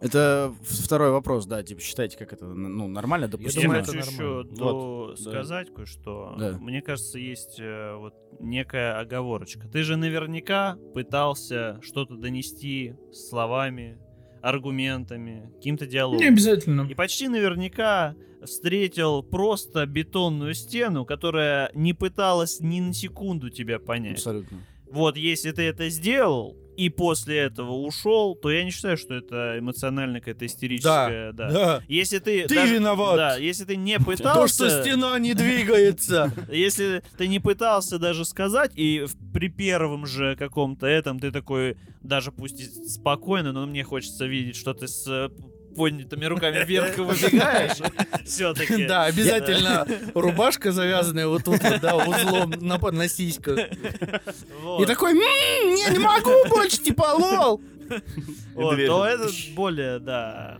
Это 0.00 0.54
второй 0.62 1.10
вопрос, 1.10 1.46
да, 1.46 1.62
типа, 1.62 1.80
считаете, 1.80 2.16
как 2.16 2.32
это, 2.32 2.46
ну, 2.46 2.86
нормально, 2.86 3.24
Я 3.24 3.30
допустимо? 3.30 3.64
думаю, 3.64 3.84
хочу 3.84 3.98
еще 3.98 4.44
до- 4.44 4.64
Вот, 4.74 5.16
да. 5.24 5.30
сказать 5.30 5.74
кое-что. 5.74 6.36
Да. 6.38 6.58
Мне 6.60 6.82
кажется, 6.82 7.18
есть 7.18 7.58
э, 7.58 7.96
вот 7.96 8.14
некая 8.38 9.00
оговорочка. 9.00 9.66
Ты 9.68 9.82
же 9.82 9.96
наверняка 9.96 10.78
пытался 10.94 11.80
что-то 11.82 12.14
донести 12.16 12.94
словами, 13.12 13.98
аргументами, 14.40 15.50
каким-то 15.56 15.86
диалогом. 15.86 16.20
Не 16.20 16.28
обязательно. 16.28 16.86
И 16.88 16.94
почти 16.94 17.26
наверняка 17.28 18.14
встретил 18.44 19.22
просто 19.24 19.84
бетонную 19.86 20.54
стену, 20.54 21.04
которая 21.04 21.70
не 21.74 21.92
пыталась 21.92 22.60
ни 22.60 22.80
на 22.80 22.94
секунду 22.94 23.50
тебя 23.50 23.80
понять. 23.80 24.14
Абсолютно. 24.18 24.58
Вот, 24.90 25.16
если 25.16 25.50
ты 25.50 25.62
это 25.62 25.88
сделал 25.88 26.56
и 26.78 26.90
после 26.90 27.38
этого 27.38 27.72
ушел, 27.72 28.36
то 28.36 28.50
я 28.52 28.62
не 28.62 28.70
считаю, 28.70 28.96
что 28.96 29.14
это 29.14 29.58
эмоционально 29.58 30.20
какая-то 30.20 30.46
истерическая. 30.46 31.32
Да. 31.32 31.50
Да. 31.50 31.82
Если 31.88 32.18
ты, 32.20 32.46
Ты 32.46 32.54
даже- 32.54 32.74
виноват. 32.76 33.16
Да, 33.16 33.36
если 33.36 33.64
ты 33.64 33.74
не 33.74 33.98
То, 33.98 34.04
пытался, 34.04 34.54
что 34.70 34.82
стена 34.82 35.18
не 35.18 35.34
двигается. 35.34 36.32
если 36.52 37.02
ты 37.16 37.26
не 37.26 37.40
пытался 37.40 37.98
даже 37.98 38.24
сказать, 38.24 38.70
и 38.76 39.06
при 39.34 39.48
первом 39.48 40.06
же 40.06 40.36
каком-то 40.36 40.86
этом 40.86 41.18
ты 41.18 41.32
такой, 41.32 41.76
даже 42.00 42.30
пусть 42.30 42.88
спокойно, 42.94 43.50
но 43.52 43.66
мне 43.66 43.82
хочется 43.82 44.26
видеть, 44.26 44.54
что 44.54 44.72
ты 44.72 44.86
с 44.86 45.30
поднятыми 45.76 46.24
руками 46.24 46.64
вверх 46.64 46.96
выбегаешь, 46.98 47.78
все-таки. 48.24 48.86
Да, 48.86 49.04
обязательно 49.04 49.86
рубашка 50.14 50.72
завязанная 50.72 51.26
вот 51.26 51.44
тут 51.44 51.60
да, 51.80 51.96
узлом 51.96 52.50
на, 52.50 52.78
на 52.78 53.08
сиськах. 53.08 53.58
И 54.80 54.86
такой, 54.86 55.12
«М, 55.12 55.18
не, 55.74 55.90
не 55.90 55.98
могу 55.98 56.32
больше, 56.48 56.78
типа, 56.78 57.14
лол. 57.14 57.60
Вот, 58.54 58.76
то 58.76 59.06
это 59.06 59.28
более, 59.54 59.98
да. 59.98 60.58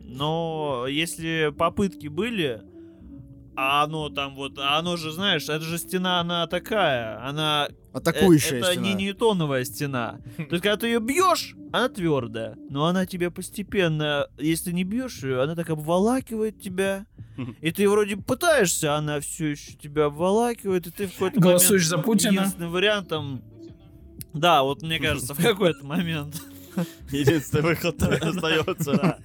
Но 0.00 0.86
если 0.88 1.52
попытки 1.56 2.08
были, 2.08 2.62
а 3.60 3.82
оно 3.82 4.08
там 4.08 4.36
вот, 4.36 4.56
а 4.56 4.78
оно 4.78 4.96
же, 4.96 5.10
знаешь, 5.10 5.48
это 5.48 5.62
же 5.62 5.78
стена, 5.78 6.20
она 6.20 6.46
такая, 6.46 7.20
она... 7.26 7.66
э, 7.68 7.96
Атакующая 7.98 8.58
Это 8.58 8.70
стена. 8.70 8.86
не 8.86 8.94
ньютоновая 8.94 9.64
стена. 9.64 10.20
То 10.36 10.42
есть, 10.52 10.62
когда 10.62 10.76
ты 10.76 10.86
ее 10.86 11.00
бьешь, 11.00 11.56
она 11.72 11.88
твердая, 11.88 12.56
но 12.70 12.86
она 12.86 13.04
тебе 13.04 13.32
постепенно, 13.32 14.28
если 14.38 14.70
не 14.70 14.84
бьешь 14.84 15.24
ее, 15.24 15.42
она 15.42 15.56
так 15.56 15.70
обволакивает 15.70 16.60
тебя. 16.60 17.04
И 17.60 17.72
ты 17.72 17.88
вроде 17.88 18.16
пытаешься, 18.16 18.94
а 18.94 18.98
она 18.98 19.18
все 19.18 19.48
еще 19.48 19.72
тебя 19.72 20.04
обволакивает, 20.04 20.86
и 20.86 20.92
ты 20.92 21.08
в 21.08 21.14
какой-то 21.14 21.40
Голосуешь 21.40 21.90
момент 21.90 22.04
за 22.04 22.06
Путина? 22.12 22.32
единственным 22.32 22.70
вариантом... 22.70 23.42
Да, 24.34 24.62
вот 24.62 24.82
мне 24.82 25.00
кажется, 25.00 25.34
в 25.34 25.42
какой-то 25.42 25.84
момент 25.84 26.40
Единственный 27.10 27.62
выход 27.62 28.00
остается. 28.22 29.18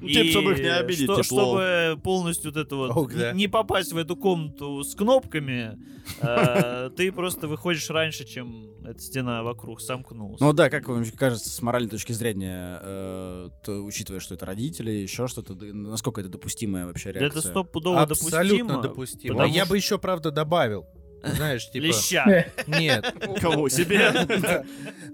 Ну, 0.00 0.08
типа, 0.08 0.28
чтобы 0.30 0.52
их 0.52 0.58
не 0.60 0.68
обидеть, 0.74 1.04
что-. 1.04 1.22
Чтобы 1.22 1.98
полностью 2.02 2.52
вот 2.52 2.60
это 2.60 2.76
вот 2.76 2.90
Ох, 2.94 3.12
да. 3.14 3.32
не 3.32 3.48
попасть 3.48 3.92
в 3.92 3.96
эту 3.96 4.16
комнату 4.16 4.82
с 4.84 4.94
кнопками, 4.94 5.78
э, 6.20 6.90
ты 6.96 7.10
просто 7.12 7.48
выходишь 7.48 7.88
раньше, 7.90 8.24
чем 8.26 8.66
эта 8.84 8.98
стена 9.00 9.42
вокруг 9.42 9.80
сомкнулась. 9.80 10.40
Ну 10.40 10.52
да, 10.52 10.70
как 10.70 10.88
вам 10.88 11.04
кажется, 11.16 11.48
с 11.50 11.62
моральной 11.62 11.88
точки 11.90 12.12
зрения, 12.12 12.78
э, 12.82 13.48
то, 13.64 13.72
учитывая, 13.84 14.20
что 14.20 14.34
это 14.34 14.46
родители, 14.46 14.90
еще 14.90 15.26
что-то, 15.28 15.54
насколько 15.54 16.20
это 16.20 16.30
допустимая 16.30 16.86
вообще 16.86 17.12
Да 17.12 17.20
реакция? 17.20 17.40
это 17.40 17.48
стопудово 17.48 18.02
Абсолютно 18.02 18.74
допустимо. 18.74 18.82
допустимо. 18.82 19.34
потому 19.36 19.54
Я 19.54 19.62
что- 19.64 19.70
бы 19.70 19.76
еще, 19.76 19.98
правда, 19.98 20.30
добавил. 20.30 20.86
Знаешь, 21.24 21.68
типа... 21.70 21.84
Леща. 21.84 22.46
Нет. 22.68 23.12
Кому? 23.40 23.68
Себе? 23.68 24.64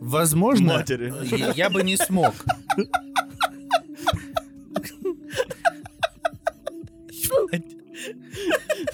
Возможно, 0.00 0.74
Матери. 0.74 1.14
я- 1.36 1.52
я 1.52 1.70
бы 1.70 1.82
не 1.82 1.96
смог. 1.96 2.34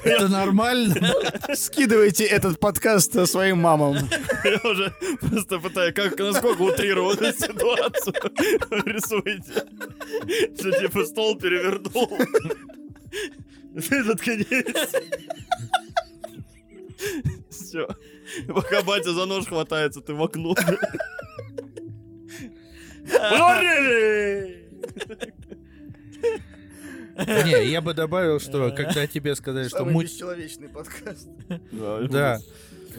Это 0.02 0.28
нормально? 0.28 1.14
Скидывайте 1.54 2.24
этот 2.24 2.58
подкаст 2.58 3.28
своим 3.28 3.58
мамам. 3.58 3.96
Я 4.44 4.60
уже 4.70 4.92
просто 5.20 5.58
пытаюсь, 5.58 5.94
как, 5.94 6.18
насколько 6.18 6.62
утрировать 6.62 7.38
ситуацию 7.38 8.14
рисуете. 8.86 9.64
Что, 10.58 10.72
типа, 10.72 11.04
стол 11.04 11.36
перевернул. 11.38 12.18
Этот 13.74 14.20
конец. 14.20 14.94
Все. 17.50 17.88
Пока 18.48 18.82
батя 18.82 19.12
за 19.12 19.26
нож 19.26 19.46
хватается, 19.46 20.00
ты 20.00 20.14
в 20.14 20.22
окно. 20.22 20.54
Не, 27.26 27.70
я 27.70 27.80
бы 27.80 27.94
добавил, 27.94 28.38
что 28.40 28.70
когда 28.70 29.06
тебе 29.06 29.34
сказали, 29.34 29.68
что 29.68 29.84
муть... 29.84 30.06
бесчеловечный 30.06 30.68
подкаст. 30.68 31.28
Да, 32.10 32.38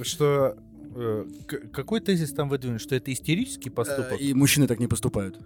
что... 0.04 0.56
э, 0.96 1.26
Какой 1.72 2.00
тезис 2.02 2.34
там 2.34 2.50
выдвинут? 2.50 2.82
Что 2.82 2.96
это 2.96 3.12
истерический 3.14 3.70
поступок? 3.70 4.14
Э, 4.14 4.18
И 4.18 4.34
мужчины 4.34 4.68
так 4.68 4.80
не 4.80 4.88
поступают. 4.88 5.40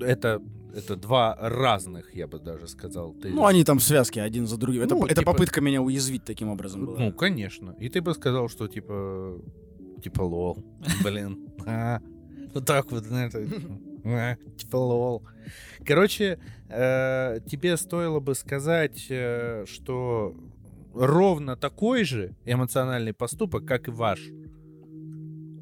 Это, 0.00 0.42
это 0.74 0.96
два 0.96 1.36
разных, 1.40 2.14
я 2.14 2.26
бы 2.26 2.38
даже 2.38 2.68
сказал. 2.68 3.12
тезиса. 3.14 3.36
Ну, 3.36 3.46
они 3.46 3.64
там 3.64 3.78
в 3.78 3.82
связке 3.82 4.20
один 4.22 4.46
за 4.46 4.56
другим. 4.58 4.82
Это, 4.82 4.94
Ну, 4.94 5.06
это 5.06 5.14
типа- 5.22 5.32
попытка 5.32 5.60
меня 5.60 5.80
уязвить 5.80 6.24
таким 6.24 6.48
образом 6.48 6.84
была. 6.86 6.98
Ну, 6.98 7.12
конечно. 7.12 7.74
И 7.80 7.88
ты 7.88 8.00
бы 8.02 8.12
сказал, 8.14 8.48
что 8.48 8.68
типа... 8.68 9.40
Типа 10.02 10.22
лол. 10.22 10.58
Блин. 11.04 11.38
А, 11.68 12.00
Вот 12.54 12.64
так 12.66 12.90
вот, 12.92 13.04
знаешь. 13.04 13.32
Типа 14.56 14.76
лол. 14.76 15.22
Короче, 15.84 16.38
э, 16.68 17.38
тебе 17.50 17.76
стоило 17.76 18.20
бы 18.20 18.34
сказать, 18.34 19.06
э, 19.08 19.64
что 19.66 20.34
ровно 20.94 21.56
такой 21.56 22.04
же 22.04 22.34
эмоциональный 22.44 23.12
поступок, 23.12 23.66
как 23.66 23.88
и 23.88 23.90
ваш. 23.90 24.20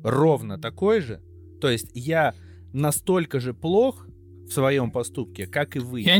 Ровно 0.02 0.58
такой 0.58 1.00
же. 1.00 1.20
То 1.60 1.68
есть 1.70 1.90
я 1.94 2.34
настолько 2.72 3.40
же 3.40 3.54
плох 3.54 4.06
в 4.46 4.50
своем 4.52 4.90
поступке, 4.90 5.46
как 5.46 5.76
и 5.76 5.78
вы. 5.78 6.02
Я, 6.02 6.16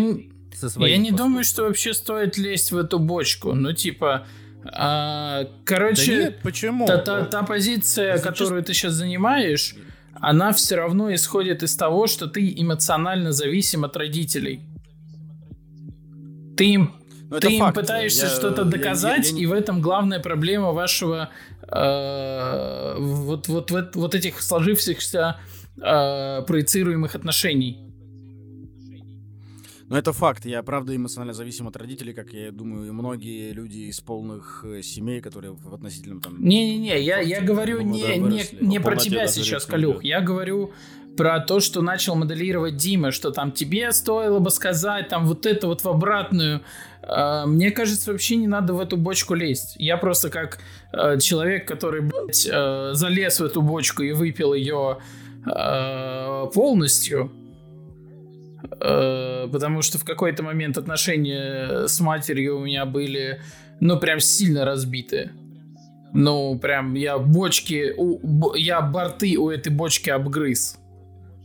со 0.55 0.67
я 0.67 0.71
своим 0.71 1.03
не 1.03 1.11
думаю, 1.13 1.45
что 1.45 1.65
вообще 1.65 1.93
стоит 1.93 2.39
лезть 2.39 2.73
в 2.73 2.79
эту 2.79 2.99
бочку. 2.99 3.53
Ну, 3.53 3.73
типа, 3.73 4.27
а, 4.65 5.45
Да 5.45 5.51
короче, 5.67 6.17
нет, 6.17 6.41
почему? 6.43 6.87
та, 6.87 6.99
та- 6.99 7.25
та 7.27 7.43
позиция, 7.43 8.13
Если 8.15 8.27
которую 8.29 8.63
ты 8.63 8.73
сейчас 8.73 8.95
занимаешь, 8.95 9.77
она 10.21 10.53
все 10.53 10.77
равно 10.77 11.13
исходит 11.15 11.63
из 11.63 11.77
того, 11.77 12.07
что 12.07 12.27
ты 12.27 12.53
эмоционально 12.57 13.33
зависим 13.33 13.85
от 13.85 13.97
родителей. 13.97 14.61
Ты 16.57 16.65
им, 16.67 16.93
Ну, 17.31 17.41
ты 17.41 17.53
им 17.55 17.61
факт. 17.61 17.75
пытаешься 17.75 18.27
Я- 18.27 18.31
что-то 18.31 18.63
я- 18.63 18.67
я- 18.67 18.71
доказать, 18.73 19.27
я 19.27 19.33
не- 19.33 19.43
и 19.43 19.47
в 19.47 19.53
этом 19.53 19.81
главная 19.81 20.21
проблема 20.21 20.73
вашего 20.73 21.31
э, 21.67 22.95
вот, 22.99 23.49
вот, 23.49 23.71
вот, 23.71 23.97
вот 23.97 24.15
этих 24.15 24.41
сложившихся 24.43 25.37
э, 25.81 26.43
проецируемых 26.47 27.15
отношений. 27.17 27.84
Ну, 29.95 30.01
это 30.01 30.13
факт. 30.13 30.45
Я, 30.45 30.61
правда, 30.65 30.97
эмоционально 30.97 31.35
зависим 31.35 31.69
от 31.69 31.77
родителей, 31.77 32.15
как 32.15 32.33
я 32.33 32.51
думаю, 32.51 32.89
и 32.89 32.91
многие 32.91 33.53
люди 33.53 33.91
из 33.91 34.01
полных 34.01 34.65
э, 34.65 34.83
семей, 34.83 35.21
которые 35.21 35.53
в 35.53 35.73
относительном 35.73 36.21
там... 36.21 36.45
Не-не-не, 36.45 37.01
я, 37.01 37.21
я 37.21 37.41
говорю 37.41 37.81
Ну, 37.81 37.95
не, 37.95 38.03
да, 38.03 38.17
не, 38.17 38.45
не 38.61 38.81
про 38.81 38.97
тебя 38.97 39.29
сейчас, 39.29 39.67
Калюх. 39.67 40.03
Я 40.03 40.21
говорю 40.21 40.73
про 41.17 41.39
то, 41.39 41.61
что 41.61 41.81
начал 41.81 42.17
моделировать 42.17 42.77
Дима, 42.77 43.13
что 43.13 43.31
там 43.31 43.53
тебе 43.53 43.93
стоило 43.93 44.41
бы 44.41 44.51
сказать 44.51 45.11
там 45.11 45.27
вот 45.27 45.47
это 45.47 45.69
вот 45.69 45.85
в 45.85 45.89
обратную. 45.89 46.63
Э, 47.03 47.45
мне 47.47 47.71
кажется, 47.71 48.11
вообще 48.11 48.35
не 48.35 48.49
надо 48.49 48.75
в 48.75 48.81
эту 48.81 48.97
бочку 48.97 49.35
лезть. 49.35 49.77
Я 49.79 49.97
просто 49.97 50.29
как 50.29 50.59
э, 50.93 51.21
человек, 51.21 51.69
который, 51.69 52.01
блядь, 52.01 52.49
э, 52.51 52.95
залез 52.95 53.39
в 53.39 53.45
эту 53.45 53.63
бочку 53.63 54.03
и 54.03 54.11
выпил 54.11 54.55
ее 54.55 54.99
полностью, 56.53 57.31
потому 58.71 59.83
что 59.83 59.99
в 59.99 60.05
какой-то 60.05 60.43
момент 60.43 60.79
отношения 60.79 61.87
с 61.87 62.01
матерью 62.01 62.59
у 62.59 62.65
меня 62.65 62.85
были, 62.87 63.41
ну, 63.81 63.99
прям 63.99 64.21
сильно 64.21 64.65
разбиты. 64.65 65.31
Ну, 66.13 66.59
прям 66.59 66.95
я 66.95 67.19
бочки, 67.19 67.93
у, 67.97 68.55
я 68.55 68.81
борты 68.81 69.37
у 69.37 69.51
этой 69.51 69.73
бочки 69.73 70.11
обгрыз. 70.11 70.79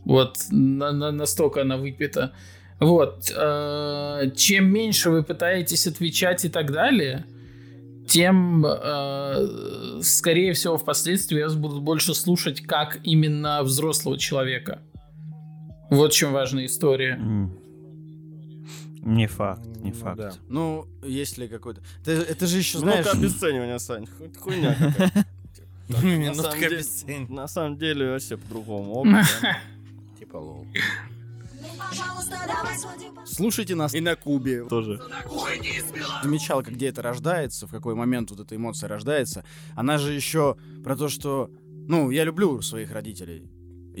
Вот, 0.04 0.36
на, 0.50 0.92
на, 0.92 1.10
настолько 1.10 1.62
она 1.62 1.76
выпита. 1.76 2.32
Вот, 2.78 3.30
э, 3.36 4.30
чем 4.36 4.72
меньше 4.72 5.10
вы 5.10 5.22
пытаетесь 5.22 5.86
отвечать 5.86 6.44
и 6.44 6.48
так 6.48 6.72
далее, 6.72 7.26
тем, 8.08 8.64
э, 8.64 10.00
скорее 10.02 10.52
всего, 10.54 10.78
впоследствии 10.78 11.42
вас 11.42 11.54
будут 11.54 11.82
больше 11.82 12.14
слушать 12.14 12.62
как 12.62 12.98
именно 13.04 13.62
взрослого 13.62 14.18
человека. 14.18 14.80
Вот 15.90 16.12
чем 16.12 16.32
важная 16.32 16.66
история. 16.66 17.20
Не 19.02 19.26
факт, 19.26 19.64
не 19.78 19.90
Ну 19.92 19.96
факт. 19.96 20.18
да. 20.18 20.32
Ну, 20.48 20.86
если 21.02 21.46
какой-то... 21.46 21.80
Это, 22.02 22.10
это 22.22 22.46
же 22.46 22.58
еще, 22.58 22.78
знаешь... 22.78 23.06
обесценивания, 23.06 23.78
Сань. 23.78 24.06
Ху- 24.06 24.30
Хуйня. 24.40 24.76
На 25.88 26.34
самом 26.34 26.58
деле- 26.60 26.76
обесценивания. 26.76 27.28
На 27.34 27.48
самом 27.48 27.78
деле 27.78 28.10
вообще 28.10 28.36
по-другому. 28.36 28.92
Опыт, 28.92 29.26
да. 29.42 29.58
Типа 30.18 30.36
лол. 30.36 30.66
Слушайте 33.24 33.74
нас 33.74 33.94
и 33.94 34.00
на 34.00 34.16
Кубе. 34.16 34.64
Тоже. 34.64 35.00
Замечал, 36.22 36.62
как 36.62 36.74
где 36.74 36.88
это 36.88 37.00
рождается, 37.02 37.66
в 37.66 37.70
какой 37.70 37.94
момент 37.94 38.30
вот 38.30 38.40
эта 38.40 38.54
эмоция 38.56 38.88
рождается. 38.88 39.44
Она 39.76 39.98
же 39.98 40.12
еще 40.12 40.56
про 40.84 40.96
то, 40.96 41.08
что... 41.08 41.50
Ну, 41.88 42.10
я 42.10 42.24
люблю 42.24 42.60
своих 42.62 42.92
родителей. 42.92 43.48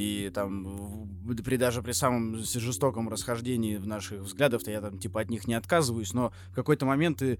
И 0.00 0.30
там, 0.30 1.08
при, 1.44 1.56
даже 1.56 1.82
при 1.82 1.92
самом 1.92 2.36
жестоком 2.38 3.08
расхождении 3.10 3.76
в 3.76 3.86
наших 3.86 4.22
взглядах, 4.22 4.62
я 4.66 4.80
там, 4.80 4.98
типа, 4.98 5.20
от 5.20 5.30
них 5.30 5.46
не 5.46 5.54
отказываюсь, 5.54 6.14
но 6.14 6.32
в 6.50 6.54
какой-то 6.54 6.86
момент 6.86 7.18
ты... 7.18 7.38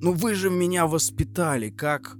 Ну, 0.00 0.12
вы 0.12 0.34
же 0.34 0.50
меня 0.50 0.86
воспитали, 0.86 1.70
как... 1.70 2.16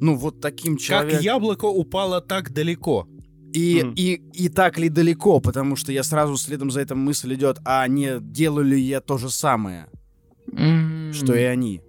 Ну, 0.00 0.16
вот 0.16 0.40
таким 0.40 0.76
человеком. 0.76 1.18
Как 1.18 1.24
яблоко 1.24 1.66
упало 1.66 2.20
так 2.20 2.52
далеко. 2.52 3.06
И, 3.52 3.82
Мгм. 3.84 3.94
и, 3.94 4.14
и 4.32 4.48
так 4.48 4.78
ли 4.78 4.88
далеко, 4.88 5.38
потому 5.38 5.76
что 5.76 5.92
я 5.92 6.02
сразу 6.02 6.36
следом 6.36 6.72
за 6.72 6.80
этим 6.80 6.98
мысль 6.98 7.32
идет, 7.34 7.60
а 7.64 7.86
не 7.86 8.18
делаю 8.20 8.66
ли 8.66 8.80
я 8.80 9.00
то 9.00 9.16
же 9.18 9.30
самое, 9.30 9.86
что 11.12 11.34
и 11.34 11.42
они. 11.42 11.80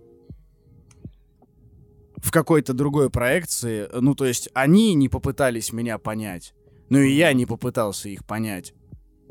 В 2.18 2.32
какой-то 2.32 2.74
другой 2.74 3.10
проекции, 3.10 3.88
ну 4.00 4.14
то 4.16 4.26
есть 4.26 4.50
они 4.54 4.94
не 4.96 5.10
попытались 5.10 5.74
меня 5.74 5.98
понять, 5.98 6.54
но 6.90 7.00
и 7.00 7.12
я 7.14 7.34
не 7.34 7.46
попытался 7.46 8.10
их 8.10 8.26
понять, 8.26 8.74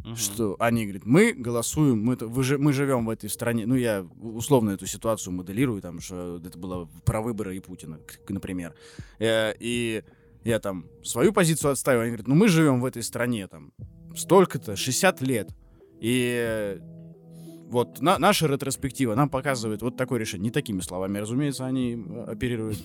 Мгм. 0.04 0.16
что 0.16 0.56
они 0.58 0.84
говорят, 0.84 1.06
мы 1.06 1.32
голосуем, 1.32 2.02
мы, 2.04 2.16
вы 2.16 2.42
же, 2.44 2.58
мы 2.58 2.72
живем 2.72 3.06
в 3.06 3.10
этой 3.10 3.30
стране, 3.30 3.64
ну 3.66 3.74
я 3.74 4.06
условно 4.20 4.70
эту 4.70 4.86
ситуацию 4.86 5.32
моделирую, 5.32 5.80
там, 5.80 6.00
что 6.00 6.40
это 6.44 6.58
было 6.58 6.86
про 7.04 7.22
выборы 7.22 7.56
и 7.56 7.60
Путина, 7.60 7.98
например, 8.28 8.74
Э, 9.18 9.54
и 9.58 10.02
я 10.44 10.58
там 10.58 10.84
свою 11.02 11.32
позицию 11.32 11.70
отстаиваю, 11.72 12.02
они 12.02 12.10
говорят, 12.10 12.28
ну 12.28 12.34
мы 12.34 12.48
живем 12.48 12.80
в 12.80 12.84
этой 12.84 13.02
стране 13.02 13.46
там 13.48 13.72
столько-то, 14.14 14.76
60 14.76 15.22
лет, 15.22 15.48
и 16.00 16.78
вот 17.70 18.00
на- 18.02 18.18
наша 18.18 18.46
ретроспектива 18.46 19.14
нам 19.14 19.28
показывает 19.30 19.80
вот 19.82 19.96
такое 19.96 20.20
решение. 20.20 20.44
Не 20.44 20.50
такими 20.50 20.80
словами, 20.80 21.18
разумеется, 21.18 21.64
они 21.66 21.94
э, 21.96 22.24
оперируют. 22.28 22.78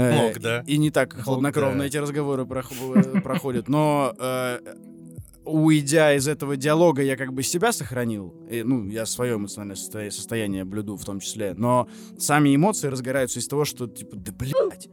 Э, 0.00 0.16
Мог, 0.16 0.38
да. 0.40 0.62
И 0.66 0.78
не 0.78 0.90
так 0.90 1.14
хладнокровно 1.14 1.82
эти 1.82 1.96
разговоры 1.96 2.44
э, 2.44 3.20
проходят. 3.20 3.68
Но 3.68 4.14
э, 4.18 4.58
уйдя 5.44 6.14
из 6.14 6.28
этого 6.28 6.56
диалога, 6.56 7.02
я 7.02 7.16
как 7.16 7.32
бы 7.32 7.42
себя 7.42 7.72
сохранил. 7.72 8.34
И, 8.50 8.62
ну, 8.62 8.86
я 8.88 9.06
свое 9.06 9.34
эмоциональное 9.34 9.76
состо- 9.76 10.10
состояние 10.10 10.64
блюду 10.64 10.96
в 10.96 11.04
том 11.04 11.20
числе. 11.20 11.54
Но 11.54 11.88
сами 12.18 12.54
эмоции 12.54 12.88
разгораются 12.88 13.40
из 13.40 13.48
того, 13.48 13.64
что 13.64 13.86
типа, 13.86 14.16
да 14.16 14.32
блядь, 14.32 14.88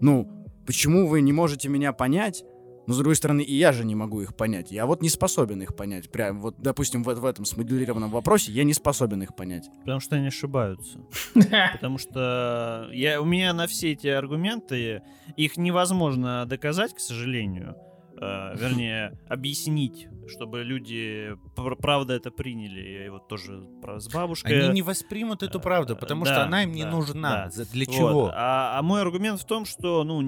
ну, 0.00 0.46
почему 0.66 1.08
вы 1.08 1.20
не 1.22 1.32
можете 1.32 1.68
меня 1.68 1.92
понять? 1.92 2.44
Но, 2.86 2.94
с 2.94 2.98
другой 2.98 3.16
стороны, 3.16 3.42
и 3.42 3.54
я 3.54 3.72
же 3.72 3.84
не 3.84 3.94
могу 3.94 4.22
их 4.22 4.36
понять. 4.36 4.72
Я 4.72 4.86
вот 4.86 5.02
не 5.02 5.08
способен 5.08 5.62
их 5.62 5.76
понять. 5.76 6.10
Прям 6.10 6.40
вот, 6.40 6.56
допустим, 6.58 7.04
в, 7.04 7.14
в 7.14 7.24
этом 7.24 7.44
смоделированном 7.44 8.10
вопросе 8.10 8.52
я 8.52 8.64
не 8.64 8.74
способен 8.74 9.22
их 9.22 9.36
понять. 9.36 9.68
Потому 9.80 10.00
что 10.00 10.16
они 10.16 10.26
ошибаются. 10.28 10.98
Потому 11.72 11.98
что 11.98 12.88
я, 12.92 13.20
у 13.20 13.24
меня 13.24 13.52
на 13.52 13.66
все 13.66 13.92
эти 13.92 14.08
аргументы, 14.08 15.02
их 15.36 15.56
невозможно 15.56 16.44
доказать, 16.46 16.94
к 16.94 17.00
сожалению. 17.00 17.76
Э, 18.20 18.54
вернее, 18.56 19.18
объяснить, 19.28 20.06
чтобы 20.28 20.62
люди 20.62 21.36
пр- 21.56 21.76
правда 21.76 22.14
это 22.14 22.30
приняли. 22.30 23.04
Я 23.04 23.10
вот 23.12 23.26
тоже 23.28 23.62
про- 23.82 23.98
с 23.98 24.08
бабушкой. 24.12 24.60
Они 24.64 24.74
не 24.74 24.82
воспримут 24.82 25.42
эту 25.42 25.58
правду, 25.60 25.96
потому 25.96 26.22
Э, 26.22 26.26
Да, 26.26 26.34
что 26.34 26.44
она 26.44 26.62
им 26.62 26.72
не 26.72 26.84
да, 26.84 26.90
нужна. 26.90 27.50
да. 27.56 27.64
Для 27.72 27.86
Вот. 27.86 27.94
чего? 27.94 28.30
А, 28.34 28.78
а 28.78 28.82
мой 28.82 29.00
аргумент 29.00 29.40
в 29.40 29.44
том, 29.44 29.64
что, 29.64 30.04
ну, 30.04 30.22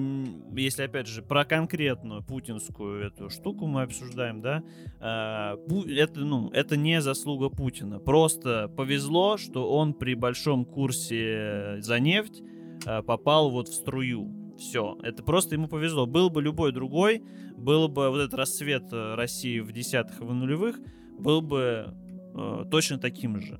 если 0.55 0.83
опять 0.83 1.07
же 1.07 1.21
про 1.21 1.45
конкретную 1.45 2.23
путинскую 2.23 3.05
эту 3.05 3.29
штуку 3.29 3.67
мы 3.67 3.83
обсуждаем, 3.83 4.41
да, 4.41 4.63
Пу- 4.99 5.87
это, 5.89 6.19
ну, 6.21 6.49
это 6.51 6.75
не 6.77 7.01
заслуга 7.01 7.49
Путина. 7.49 7.99
Просто 7.99 8.67
повезло, 8.75 9.37
что 9.37 9.71
он 9.71 9.93
при 9.93 10.15
большом 10.15 10.65
курсе 10.65 11.77
за 11.79 11.99
нефть 11.99 12.41
а, 12.85 13.01
попал 13.03 13.51
вот 13.51 13.67
в 13.69 13.73
струю. 13.73 14.44
Все, 14.57 14.97
это 15.03 15.23
просто 15.23 15.55
ему 15.55 15.67
повезло. 15.67 16.05
Был 16.05 16.29
бы 16.29 16.41
любой 16.41 16.71
другой, 16.71 17.23
был 17.57 17.87
бы 17.87 18.09
вот 18.09 18.19
этот 18.19 18.33
рассвет 18.35 18.91
э, 18.91 19.15
России 19.15 19.59
в 19.59 19.71
десятых 19.71 20.21
и 20.21 20.23
в 20.23 20.33
нулевых, 20.33 20.79
был 21.19 21.41
бы 21.41 21.93
э, 22.33 22.65
точно 22.71 22.97
таким 22.97 23.41
же. 23.41 23.59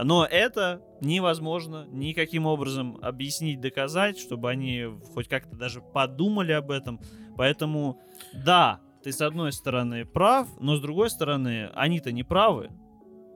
Но 0.00 0.24
это 0.24 0.80
невозможно 1.00 1.86
никаким 1.90 2.46
образом 2.46 2.98
объяснить, 3.02 3.60
доказать, 3.60 4.18
чтобы 4.18 4.48
они 4.48 4.86
хоть 5.12 5.28
как-то 5.28 5.56
даже 5.56 5.80
подумали 5.80 6.52
об 6.52 6.70
этом. 6.70 7.00
Поэтому, 7.36 8.00
да, 8.32 8.80
ты 9.02 9.10
с 9.10 9.20
одной 9.20 9.52
стороны 9.52 10.04
прав, 10.04 10.48
но 10.60 10.76
с 10.76 10.80
другой 10.80 11.10
стороны, 11.10 11.70
они-то 11.74 12.12
не 12.12 12.22
правы. 12.22 12.70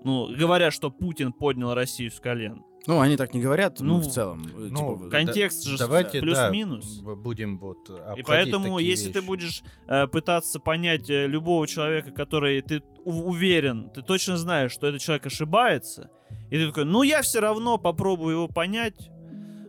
Ну, 0.05 0.29
говоря, 0.37 0.71
что 0.71 0.91
Путин 0.91 1.33
поднял 1.33 1.75
Россию 1.75 2.11
с 2.11 2.21
колен. 2.21 2.65
Ну, 2.87 3.01
они 3.01 3.17
так 3.17 3.33
не 3.33 3.41
говорят, 3.41 3.79
ну, 3.81 3.95
Ну, 3.95 4.01
в 4.01 4.09
целом. 4.11 4.45
э, 4.47 4.69
ну, 4.71 4.97
типа, 4.97 5.09
Контекст 5.11 5.65
же 5.65 5.79
Давайте, 5.79 6.21
да, 6.21 6.27
плюс-минус. 6.27 6.99
б- 7.01 7.15
будем 7.15 7.59
вот 7.59 7.89
И 8.17 8.23
поэтому, 8.23 8.77
такие 8.77 8.91
если 8.91 9.13
ты 9.13 9.19
вещи. 9.21 9.27
будешь 9.27 9.63
э, 9.87 10.07
пытаться 10.09 10.59
понять 10.59 11.09
э, 11.09 11.27
любого 11.29 11.69
человека, 11.69 12.11
который 12.11 12.61
ты 12.61 12.83
у- 13.05 13.31
уверен, 13.31 13.89
ты 13.95 14.03
точно 14.03 14.37
знаешь, 14.37 14.73
что 14.73 14.89
этот 14.89 15.01
человек 15.01 15.27
ошибается, 15.27 16.11
и 16.51 16.57
ты 16.59 16.67
такой, 16.67 16.85
ну 16.85 17.03
я 17.05 17.23
все 17.23 17.39
равно 17.41 17.79
попробую 17.79 18.35
его 18.35 18.49
понять. 18.49 19.11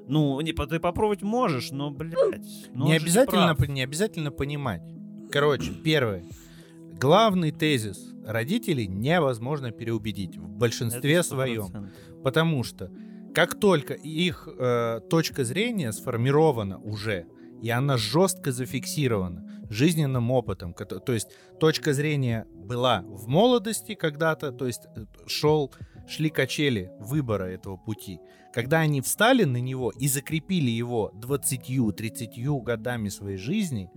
Ну, 0.08 0.42
не, 0.42 0.52
ты 0.52 0.80
попробовать 0.80 1.22
можешь, 1.22 1.72
но, 1.72 1.90
блядь, 1.92 2.46
ну, 2.74 2.88
не 2.88 2.96
обязательно, 2.98 3.56
по- 3.56 3.66
не 3.66 3.84
обязательно 3.84 4.32
понимать. 4.32 4.82
Короче, 5.32 5.72
первое. 5.72 6.26
Главный 7.00 7.52
тезис. 7.52 8.13
Родителей 8.26 8.88
невозможно 8.88 9.72
переубедить 9.72 10.38
в 10.38 10.48
большинстве 10.48 11.24
своем. 11.24 11.68
100%. 11.68 12.24
Потому 12.24 12.64
что 12.64 12.92
как 13.34 13.60
только 13.60 13.94
их 13.94 14.48
э, 14.48 15.00
точка 15.10 15.44
зрения 15.44 15.92
сформирована 15.92 16.78
уже, 16.80 17.26
и 17.62 17.70
она 17.70 17.98
жестко 17.98 18.52
зафиксирована 18.52 19.50
жизненным 19.70 20.30
опытом, 20.30 20.74
то 20.74 21.14
есть 21.14 21.30
точка 21.60 21.94
зрения 21.94 22.46
была 22.54 23.02
в 23.08 23.28
молодости 23.28 23.96
когда-то, 23.96 24.52
то 24.52 24.68
есть 24.68 24.84
э, 24.96 25.06
шел, 25.26 25.74
шли 26.08 26.30
качели 26.30 26.92
выбора 27.00 27.46
этого 27.46 27.78
пути. 27.78 28.20
Когда 28.54 28.82
они 28.82 29.02
встали 29.02 29.46
на 29.46 29.58
него 29.58 29.92
и 29.92 30.08
закрепили 30.08 30.70
его 30.70 31.12
20-30 31.16 32.62
годами 32.62 33.10
своей 33.10 33.38
жизни, 33.38 33.90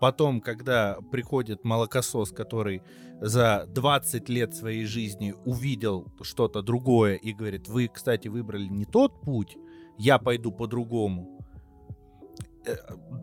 потом, 0.00 0.42
когда 0.42 0.98
приходит 1.10 1.64
молокосос, 1.64 2.30
который 2.30 2.82
за 3.22 3.66
20 3.68 4.28
лет 4.28 4.54
своей 4.54 4.84
жизни 4.84 5.34
увидел 5.44 6.12
что-то 6.22 6.60
другое 6.62 7.14
и 7.14 7.32
говорит, 7.32 7.68
вы, 7.68 7.88
кстати, 7.88 8.28
выбрали 8.28 8.66
не 8.66 8.84
тот 8.84 9.20
путь, 9.22 9.56
я 9.98 10.18
пойду 10.18 10.50
по-другому. 10.50 11.38
Э, 12.66 12.74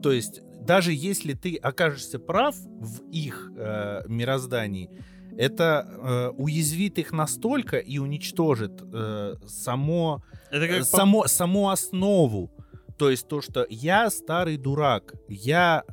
То 0.02 0.12
есть, 0.12 0.42
даже 0.62 0.94
если 0.94 1.34
ты 1.34 1.56
окажешься 1.58 2.18
прав 2.18 2.56
в 2.58 3.02
их 3.12 3.52
э, 3.58 4.02
мироздании, 4.08 4.90
это 5.38 5.86
э, 5.88 6.30
уязвит 6.38 6.98
их 6.98 7.12
настолько 7.12 7.78
и 7.78 7.98
уничтожит 7.98 8.82
э, 8.82 9.36
само, 9.48 10.24
Это 10.52 10.68
как 10.68 10.80
по- 10.80 10.84
само, 10.86 11.28
саму 11.28 11.70
основу. 11.70 12.52
То 12.98 13.10
есть 13.10 13.28
то, 13.28 13.42
что 13.42 13.66
я 13.70 14.10
старый 14.10 14.58
дурак, 14.58 15.14
я 15.30 15.84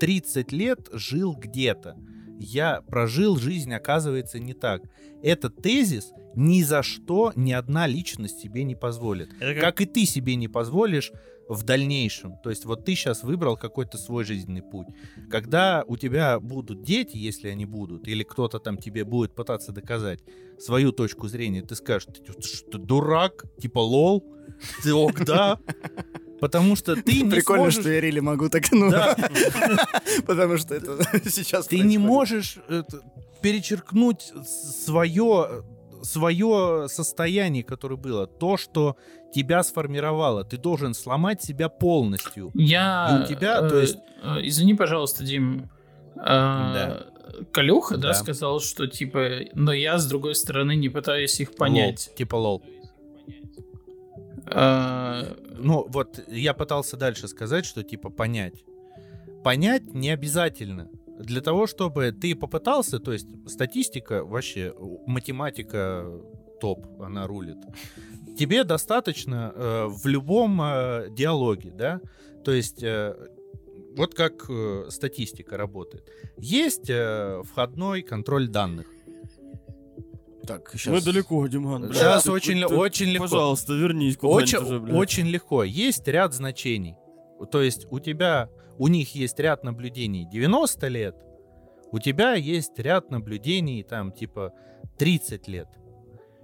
30 0.00 0.52
лет 0.52 0.88
жил 0.92 1.34
где-то. 1.34 1.96
Я 2.44 2.80
прожил 2.82 3.36
жизнь, 3.36 3.72
оказывается, 3.74 4.38
не 4.38 4.52
так. 4.54 4.82
Этот 5.22 5.56
тезис 5.62 6.12
ни 6.36 6.62
за 6.62 6.82
что 6.82 7.32
ни 7.36 7.52
одна 7.52 7.86
личность 7.86 8.40
себе 8.40 8.64
не 8.64 8.74
позволит. 8.74 9.30
Это 9.40 9.54
как- 9.54 9.60
Как 9.60 9.80
и 9.80 9.86
ты 9.86 10.04
себе 10.06 10.36
не 10.36 10.48
позволишь 10.48 11.12
в 11.48 11.62
дальнейшем. 11.62 12.36
То 12.42 12.48
есть 12.50 12.64
вот 12.64 12.84
ты 12.86 12.94
сейчас 12.94 13.22
выбрал 13.22 13.56
какой-то 13.56 13.98
свой 13.98 14.24
жизненный 14.24 14.62
путь. 14.62 14.86
Когда 15.30 15.84
у 15.86 15.96
тебя 15.96 16.40
будут 16.40 16.82
дети, 16.82 17.16
если 17.18 17.48
они 17.48 17.66
будут, 17.66 18.08
или 18.08 18.22
кто-то 18.22 18.58
там 18.58 18.78
тебе 18.78 19.04
будет 19.04 19.34
пытаться 19.34 19.70
доказать 19.72 20.20
свою 20.58 20.90
точку 20.92 21.28
зрения, 21.28 21.60
ты 21.62 21.74
скажешь, 21.74 22.06
ты, 22.06 22.32
ты 22.32 22.42
что, 22.42 22.78
дурак? 22.78 23.44
Типа 23.60 23.78
лол? 23.80 24.24
Ты 24.82 24.94
ок, 24.94 25.24
да? 25.24 25.58
Потому 26.44 26.76
что 26.76 26.94
ты 26.94 27.22
не 27.22 27.30
Прикольно, 27.30 27.62
сможешь... 27.70 27.80
что 27.80 27.90
я 27.90 28.00
Рили 28.02 28.20
могу 28.20 28.50
так, 28.50 28.70
ну, 28.70 28.90
Да. 28.90 29.16
потому 30.26 30.58
что 30.58 30.74
это 30.74 30.98
сейчас 31.30 31.66
Ты 31.68 31.78
не 31.78 31.96
можешь 31.96 32.58
это, 32.68 33.00
перечеркнуть 33.40 34.30
свое, 34.84 35.64
свое 36.02 36.86
состояние, 36.90 37.64
которое 37.64 37.96
было. 37.96 38.26
То, 38.26 38.58
что 38.58 38.96
тебя 39.34 39.62
сформировало. 39.62 40.44
Ты 40.44 40.58
должен 40.58 40.92
сломать 40.92 41.42
себя 41.42 41.70
полностью. 41.70 42.50
Я... 42.52 43.20
И 43.20 43.24
у 43.24 43.34
тебя, 43.34 43.60
э, 43.62 43.68
то 43.70 43.78
есть- 43.80 43.96
э, 44.22 44.40
Извини, 44.42 44.74
пожалуйста, 44.74 45.24
Дим. 45.24 45.70
э, 46.16 47.04
Калюха, 47.52 47.96
да, 47.96 48.08
Да. 48.08 48.14
сказал, 48.14 48.60
что 48.60 48.86
типа, 48.86 49.28
но 49.54 49.72
я 49.72 49.96
с 49.96 50.06
другой 50.06 50.34
стороны 50.34 50.76
не 50.76 50.90
пытаюсь 50.90 51.40
их 51.40 51.56
понять. 51.56 52.08
Лол. 52.08 52.16
Типа 52.18 52.36
лол. 52.36 52.62
Э, 54.46 55.34
Ну, 55.56 55.86
вот 55.88 56.20
я 56.28 56.52
пытался 56.52 56.96
дальше 56.96 57.28
сказать, 57.28 57.64
что 57.64 57.82
типа 57.82 58.10
понять. 58.10 58.64
Понять 59.42 59.94
не 59.94 60.10
обязательно. 60.10 60.88
Для 61.18 61.40
того, 61.40 61.66
чтобы 61.66 62.12
ты 62.12 62.34
попытался, 62.34 62.98
то 62.98 63.12
есть 63.12 63.28
статистика 63.46 64.24
вообще, 64.24 64.74
математика 65.06 66.10
топ, 66.60 66.86
она 67.00 67.26
рулит. 67.26 67.58
Тебе 68.38 68.64
достаточно 68.64 69.52
э, 69.54 69.86
в 69.88 70.06
любом 70.06 70.60
э, 70.60 71.06
диалоге, 71.10 71.70
да, 71.70 72.00
то 72.44 72.52
есть 72.52 72.82
э, 72.82 73.14
вот 73.96 74.14
как 74.14 74.50
э, 74.50 74.86
статистика 74.90 75.56
работает. 75.56 76.04
Есть 76.36 76.90
э, 76.90 77.42
входной 77.44 78.02
контроль 78.02 78.48
данных. 78.48 78.86
Так, 80.46 80.70
Мы 80.72 80.78
сейчас. 80.78 81.04
далеко, 81.04 81.46
Диман. 81.46 81.82
блядь. 81.82 81.96
Сейчас 81.96 82.24
Ты- 82.24 82.32
очень, 82.32 82.60
ты- 82.60 82.74
очень 82.74 83.06
легко. 83.06 83.24
Пожалуйста, 83.28 83.72
вернись 83.74 84.16
Очень, 84.20 84.58
уже, 84.58 84.78
блядь. 84.80 84.94
очень 84.96 85.26
легко. 85.26 85.64
Есть 85.64 86.06
ряд 86.08 86.34
значений. 86.34 86.96
То 87.50 87.62
есть 87.62 87.86
у 87.90 87.98
тебя, 88.00 88.48
у 88.78 88.88
них 88.88 89.14
есть 89.14 89.38
ряд 89.38 89.64
наблюдений 89.64 90.26
90 90.30 90.88
лет, 90.88 91.16
у 91.92 91.98
тебя 91.98 92.34
есть 92.34 92.78
ряд 92.78 93.10
наблюдений 93.10 93.82
там 93.82 94.12
типа 94.12 94.52
30 94.98 95.48
лет. 95.48 95.68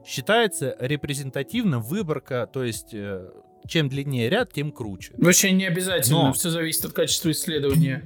Считается 0.06 0.76
репрезентативно 0.80 1.78
выборка, 1.80 2.48
то 2.50 2.64
есть 2.64 2.94
э, 2.94 3.30
чем 3.66 3.88
длиннее 3.88 4.30
ряд, 4.30 4.52
тем 4.52 4.72
круче. 4.72 5.12
Вообще 5.18 5.52
не 5.52 5.66
обязательно, 5.66 6.24
Но- 6.24 6.32
все 6.32 6.50
зависит 6.50 6.84
от 6.86 6.92
качества 6.92 7.30
исследования. 7.30 8.02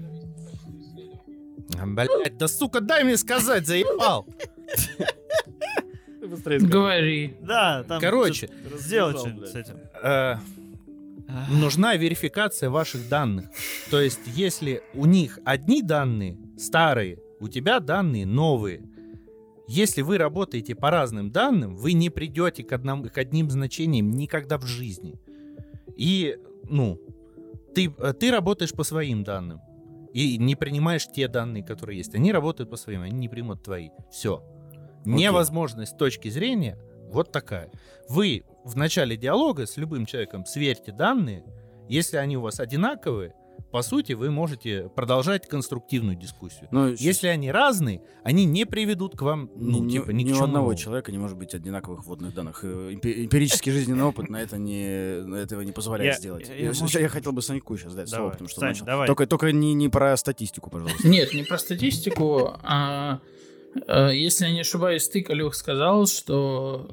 Блять, 1.87 2.37
да 2.37 2.49
сука, 2.49 2.81
дай 2.81 3.05
мне 3.05 3.17
сказать, 3.17 3.67
заебал. 3.67 4.27
Быстрее 6.29 6.59
скажи. 6.59 6.73
Говори. 6.73 7.35
Да, 7.41 7.85
там... 7.85 8.01
Короче. 8.01 8.49
Сделать 8.79 9.19
с 9.19 9.55
этим. 9.55 9.77
Э, 10.03 10.37
нужна 11.51 11.97
верификация 11.97 12.71
ваших 12.71 13.09
данных. 13.09 13.47
То 13.91 14.01
есть, 14.01 14.21
если 14.27 14.83
у 14.95 15.07
них 15.07 15.39
одни 15.45 15.83
данные 15.83 16.39
старые, 16.59 17.19
у 17.41 17.49
тебя 17.49 17.81
данные 17.81 18.27
новые. 18.27 18.83
Если 19.67 20.03
вы 20.03 20.19
работаете 20.19 20.75
по 20.75 20.91
разным 20.91 21.31
данным, 21.31 21.77
вы 21.77 21.95
не 21.95 22.11
придете 22.11 22.63
к, 22.65 22.73
одному, 22.73 23.09
к 23.09 23.17
одним 23.17 23.51
значениям 23.51 24.11
никогда 24.11 24.59
в 24.59 24.67
жизни. 24.67 25.15
И, 25.97 26.37
ну, 26.69 27.01
ты, 27.75 27.93
э, 27.99 28.13
ты 28.13 28.31
работаешь 28.31 28.73
по 28.73 28.85
своим 28.85 29.25
данным. 29.25 29.61
И 30.13 30.39
не 30.39 30.55
принимаешь 30.55 31.09
те 31.09 31.29
данные, 31.29 31.65
которые 31.65 31.99
есть. 31.99 32.15
Они 32.15 32.33
работают 32.33 32.71
по 32.71 32.77
своим, 32.77 33.03
они 33.03 33.19
не 33.19 33.29
примут 33.29 33.65
твои. 33.65 33.89
Все. 34.13 34.45
Невозможность 35.05 35.93
с 35.93 35.97
точки 35.97 36.29
зрения 36.29 36.79
вот 37.11 37.31
такая. 37.33 37.71
Вы 38.09 38.45
в 38.65 38.77
начале 38.77 39.17
диалога 39.17 39.67
с 39.67 39.77
любым 39.77 40.07
человеком 40.07 40.47
сверьте 40.47 40.93
данные. 40.93 41.45
Если 41.89 42.17
они 42.17 42.37
у 42.37 42.41
вас 42.41 42.61
одинаковые, 42.61 43.35
по 43.71 43.83
сути, 43.83 44.13
вы 44.15 44.31
можете 44.31 44.89
продолжать 44.95 45.49
конструктивную 45.49 46.17
дискуссию. 46.17 46.69
Ну, 46.71 46.89
Если 46.97 47.27
они 47.27 47.51
разные, 47.51 48.03
они 48.23 48.45
не 48.45 48.65
приведут 48.67 49.17
к 49.17 49.23
вам, 49.23 49.51
ну, 49.57 49.83
ни, 49.83 49.93
типа, 49.93 50.11
ни 50.13 50.23
ни 50.23 50.29
к 50.29 50.33
у 50.33 50.35
чему 50.37 50.45
одного 50.45 50.75
человека 50.75 51.11
не 51.13 51.19
может 51.19 51.37
быть 51.37 51.55
одинаковых 51.55 52.05
вводных 52.07 52.33
данных. 52.35 52.61
Э, 52.65 52.93
эмпи- 52.93 53.25
Эмпирический 53.25 53.73
жизненный 53.73 54.05
опыт 54.05 54.29
на 54.31 54.41
это 54.41 54.59
не 54.59 55.21
на 55.25 55.37
этого 55.37 55.61
не 55.63 55.73
позволяет 55.73 56.15
Я- 56.15 56.19
сделать. 56.19 56.49
я- 56.49 56.55
Я, 56.57 56.67
может- 56.69 57.01
я 57.01 57.09
хотел 57.09 57.33
бы 57.33 57.43
Саньку 57.43 57.77
сейчас 57.77 57.95
дать 57.95 58.11
Давай, 58.11 58.21
слово, 58.23 58.31
потому 58.33 58.49
что 58.49 58.61
Сань, 58.61 58.69
начал. 58.71 58.87
давай. 58.87 59.07
Только, 59.09 59.27
только 59.27 59.53
не, 59.53 59.75
не 59.75 59.89
про 59.89 60.17
статистику, 60.17 60.71
пожалуйста. 60.71 61.07
Нет, 61.09 61.35
не 61.35 61.43
про 61.43 61.59
статистику, 61.59 62.55
а 62.63 63.21
если 64.13 64.47
я 64.47 64.53
не 64.53 64.61
ошибаюсь, 64.61 65.09
ты, 65.09 65.23
Калюх, 65.23 65.55
сказал, 65.55 66.07
что 66.07 66.89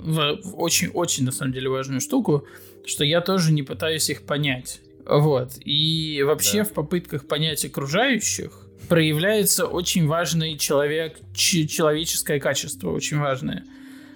очень-очень, 0.56 1.26
на 1.26 1.32
самом 1.32 1.54
деле, 1.54 1.70
важную 1.70 2.02
штуку, 2.02 2.46
что 2.86 3.04
я 3.04 3.22
тоже 3.22 3.52
не 3.54 3.64
пытаюсь 3.64 4.10
их 4.10 4.24
понять. 4.24 4.82
Вот. 5.06 5.52
И 5.66 6.22
вообще 6.26 6.60
Да. 6.60 6.64
в 6.66 6.74
попытках 6.74 7.28
понять 7.28 7.64
окружающих 7.66 8.68
проявляется 8.90 9.66
очень 9.66 10.08
важный 10.08 10.58
человек, 10.58 11.18
человеческое 11.34 12.40
качество, 12.40 12.92
очень 12.92 13.20
важное. 13.20 13.64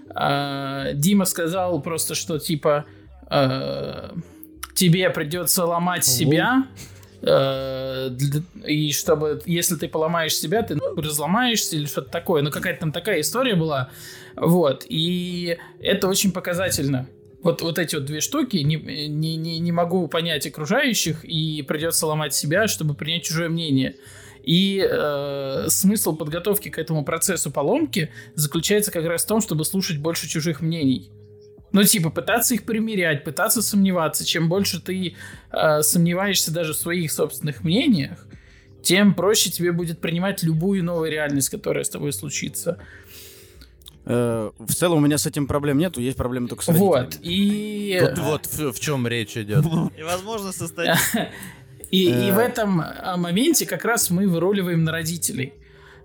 А, 0.09 0.93
Дима 0.93 1.25
сказал 1.25 1.81
просто, 1.81 2.15
что 2.15 2.39
типа 2.39 2.85
э, 3.31 4.11
тебе 4.75 5.09
придется 5.09 5.65
ломать 5.65 6.05
себя, 6.05 6.27
э, 6.27 6.29
для- 6.29 6.67
и 7.25 8.91
чтобы, 8.91 9.41
если 9.45 9.75
ты 9.75 9.87
поломаешь 9.87 10.35
себя, 10.35 10.61
ты 10.61 10.75
нахуй 10.75 11.03
разломаешься 11.03 11.75
или 11.75 11.85
что-то 11.85 12.11
такое. 12.11 12.43
Ну, 12.43 12.51
какая-то 12.51 12.81
там 12.81 12.91
такая 12.91 13.21
история 13.21 13.55
была. 13.55 13.89
Вот. 14.35 14.85
И 14.87 15.57
это 15.79 16.07
очень 16.07 16.31
показательно. 16.31 17.07
Вот, 17.41 17.61
вот 17.61 17.77
эти 17.77 17.95
вот 17.95 18.05
две 18.05 18.21
штуки, 18.21 18.57
не, 18.57 18.75
не, 18.75 19.35
не, 19.35 19.59
не 19.59 19.71
могу 19.71 20.07
понять 20.07 20.47
окружающих, 20.47 21.23
и 21.23 21.61
придется 21.61 22.07
ломать 22.07 22.33
себя, 22.33 22.67
чтобы 22.67 22.95
принять 22.95 23.23
чужое 23.23 23.49
мнение. 23.49 23.95
И 24.43 24.87
э, 24.87 25.65
смысл 25.69 26.15
подготовки 26.15 26.69
к 26.69 26.77
этому 26.77 27.03
процессу 27.03 27.51
поломки 27.51 28.11
заключается 28.35 28.91
как 28.91 29.05
раз 29.05 29.23
в 29.23 29.27
том, 29.27 29.41
чтобы 29.41 29.65
слушать 29.65 29.97
больше 29.97 30.27
чужих 30.27 30.61
мнений. 30.61 31.11
Ну, 31.75 31.83
типа, 31.83 32.09
пытаться 32.09 32.53
их 32.53 32.63
примерять, 32.63 33.25
пытаться 33.25 33.61
сомневаться. 33.61 34.23
Чем 34.23 34.47
больше 34.47 34.79
ты 34.79 35.17
э, 35.51 35.81
сомневаешься 35.81 36.53
даже 36.53 36.71
в 36.71 36.77
своих 36.77 37.11
собственных 37.11 37.65
мнениях, 37.65 38.25
тем 38.81 39.13
проще 39.13 39.51
тебе 39.51 39.73
будет 39.73 39.99
принимать 39.99 40.41
любую 40.41 40.85
новую 40.85 41.11
реальность, 41.11 41.49
которая 41.49 41.83
с 41.83 41.89
тобой 41.89 42.13
случится. 42.13 42.77
Э, 44.05 44.51
в 44.57 44.73
целом 44.73 44.99
у 44.99 45.01
меня 45.01 45.17
с 45.17 45.25
этим 45.25 45.47
проблем 45.47 45.77
нету, 45.77 45.99
есть 45.99 46.15
проблемы 46.15 46.47
только 46.47 46.63
с 46.63 46.69
родителями. 46.69 46.87
Вот. 46.87 47.17
И, 47.21 47.99
Вот, 47.99 48.19
вот 48.19 48.45
в, 48.45 48.71
в 48.71 48.79
чем 48.79 49.05
речь 49.05 49.35
идет. 49.35 49.65
И, 49.97 50.03
возможно, 50.03 50.53
состоять... 50.53 50.97
и, 51.91 52.05
и 52.05 52.29
Э. 52.29 52.33
в 52.33 52.37
этом 52.37 52.81
а, 52.81 53.17
моменте 53.17 53.65
как 53.65 53.83
раз 53.83 54.09
мы 54.09 54.29
выруливаем 54.29 54.85
на 54.85 54.93
родителей. 54.93 55.55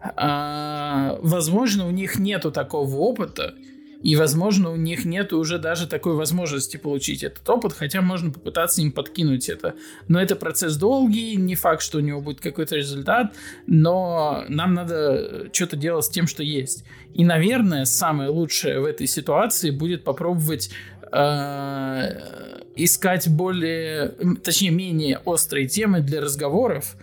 А, 0.02 1.16
возможно, 1.22 1.86
у 1.86 1.92
них 1.92 2.18
нету 2.18 2.50
такого 2.50 2.92
опыта, 2.96 3.54
и, 4.02 4.16
возможно, 4.16 4.70
у 4.70 4.76
них 4.76 5.04
нету 5.04 5.38
уже 5.38 5.58
даже 5.58 5.86
такой 5.86 6.14
возможности 6.14 6.78
получить 6.78 7.22
этот 7.22 7.48
опыт, 7.48 7.74
хотя 7.74 8.00
можно 8.00 8.32
попытаться 8.32 8.80
им 8.80 8.92
подкинуть 8.92 9.48
это. 9.48 9.74
Но 10.08 10.20
это 10.20 10.36
процесс 10.36 10.76
долгий, 10.76 11.36
не 11.36 11.54
факт, 11.54 11.82
что 11.82 11.98
у 11.98 12.00
него 12.00 12.20
будет 12.20 12.40
какой-то 12.40 12.76
результат, 12.76 13.34
но 13.66 14.44
нам 14.48 14.72
надо 14.72 15.50
что-то 15.52 15.76
делать 15.76 16.06
с 16.06 16.08
тем, 16.08 16.26
что 16.26 16.42
есть. 16.42 16.84
И, 17.12 17.24
наверное, 17.24 17.84
самое 17.84 18.30
лучшее 18.30 18.80
в 18.80 18.86
этой 18.86 19.06
ситуации 19.06 19.70
будет 19.70 20.02
попробовать 20.02 20.70
э, 21.12 22.60
искать 22.76 23.28
более, 23.28 24.14
точнее, 24.42 24.70
менее 24.70 25.18
острые 25.26 25.68
темы 25.68 26.00
для 26.00 26.22
разговоров, 26.22 26.96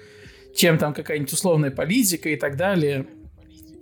чем 0.55 0.79
там 0.79 0.95
какая-нибудь 0.95 1.31
условная 1.31 1.69
политика 1.69 2.29
и 2.29 2.35
так 2.35 2.57
далее. 2.57 3.05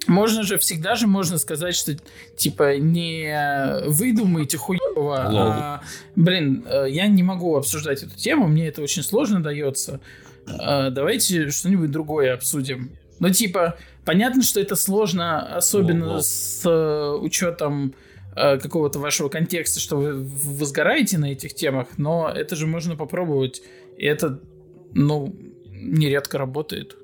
Можно 0.08 0.44
же, 0.44 0.58
всегда 0.58 0.96
же 0.96 1.08
можно 1.08 1.38
сказать, 1.38 1.76
что, 1.76 1.96
типа, 2.38 2.78
не 2.78 3.84
вы 3.88 4.14
думаете 4.14 4.58
хуево, 4.58 5.18
а, 5.18 5.82
блин, 6.16 6.66
э, 6.68 6.88
я 6.90 7.08
не 7.08 7.24
могу 7.24 7.56
обсуждать 7.56 8.04
эту 8.04 8.16
тему, 8.16 8.48
мне 8.48 8.68
это 8.68 8.82
очень 8.82 9.04
сложно 9.04 9.42
дается. 9.42 10.00
Э, 10.48 10.90
Давайте 10.92 11.50
что-нибудь 11.50 11.92
другое 11.92 12.34
обсудим. 12.34 12.92
Ну, 13.20 13.30
типа, 13.30 13.78
понятно, 14.04 14.44
что 14.44 14.60
это 14.60 14.76
сложно, 14.76 15.56
особенно 15.56 16.08
Лол. 16.14 16.22
с 16.22 16.62
э, 16.66 17.18
учетом 17.20 17.96
э, 18.36 18.58
какого-то 18.58 19.00
вашего 19.00 19.30
контекста, 19.30 19.80
что 19.80 19.98
вы 19.98 20.14
возгораете 20.16 21.18
на 21.18 21.32
этих 21.32 21.54
темах, 21.56 21.88
но 21.98 22.30
это 22.30 22.56
же 22.56 22.68
можно 22.68 22.96
попробовать. 22.96 23.62
И 23.98 24.06
это, 24.06 24.40
ну, 24.94 25.36
нередко 25.72 26.38
работает. 26.38 26.98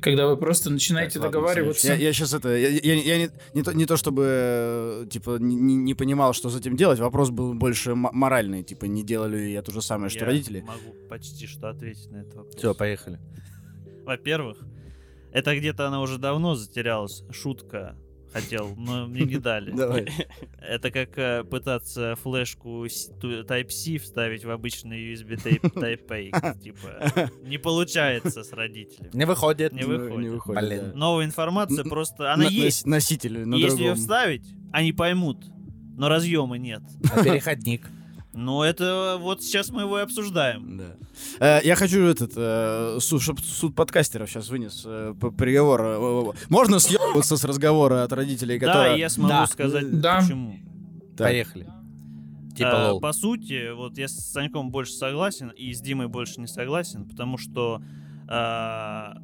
Когда 0.00 0.26
вы 0.26 0.36
просто 0.36 0.70
начинаете 0.70 1.14
Так, 1.14 1.24
ладно, 1.24 1.38
договариваться. 1.40 1.88
Я, 1.88 1.94
я 1.94 2.12
сейчас 2.12 2.32
это, 2.34 2.48
я, 2.56 2.68
я- 2.68 2.94
я 2.94 3.18
не, 3.18 3.30
не, 3.54 3.62
то, 3.62 3.72
не 3.72 3.86
то 3.86 3.96
чтобы, 3.96 4.22
э, 4.26 5.06
типа, 5.10 5.36
не, 5.38 5.54
не- 5.56 5.94
понимал, 5.94 6.32
что 6.32 6.48
с 6.50 6.56
этим 6.56 6.76
делать, 6.76 6.98
вопрос 6.98 7.30
был 7.30 7.54
больше 7.54 7.94
моральный, 7.94 8.62
типа, 8.62 8.86
не 8.86 9.02
делали 9.04 9.36
ли 9.38 9.52
я 9.52 9.62
то 9.62 9.72
же 9.72 9.82
самое, 9.82 10.08
что 10.10 10.20
Я 10.20 10.26
родители. 10.26 10.60
могу 10.60 10.94
почти 11.08 11.46
что 11.46 11.68
ответить 11.68 12.10
на 12.10 12.18
этот 12.18 12.34
вопрос. 12.34 12.54
Все, 12.56 12.74
поехали. 12.74 13.18
Во-первых, 14.04 14.58
это 15.32 15.56
где-то 15.56 15.86
она 15.86 16.00
уже 16.00 16.18
давно 16.18 16.54
затерялась. 16.54 17.22
Шутка 17.30 17.96
хотел, 18.32 18.74
но 18.76 19.06
мне 19.06 19.22
не 19.22 19.38
дали. 19.38 19.70
Давай. 19.72 20.08
Это 20.60 20.90
как 20.90 21.16
э, 21.18 21.44
пытаться 21.44 22.16
флешку 22.22 22.84
Type-C 22.86 23.98
вставить 23.98 24.44
в 24.44 24.50
обычный 24.50 25.12
USB 25.12 25.30
Type- 25.42 25.72
Type-A. 26.30 26.54
Типа, 26.58 27.30
не 27.42 27.58
получается 27.58 28.42
с 28.42 28.52
родителями. 28.52 29.10
Не 29.12 29.24
выходит. 29.26 29.72
Не 29.72 29.84
выходит. 29.84 30.18
Не 30.18 30.28
выходит, 30.28 30.62
Блин. 30.64 30.90
да. 30.92 30.96
Новая 30.98 31.24
информация 31.24 31.84
просто... 31.84 32.32
Она 32.32 32.44
На- 32.44 32.48
есть. 32.48 32.86
Носитель 32.86 33.46
на 33.46 33.54
Если 33.56 33.82
ее 33.82 33.94
вставить, 33.94 34.46
они 34.72 34.92
поймут. 34.92 35.44
Но 35.96 36.08
разъема 36.08 36.56
нет. 36.56 36.82
А 37.14 37.22
переходник. 37.22 37.86
Но 38.32 38.64
это 38.64 39.16
вот 39.20 39.42
сейчас 39.42 39.70
мы 39.70 39.82
его 39.82 39.98
и 39.98 40.02
обсуждаем. 40.02 40.78
Да. 40.78 41.58
Э, 41.58 41.60
я 41.64 41.74
хочу 41.74 42.00
этот 42.02 42.32
э, 42.36 42.98
суд, 43.00 43.22
чтоб 43.22 43.40
суд 43.40 43.74
подкастеров 43.74 44.30
сейчас 44.30 44.48
вынес 44.48 44.82
э, 44.86 45.14
приговор. 45.36 45.80
Э, 45.82 46.32
Можно 46.48 46.78
съебываться 46.78 47.36
с 47.36 47.44
разговора 47.44 48.04
от 48.04 48.12
родителей, 48.12 48.58
Да, 48.58 48.66
которые... 48.66 48.98
я 49.00 49.08
смогу 49.08 49.30
Да. 49.30 49.46
сказать 49.46 50.00
Да. 50.00 50.20
почему. 50.20 50.56
Так. 51.16 51.26
Поехали. 51.26 51.66
Типа 52.56 52.90
лол. 52.90 53.00
По 53.00 53.12
сути, 53.12 53.72
вот 53.72 53.98
я 53.98 54.06
с 54.06 54.12
Саньком 54.32 54.70
больше 54.70 54.92
согласен, 54.92 55.48
и 55.48 55.72
с 55.72 55.80
Димой 55.80 56.08
больше 56.08 56.40
не 56.40 56.46
согласен, 56.46 57.08
потому 57.08 57.38
что 57.38 57.80
а, 58.28 59.16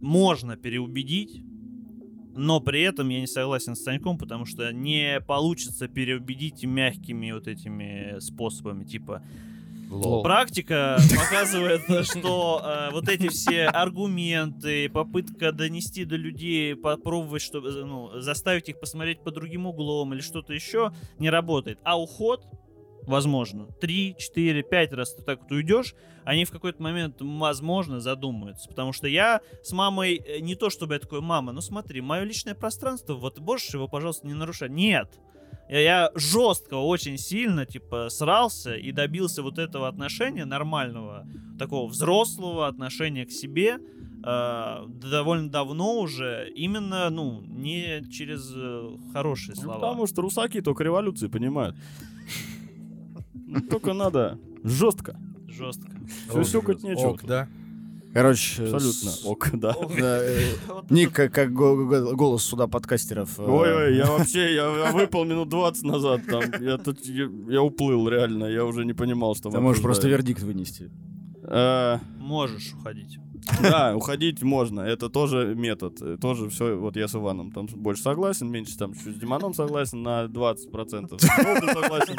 можно 0.00 0.56
переубедить, 0.56 1.42
но 2.36 2.60
при 2.60 2.82
этом 2.82 3.08
я 3.08 3.20
не 3.20 3.26
согласен 3.26 3.74
с 3.74 3.82
Саньком, 3.82 4.18
потому 4.18 4.46
что 4.46 4.72
не 4.72 5.20
получится 5.20 5.88
переубедить 5.88 6.64
мягкими 6.64 7.32
вот 7.32 7.48
этими 7.48 8.18
способами, 8.20 8.84
типа 8.84 9.22
Лол. 9.90 10.22
Практика 10.22 10.98
показывает, 11.16 11.82
что 12.06 12.62
э, 12.64 12.92
вот 12.92 13.08
эти 13.08 13.28
все 13.28 13.66
аргументы, 13.66 14.88
попытка 14.88 15.52
донести 15.52 16.04
до 16.04 16.16
людей, 16.16 16.74
попробовать, 16.74 17.42
чтобы 17.42 17.68
э, 17.68 17.84
ну, 17.84 18.20
заставить 18.20 18.68
их 18.68 18.80
посмотреть 18.80 19.20
по 19.20 19.30
другим 19.30 19.66
углом 19.66 20.14
или 20.14 20.20
что-то 20.20 20.52
еще, 20.52 20.92
не 21.18 21.30
работает. 21.30 21.78
А 21.84 22.00
уход, 22.00 22.44
возможно, 23.06 23.66
3, 23.80 24.16
4, 24.18 24.62
5 24.62 24.92
раз 24.92 25.14
ты 25.14 25.22
так 25.22 25.42
вот 25.42 25.52
уйдешь, 25.52 25.94
они 26.24 26.44
в 26.44 26.50
какой-то 26.50 26.82
момент, 26.82 27.16
возможно, 27.20 28.00
задумаются. 28.00 28.68
Потому 28.68 28.92
что 28.92 29.06
я 29.06 29.40
с 29.62 29.72
мамой, 29.72 30.16
э, 30.16 30.40
не 30.40 30.54
то 30.54 30.70
чтобы 30.70 30.94
я 30.94 31.00
такой, 31.00 31.20
мама, 31.20 31.52
ну 31.52 31.60
смотри, 31.60 32.00
мое 32.00 32.22
личное 32.24 32.54
пространство, 32.54 33.14
вот 33.14 33.38
можешь 33.38 33.74
его, 33.74 33.88
пожалуйста, 33.88 34.26
не 34.26 34.34
нарушать. 34.34 34.70
Нет. 34.70 35.10
Я, 35.68 36.10
жестко, 36.14 36.74
очень 36.74 37.16
сильно, 37.16 37.64
типа, 37.64 38.08
срался 38.10 38.74
и 38.74 38.92
добился 38.92 39.42
вот 39.42 39.58
этого 39.58 39.88
отношения 39.88 40.44
нормального, 40.44 41.26
такого 41.58 41.88
взрослого 41.88 42.66
отношения 42.66 43.24
к 43.24 43.30
себе 43.30 43.78
э, 44.24 44.86
довольно 44.88 45.48
давно 45.50 46.00
уже, 46.00 46.50
именно, 46.54 47.08
ну, 47.08 47.40
не 47.42 48.02
через 48.10 48.52
э, 48.54 48.96
хорошие 49.12 49.54
Ну, 49.56 49.62
слова. 49.62 49.80
Потому 49.80 50.06
что 50.06 50.20
русаки 50.22 50.60
только 50.60 50.84
революции 50.84 51.28
понимают. 51.28 51.76
Только 53.70 53.92
надо 53.92 54.38
жестко. 54.62 55.16
Жестко. 55.48 55.90
Сюсюкать 56.32 56.82
нечего. 56.82 57.10
Ок, 57.10 57.24
да. 57.24 57.48
Короче, 58.12 58.62
Абсолютно. 58.62 59.10
с- 59.10 59.24
Ок, 59.26 59.50
да. 59.54 59.74
да, 59.98 60.18
э, 60.22 60.52
Ник, 60.90 61.12
как, 61.12 61.32
как 61.32 61.52
го- 61.52 61.84
го- 61.84 62.14
голос 62.14 62.44
суда 62.44 62.68
подкастеров. 62.68 63.38
э, 63.40 63.42
Ой-ой, 63.42 63.96
я 63.96 64.06
вообще, 64.06 64.54
я, 64.54 64.84
я 64.86 64.92
выпал 64.92 65.24
минут 65.24 65.48
20 65.48 65.82
назад 65.84 66.20
там. 66.30 66.42
Я, 66.60 66.78
тут, 66.78 67.04
я, 67.06 67.28
я 67.48 67.60
уплыл, 67.62 68.08
реально. 68.08 68.44
Я 68.44 68.64
уже 68.64 68.84
не 68.84 68.92
понимал, 68.92 69.34
что 69.34 69.50
Ты 69.50 69.58
можешь 69.60 69.82
просто 69.82 70.08
вердикт 70.08 70.42
вынести. 70.42 70.92
Э, 71.42 71.98
Можешь 72.18 72.72
уходить. 72.78 73.18
Да, 73.60 73.94
уходить 73.96 74.42
можно. 74.42 74.80
Это 74.80 75.08
тоже 75.10 75.54
метод. 75.56 76.20
Тоже 76.20 76.48
все, 76.50 76.76
вот 76.76 76.96
я 76.96 77.08
с 77.08 77.14
Иваном 77.16 77.50
там 77.52 77.66
больше 77.66 78.02
согласен, 78.02 78.48
меньше 78.50 78.78
там 78.78 78.94
чуть 78.94 79.16
с 79.16 79.20
Диманом 79.20 79.52
согласен, 79.54 80.02
на 80.02 80.24
20% 80.24 81.18
с 81.18 81.38
Ровным 81.44 81.68
согласен. 81.82 82.16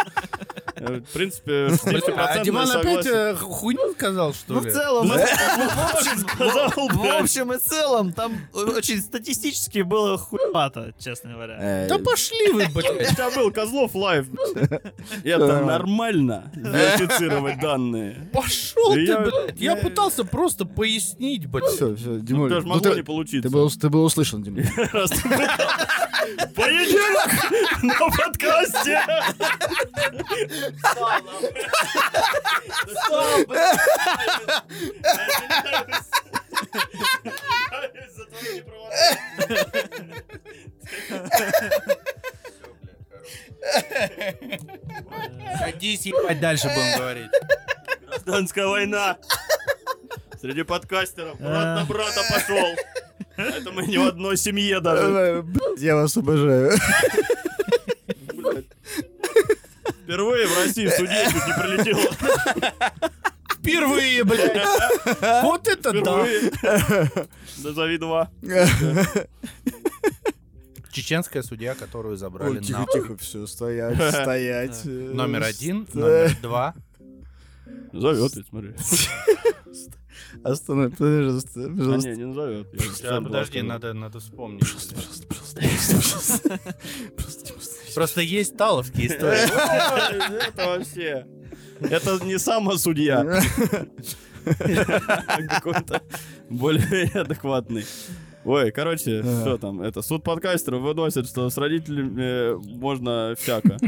В 0.75 1.13
принципе, 1.13 1.67
60% 1.67 2.13
А 2.17 2.43
Диман 2.43 2.69
опять 2.69 2.83
согласен. 3.05 3.11
э, 3.13 3.35
хуйню 3.35 3.93
сказал, 3.93 4.33
что 4.33 4.53
Ну, 4.53 4.59
в 4.59 4.65
ли? 4.65 4.71
целом, 4.71 5.07
Да. 5.07 5.15
в 5.17 5.95
общем, 5.95 6.19
Сказал, 6.19 6.69
в 6.89 7.21
общем 7.21 7.53
и 7.53 7.57
целом, 7.59 8.11
там 8.13 8.33
очень 8.53 8.99
статистически 9.01 9.79
было 9.83 10.17
хуевато, 10.17 10.93
честно 10.99 11.31
говоря. 11.33 11.57
Э, 11.59 11.87
Да 11.87 11.97
пошли 11.99 12.51
вы, 12.51 12.65
блядь. 12.73 12.91
У 13.11 13.13
тебя 13.13 13.29
был 13.31 13.51
Козлов 13.51 13.95
лайв. 13.95 14.27
Это 15.23 15.61
нормально, 15.61 16.51
верифицировать 16.55 17.59
данные. 17.59 18.29
Пошел 18.33 18.93
ты, 18.93 19.17
блядь. 19.17 19.57
Я 19.59 19.75
пытался 19.77 20.25
просто 20.25 20.65
пояснить, 20.65 21.45
блядь. 21.47 21.65
Все, 21.65 21.95
все, 21.95 22.09
Ну, 22.09 22.19
Димуль. 22.19 22.49
даже 22.49 22.67
ну, 22.67 22.73
могло 22.75 22.93
не 22.95 23.01
получиться. 23.03 23.49
ты 23.79 23.89
был, 23.89 24.03
услышан, 24.03 24.43
Димуль. 24.43 24.65
Раз 24.91 25.09
ты 25.11 25.27
был- 25.29 25.37
Поединок 26.55 27.83
на 27.83 27.93
подкасте. 28.09 28.99
Садись, 45.59 46.05
ебать, 46.05 46.39
дальше 46.39 46.67
будем 46.67 46.97
говорить. 46.97 47.31
Гражданская 48.07 48.67
война. 48.67 49.17
Среди 50.39 50.63
подкастеров 50.63 51.39
брат 51.39 51.79
на 51.79 51.85
брата 51.85 52.21
пошел. 52.29 52.75
Это 53.37 53.71
мы 53.71 53.85
не 53.85 53.97
в 53.97 54.07
одной 54.07 54.37
семье 54.37 54.79
даже. 54.79 55.43
Я 55.77 55.95
вас 55.95 56.15
обожаю. 56.17 56.71
Впервые 60.05 60.47
в 60.47 60.55
России 60.57 60.85
в 60.87 60.91
суде 60.91 61.25
чуть 61.25 61.47
не 61.47 61.53
прилетело. 61.61 62.71
Впервые, 63.59 64.23
блядь. 64.23 64.61
Вот 65.43 65.67
это 65.67 65.91
да. 66.03 66.27
Назови 67.63 67.97
два. 67.97 68.29
Чеченская 70.91 71.41
судья, 71.43 71.75
которую 71.75 72.15
забрали 72.15 72.57
Ой, 72.59 72.63
тихо, 72.63 72.79
нахуй. 72.79 73.01
тихо, 73.01 73.17
все, 73.17 73.45
стоять, 73.47 73.97
стоять. 74.13 74.81
э, 74.85 74.89
Номер 74.89 75.43
один, 75.43 75.85
номер 75.93 76.37
два. 76.41 76.73
Зовет 77.91 78.33
ведь, 78.35 78.47
смотри. 78.47 78.73
Останови, 80.43 80.91
пожалуйста, 80.91 81.65
А, 81.65 81.69
пожалуйста. 81.75 82.09
не, 82.11 82.15
не 82.17 82.25
назовет. 82.25 82.67
Подожди, 83.23 83.61
надо, 83.61 83.93
надо 83.93 84.19
вспомнить. 84.19 84.61
Просто, 84.71 84.95
просто, 84.95 85.27
просто, 85.27 85.61
просто, 87.17 87.53
просто. 87.53 87.53
Просто 87.95 88.21
есть 88.21 88.55
таловские 88.57 89.07
истории. 89.11 90.47
Это 90.47 90.65
вообще. 90.67 91.25
Это 91.81 92.19
не 92.25 92.37
самосудья. 92.37 93.25
Какой-то 95.49 96.01
более 96.49 97.09
адекватный. 97.13 97.85
Ой, 98.45 98.71
короче, 98.71 99.23
Да. 99.23 99.41
что 99.41 99.57
там, 99.57 99.81
это 99.81 100.03
суд 100.03 100.23
подкастеров 100.23 100.81
выносит, 100.81 101.27
что 101.27 101.49
с 101.49 101.57
родителями 101.57 102.21
э, 102.21 102.55
можно 102.77 103.33
всяко. 103.39 103.77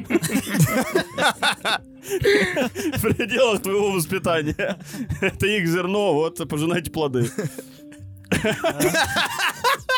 В 2.97 3.01
пределах 3.01 3.62
твоего 3.62 3.91
воспитания. 3.91 4.78
Это 5.22 5.45
их 5.45 5.68
зерно, 5.68 6.14
вот 6.14 6.41
пожинайте 6.49 6.89
плоды. 6.89 7.30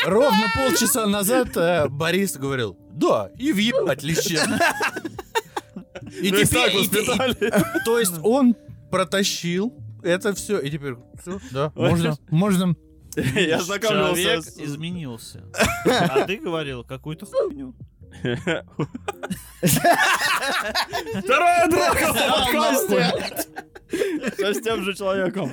Ровно 0.06 0.48
полчаса 0.56 1.06
назад 1.08 1.56
э, 1.58 1.88
Борис 1.90 2.38
говорил, 2.38 2.78
да, 2.94 3.30
и 3.38 3.52
въебать 3.52 4.04
леща. 4.04 4.46
И 6.22 6.32
Ну 6.32 6.38
и 6.38 6.46
так 6.46 6.50
теперь, 6.50 6.70
и- 6.70 6.74
и- 6.74 6.78
воспитали. 6.80 7.54
то 7.86 8.00
есть 8.00 8.14
он 8.24 8.56
протащил 8.90 9.74
это 10.04 10.34
все, 10.34 10.60
и 10.60 10.72
теперь, 10.72 10.96
все, 11.22 11.40
да, 11.52 11.72
можно, 11.76 12.18
можно. 12.30 12.76
Я 13.16 13.58
ознакомился 13.58 14.22
Человек 14.22 14.44
с... 14.46 14.58
изменился. 14.58 15.44
А 15.86 16.26
ты 16.26 16.38
говорил 16.38 16.84
какую-то 16.84 17.26
хуйню. 17.26 17.76
Вторая 21.24 21.68
драка 21.68 22.14
в 22.14 22.18
подкасте! 22.52 23.48
Со 24.38 24.54
с 24.54 24.62
тем 24.62 24.84
же 24.84 24.94
человеком. 24.96 25.52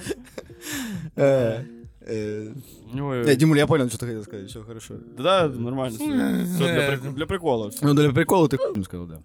Э, 2.06 2.52
э, 2.94 3.00
Ой, 3.00 3.22
э, 3.28 3.36
Димуль, 3.36 3.58
я 3.58 3.66
понял, 3.66 3.88
что 3.88 3.98
ты 3.98 4.06
хотел 4.06 4.22
сказать, 4.22 4.48
все 4.48 4.62
хорошо. 4.62 4.94
Да, 5.18 5.48
нормально. 5.48 5.96
Всё 5.98 6.06
для, 6.06 6.92
прик- 6.94 7.14
для 7.14 7.26
прикола. 7.26 7.70
Ну, 7.82 7.94
для 7.94 8.12
прикола 8.12 8.48
ты 8.48 8.58
сказал, 8.84 9.06
да. 9.06 9.20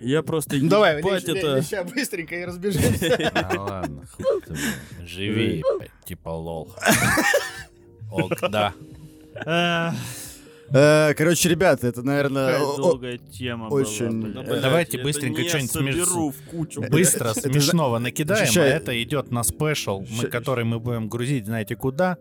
Я 0.00 0.22
просто 0.22 0.56
Ну, 0.56 0.68
давай, 0.68 0.98
ебать 0.98 1.24
это... 1.24 1.62
сейчас 1.62 1.90
быстренько 1.90 2.34
и 2.36 2.44
разбежимся. 2.44 3.30
А, 3.34 3.60
ладно, 3.60 4.04
живи, 5.04 5.62
типа 6.04 6.28
лол. 6.30 6.74
Ок, 8.10 8.32
да. 8.50 8.74
Э, 10.74 11.14
Короче, 11.14 11.48
ребята, 11.48 11.86
это, 11.88 12.02
наверное, 12.02 12.52
Какая 12.54 12.76
долгая 12.76 13.18
тема 13.18 13.66
очень- 13.68 14.20
была. 14.22 14.42
Блядь, 14.42 14.62
давайте 14.62 14.96
это 14.96 15.04
быстренько 15.06 15.42
что-нибудь 15.44 16.06
в 16.08 16.50
кучу. 16.50 16.80
Быстро, 16.88 17.28
это- 17.30 17.40
смешного 17.40 17.98
накидаем, 17.98 18.50
а 18.56 18.64
это 18.64 19.02
идет 19.02 19.30
на 19.30 19.42
спешл, 19.42 20.04
который 20.30 20.64
мы 20.64 20.80
будем 20.80 21.08
грузить, 21.08 21.46
знаете, 21.46 21.76
куда? 21.76 22.16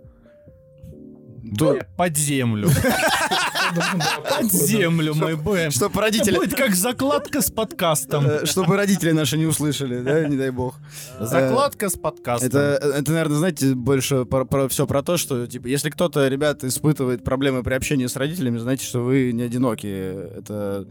Да. 1.43 1.75
Под 1.97 2.17
землю. 2.17 2.69
Под 4.29 4.51
землю 4.51 5.13
мы 5.15 5.35
будем. 5.35 5.71
Чтобы 5.71 6.01
родители... 6.01 6.35
будет 6.35 6.55
как 6.55 6.75
закладка 6.75 7.41
с 7.41 7.49
подкастом. 7.49 8.25
э, 8.27 8.45
Чтобы 8.45 8.75
родители 8.75 9.11
наши 9.11 9.37
не 9.37 9.45
услышали, 9.45 10.01
да, 10.01 10.27
не 10.27 10.37
дай 10.37 10.51
бог. 10.51 10.75
Закладка 11.19 11.89
с 11.89 11.97
подкастом. 11.97 12.49
Это, 12.49 12.59
это, 12.81 13.11
наверное, 13.11 13.37
знаете, 13.37 13.73
больше 13.73 14.25
про, 14.25 14.67
все 14.67 14.85
про 14.85 15.01
то, 15.03 15.17
что, 15.17 15.47
типа, 15.47 15.67
если 15.67 15.89
кто-то, 15.89 16.27
ребята, 16.27 16.67
испытывает 16.67 17.23
проблемы 17.23 17.63
при 17.63 17.73
общении 17.73 18.07
с 18.07 18.15
родителями, 18.15 18.57
знаете, 18.57 18.85
что 18.85 18.99
вы 18.99 19.31
не 19.31 19.43
одиноки. 19.43 19.87
Это 19.87 20.87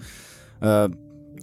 э, 0.60 0.88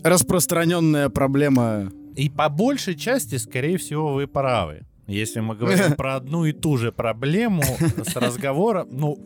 распространенная 0.04 1.10
проблема. 1.10 1.92
И 2.16 2.30
по 2.30 2.50
большей 2.50 2.96
части, 2.96 3.36
скорее 3.36 3.78
всего, 3.78 4.14
вы 4.14 4.26
правы. 4.28 4.87
Если 5.08 5.40
мы 5.40 5.56
говорим 5.56 5.94
про 5.98 6.16
одну 6.18 6.46
и 6.46 6.52
ту 6.52 6.78
же 6.78 6.92
проблему 6.92 7.64
с 8.04 8.16
разговором, 8.16 8.88
ну, 8.92 9.18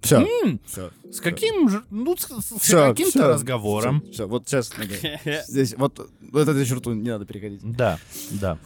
Все. 0.00 0.26
м, 0.42 0.60
Все. 0.66 0.90
с 1.10 1.20
каким 1.20 1.68
же, 1.68 1.82
ну, 1.90 2.16
с, 2.16 2.22
с 2.22 2.58
Всё, 2.60 2.88
каким-то 2.88 3.10
всё, 3.18 3.28
разговором. 3.28 4.02
Все, 4.10 4.26
вот 4.26 4.48
сейчас 4.48 4.72
надо. 4.76 4.94
Здесь, 5.48 5.74
вот, 5.76 6.10
вот 6.32 6.48
эту 6.48 6.64
черту 6.64 6.92
не 6.94 7.10
надо 7.10 7.26
переходить. 7.26 7.60
Да, 7.62 7.98
да. 8.30 8.58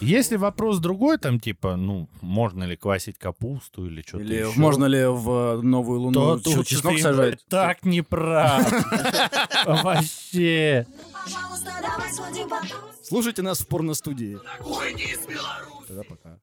Если 0.00 0.36
вопрос 0.36 0.78
другой, 0.78 1.18
там, 1.18 1.38
типа, 1.38 1.76
ну, 1.76 2.08
можно 2.22 2.64
ли 2.64 2.74
квасить 2.74 3.18
капусту 3.18 3.86
или 3.86 4.00
что-то 4.00 4.24
Или 4.24 4.36
еще, 4.36 4.58
можно 4.58 4.86
ли 4.86 5.04
в 5.06 5.60
новую 5.62 6.00
луну 6.00 6.38
то 6.38 6.54
тут 6.54 6.66
чеснок 6.66 6.94
ты 6.94 7.02
сажать? 7.02 7.44
так 7.50 7.84
не 7.84 8.00
прав. 8.02 8.62
Вообще. 9.66 10.86
Пожалуйста, 11.12 11.70
давай 11.82 12.12
сходим 12.14 12.48
потусим. 12.48 12.93
Слушайте 13.04 13.42
нас 13.42 13.60
в 13.60 13.66
порностудии. 13.68 14.34
На 14.42 14.56
кухне 14.58 15.04
из 15.12 15.26
Беларуси. 15.26 15.88
Тогда 15.88 16.02
пока. 16.04 16.40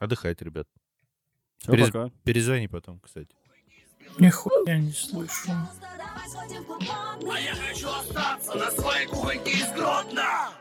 Отдыхать, 0.00 0.42
ребят. 0.42 0.66
Всё, 1.58 1.72
Перез- 1.72 1.86
пока. 1.92 2.10
Перезвони 2.24 2.66
потом, 2.66 2.98
кстати. 3.00 3.34
Нихуя 4.18 4.78
не 4.78 4.92
слышу. 4.92 5.50
А 5.50 7.40
я 7.40 7.54
хочу 7.54 7.88
остаться 7.88 8.54
на 8.54 8.70
своей 8.70 9.06
кухоньке 9.06 9.50
из 9.52 9.72
Гродно. 9.72 10.52